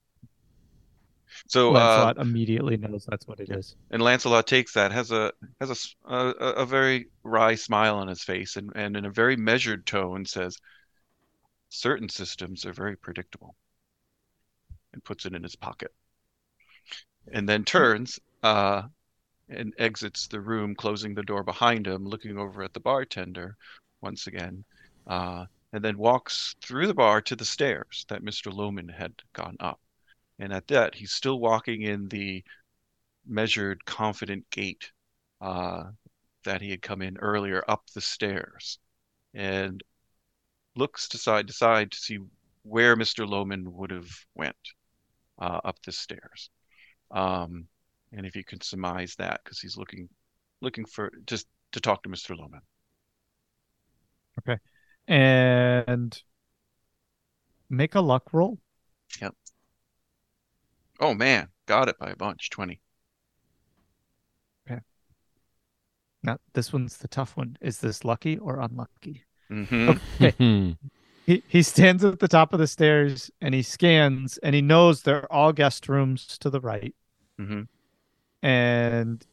So 1.47 1.75
uh, 1.75 2.13
immediately 2.17 2.77
knows 2.77 3.05
that's 3.05 3.27
what 3.27 3.39
it 3.39 3.49
is. 3.49 3.75
and 3.91 4.01
Lancelot 4.01 4.47
takes 4.47 4.73
that, 4.73 4.91
has 4.91 5.11
a 5.11 5.31
has 5.59 5.95
a 6.05 6.15
a 6.15 6.65
very 6.65 7.07
wry 7.23 7.55
smile 7.55 7.97
on 7.97 8.07
his 8.07 8.23
face, 8.23 8.55
and, 8.55 8.71
and 8.75 8.97
in 8.97 9.05
a 9.05 9.11
very 9.11 9.35
measured 9.35 9.85
tone 9.85 10.25
says, 10.25 10.57
"Certain 11.69 12.09
systems 12.09 12.65
are 12.65 12.73
very 12.73 12.95
predictable," 12.95 13.55
and 14.93 15.03
puts 15.03 15.25
it 15.25 15.33
in 15.33 15.43
his 15.43 15.55
pocket, 15.55 15.93
and 17.31 17.47
then 17.47 17.63
turns 17.65 18.19
uh, 18.43 18.83
and 19.49 19.73
exits 19.77 20.27
the 20.27 20.41
room, 20.41 20.75
closing 20.75 21.15
the 21.15 21.23
door 21.23 21.43
behind 21.43 21.87
him, 21.87 22.05
looking 22.05 22.37
over 22.37 22.63
at 22.63 22.73
the 22.73 22.79
bartender 22.79 23.57
once 24.01 24.27
again, 24.27 24.63
uh, 25.07 25.45
and 25.71 25.83
then 25.83 25.97
walks 25.97 26.55
through 26.61 26.87
the 26.87 26.93
bar 26.93 27.21
to 27.21 27.35
the 27.35 27.45
stairs 27.45 28.05
that 28.09 28.23
Mr. 28.23 28.53
Loman 28.53 28.89
had 28.89 29.13
gone 29.33 29.57
up. 29.59 29.79
And 30.39 30.51
at 30.51 30.67
that, 30.67 30.95
he's 30.95 31.11
still 31.11 31.39
walking 31.39 31.81
in 31.81 32.07
the 32.09 32.43
measured, 33.25 33.85
confident 33.85 34.49
gait 34.49 34.91
uh, 35.41 35.85
that 36.43 36.61
he 36.61 36.71
had 36.71 36.81
come 36.81 37.01
in 37.01 37.17
earlier 37.17 37.63
up 37.67 37.83
the 37.93 38.01
stairs, 38.01 38.79
and 39.33 39.81
looks 40.75 41.07
to 41.09 41.17
side 41.17 41.47
to 41.47 41.53
side 41.53 41.91
to 41.91 41.97
see 41.97 42.19
where 42.63 42.95
Mr. 42.95 43.27
Loman 43.27 43.73
would 43.73 43.91
have 43.91 44.09
went 44.35 44.55
uh, 45.39 45.59
up 45.63 45.81
the 45.83 45.91
stairs. 45.91 46.49
Um, 47.11 47.67
and 48.11 48.25
if 48.25 48.35
you 48.35 48.43
can 48.43 48.61
surmise 48.61 49.15
that, 49.17 49.41
because 49.43 49.59
he's 49.59 49.77
looking 49.77 50.09
looking 50.61 50.85
for 50.85 51.11
just 51.25 51.47
to 51.73 51.79
talk 51.79 52.03
to 52.03 52.09
Mr. 52.09 52.37
Loman. 52.37 52.61
Okay. 54.39 54.59
And 55.07 56.21
make 57.69 57.95
a 57.95 58.01
luck 58.01 58.33
roll. 58.33 58.59
Oh 61.03 61.13
man, 61.13 61.49
got 61.65 61.89
it 61.89 61.99
by 61.99 62.11
a 62.11 62.15
bunch, 62.15 62.49
twenty. 62.49 62.79
Now 66.23 66.37
this 66.53 66.71
one's 66.71 66.97
the 66.97 67.09
tough 67.09 67.35
one. 67.35 67.57
Is 67.59 67.79
this 67.79 68.05
lucky 68.05 68.37
or 68.37 68.59
unlucky? 68.59 69.23
hmm 69.49 69.91
Okay. 70.21 70.77
He 71.25 71.43
he 71.47 71.61
stands 71.61 72.03
at 72.03 72.19
the 72.19 72.27
top 72.27 72.53
of 72.53 72.59
the 72.59 72.67
stairs 72.67 73.31
and 73.41 73.53
he 73.53 73.61
scans 73.61 74.37
and 74.39 74.53
he 74.55 74.61
knows 74.61 75.01
they're 75.03 75.31
all 75.31 75.53
guest 75.53 75.87
rooms 75.87 76.37
to 76.39 76.49
the 76.49 76.59
right. 76.59 76.95
hmm 77.37 77.63
And 78.41 79.25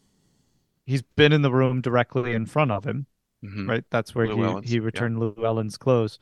he's 0.87 1.03
been 1.03 1.33
in 1.33 1.43
the 1.43 1.53
room 1.53 1.81
directly 1.81 2.33
in 2.33 2.47
front 2.47 2.71
of 2.71 2.85
him. 2.85 3.07
hmm 3.43 3.68
right? 3.68 3.85
That's 3.91 4.14
where 4.14 4.27
Llewellyn's, 4.27 4.66
he, 4.66 4.75
he 4.75 4.77
yeah. 4.77 4.85
returned 4.87 5.18
Llewellyn's 5.18 5.77
clothes. 5.77 6.18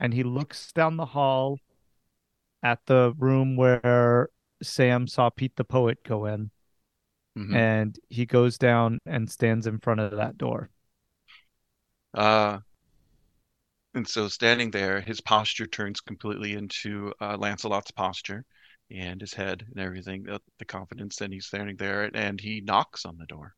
And 0.00 0.12
he 0.14 0.22
looks 0.22 0.72
down 0.72 0.96
the 0.96 1.06
hall 1.06 1.58
at 2.62 2.80
the 2.86 3.14
room 3.18 3.56
where 3.56 4.28
Sam 4.62 5.06
saw 5.06 5.30
Pete 5.30 5.56
the 5.56 5.64
poet 5.64 6.02
go 6.04 6.26
in, 6.26 6.50
hmm 7.36 7.56
and 7.56 7.98
he 8.08 8.26
goes 8.26 8.58
down 8.58 8.98
and 9.06 9.30
stands 9.30 9.66
in 9.66 9.78
front 9.78 10.00
of 10.00 10.16
that 10.16 10.38
door. 10.38 10.70
Uh, 12.14 12.60
and 13.94 14.06
so 14.06 14.28
standing 14.28 14.70
there, 14.70 15.00
his 15.00 15.22
posture 15.22 15.66
turns 15.66 16.02
completely 16.02 16.52
into 16.52 17.14
uh, 17.22 17.36
Lancelot's 17.38 17.90
posture 17.90 18.44
and 18.90 19.18
his 19.20 19.32
head 19.32 19.64
and 19.70 19.80
everything, 19.80 20.24
the, 20.24 20.40
the 20.58 20.64
confidence, 20.66 21.20
and 21.22 21.32
he's 21.32 21.46
standing 21.46 21.76
there 21.76 22.10
and 22.14 22.38
he 22.40 22.60
knocks 22.60 23.06
on 23.06 23.16
the 23.16 23.26
door. 23.26 23.54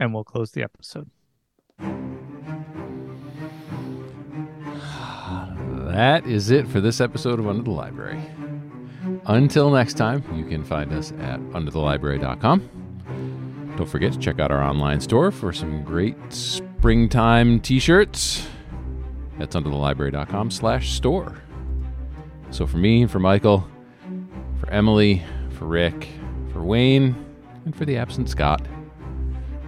And 0.00 0.12
we'll 0.14 0.24
close 0.24 0.50
the 0.52 0.62
episode. 0.62 1.10
That 5.90 6.24
is 6.24 6.50
it 6.50 6.68
for 6.68 6.80
this 6.80 7.00
episode 7.00 7.40
of 7.40 7.48
Under 7.48 7.62
the 7.62 7.70
Library. 7.70 8.20
Until 9.26 9.70
next 9.70 9.94
time, 9.94 10.24
you 10.34 10.44
can 10.44 10.64
find 10.64 10.92
us 10.92 11.12
at 11.20 11.40
underthelibrary.com. 11.50 13.74
Don't 13.76 13.88
forget 13.88 14.12
to 14.12 14.18
check 14.18 14.40
out 14.40 14.50
our 14.50 14.62
online 14.62 15.00
store 15.00 15.30
for 15.30 15.52
some 15.52 15.84
great 15.84 16.16
springtime 16.32 17.60
t-shirts. 17.60 18.46
That's 19.38 19.56
underthelibrary.com 19.56 20.50
slash 20.50 20.92
store. 20.92 21.38
So 22.50 22.66
for 22.66 22.78
me, 22.78 23.06
for 23.06 23.20
Michael, 23.20 23.66
for 24.58 24.68
Emily, 24.70 25.22
for 25.50 25.66
Rick, 25.66 26.08
for 26.52 26.62
Wayne, 26.62 27.14
and 27.64 27.74
for 27.74 27.84
the 27.84 27.96
absent 27.96 28.28
Scott, 28.28 28.66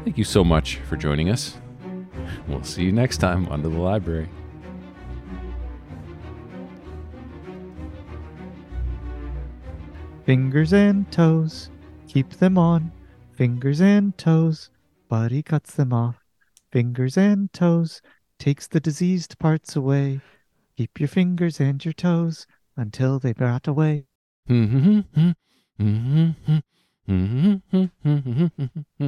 thank 0.04 0.18
you 0.18 0.24
so 0.24 0.42
much 0.42 0.76
for 0.88 0.96
joining 0.96 1.30
us. 1.30 1.56
We'll 2.48 2.64
see 2.64 2.82
you 2.82 2.92
next 2.92 3.18
time 3.18 3.48
under 3.48 3.68
the 3.68 3.78
library. 3.78 4.28
Fingers 10.24 10.72
and 10.72 11.10
toes, 11.10 11.68
keep 12.06 12.30
them 12.30 12.56
on. 12.56 12.92
Fingers 13.32 13.80
and 13.80 14.16
toes, 14.16 14.70
he 15.28 15.42
cuts 15.42 15.74
them 15.74 15.92
off. 15.92 16.22
Fingers 16.70 17.18
and 17.18 17.52
toes, 17.52 18.00
takes 18.38 18.68
the 18.68 18.80
diseased 18.80 19.38
parts 19.38 19.74
away. 19.74 20.20
Keep 20.76 21.00
your 21.00 21.08
fingers 21.08 21.60
and 21.60 21.84
your 21.84 21.92
toes 21.92 22.46
until 22.76 23.18
they 23.18 23.34
rot 23.36 23.66
away. 23.66 24.06
Mm-hmm. 24.48 25.30
Mm-hmm. 25.80 26.58
Mm-hmm. 27.98 29.06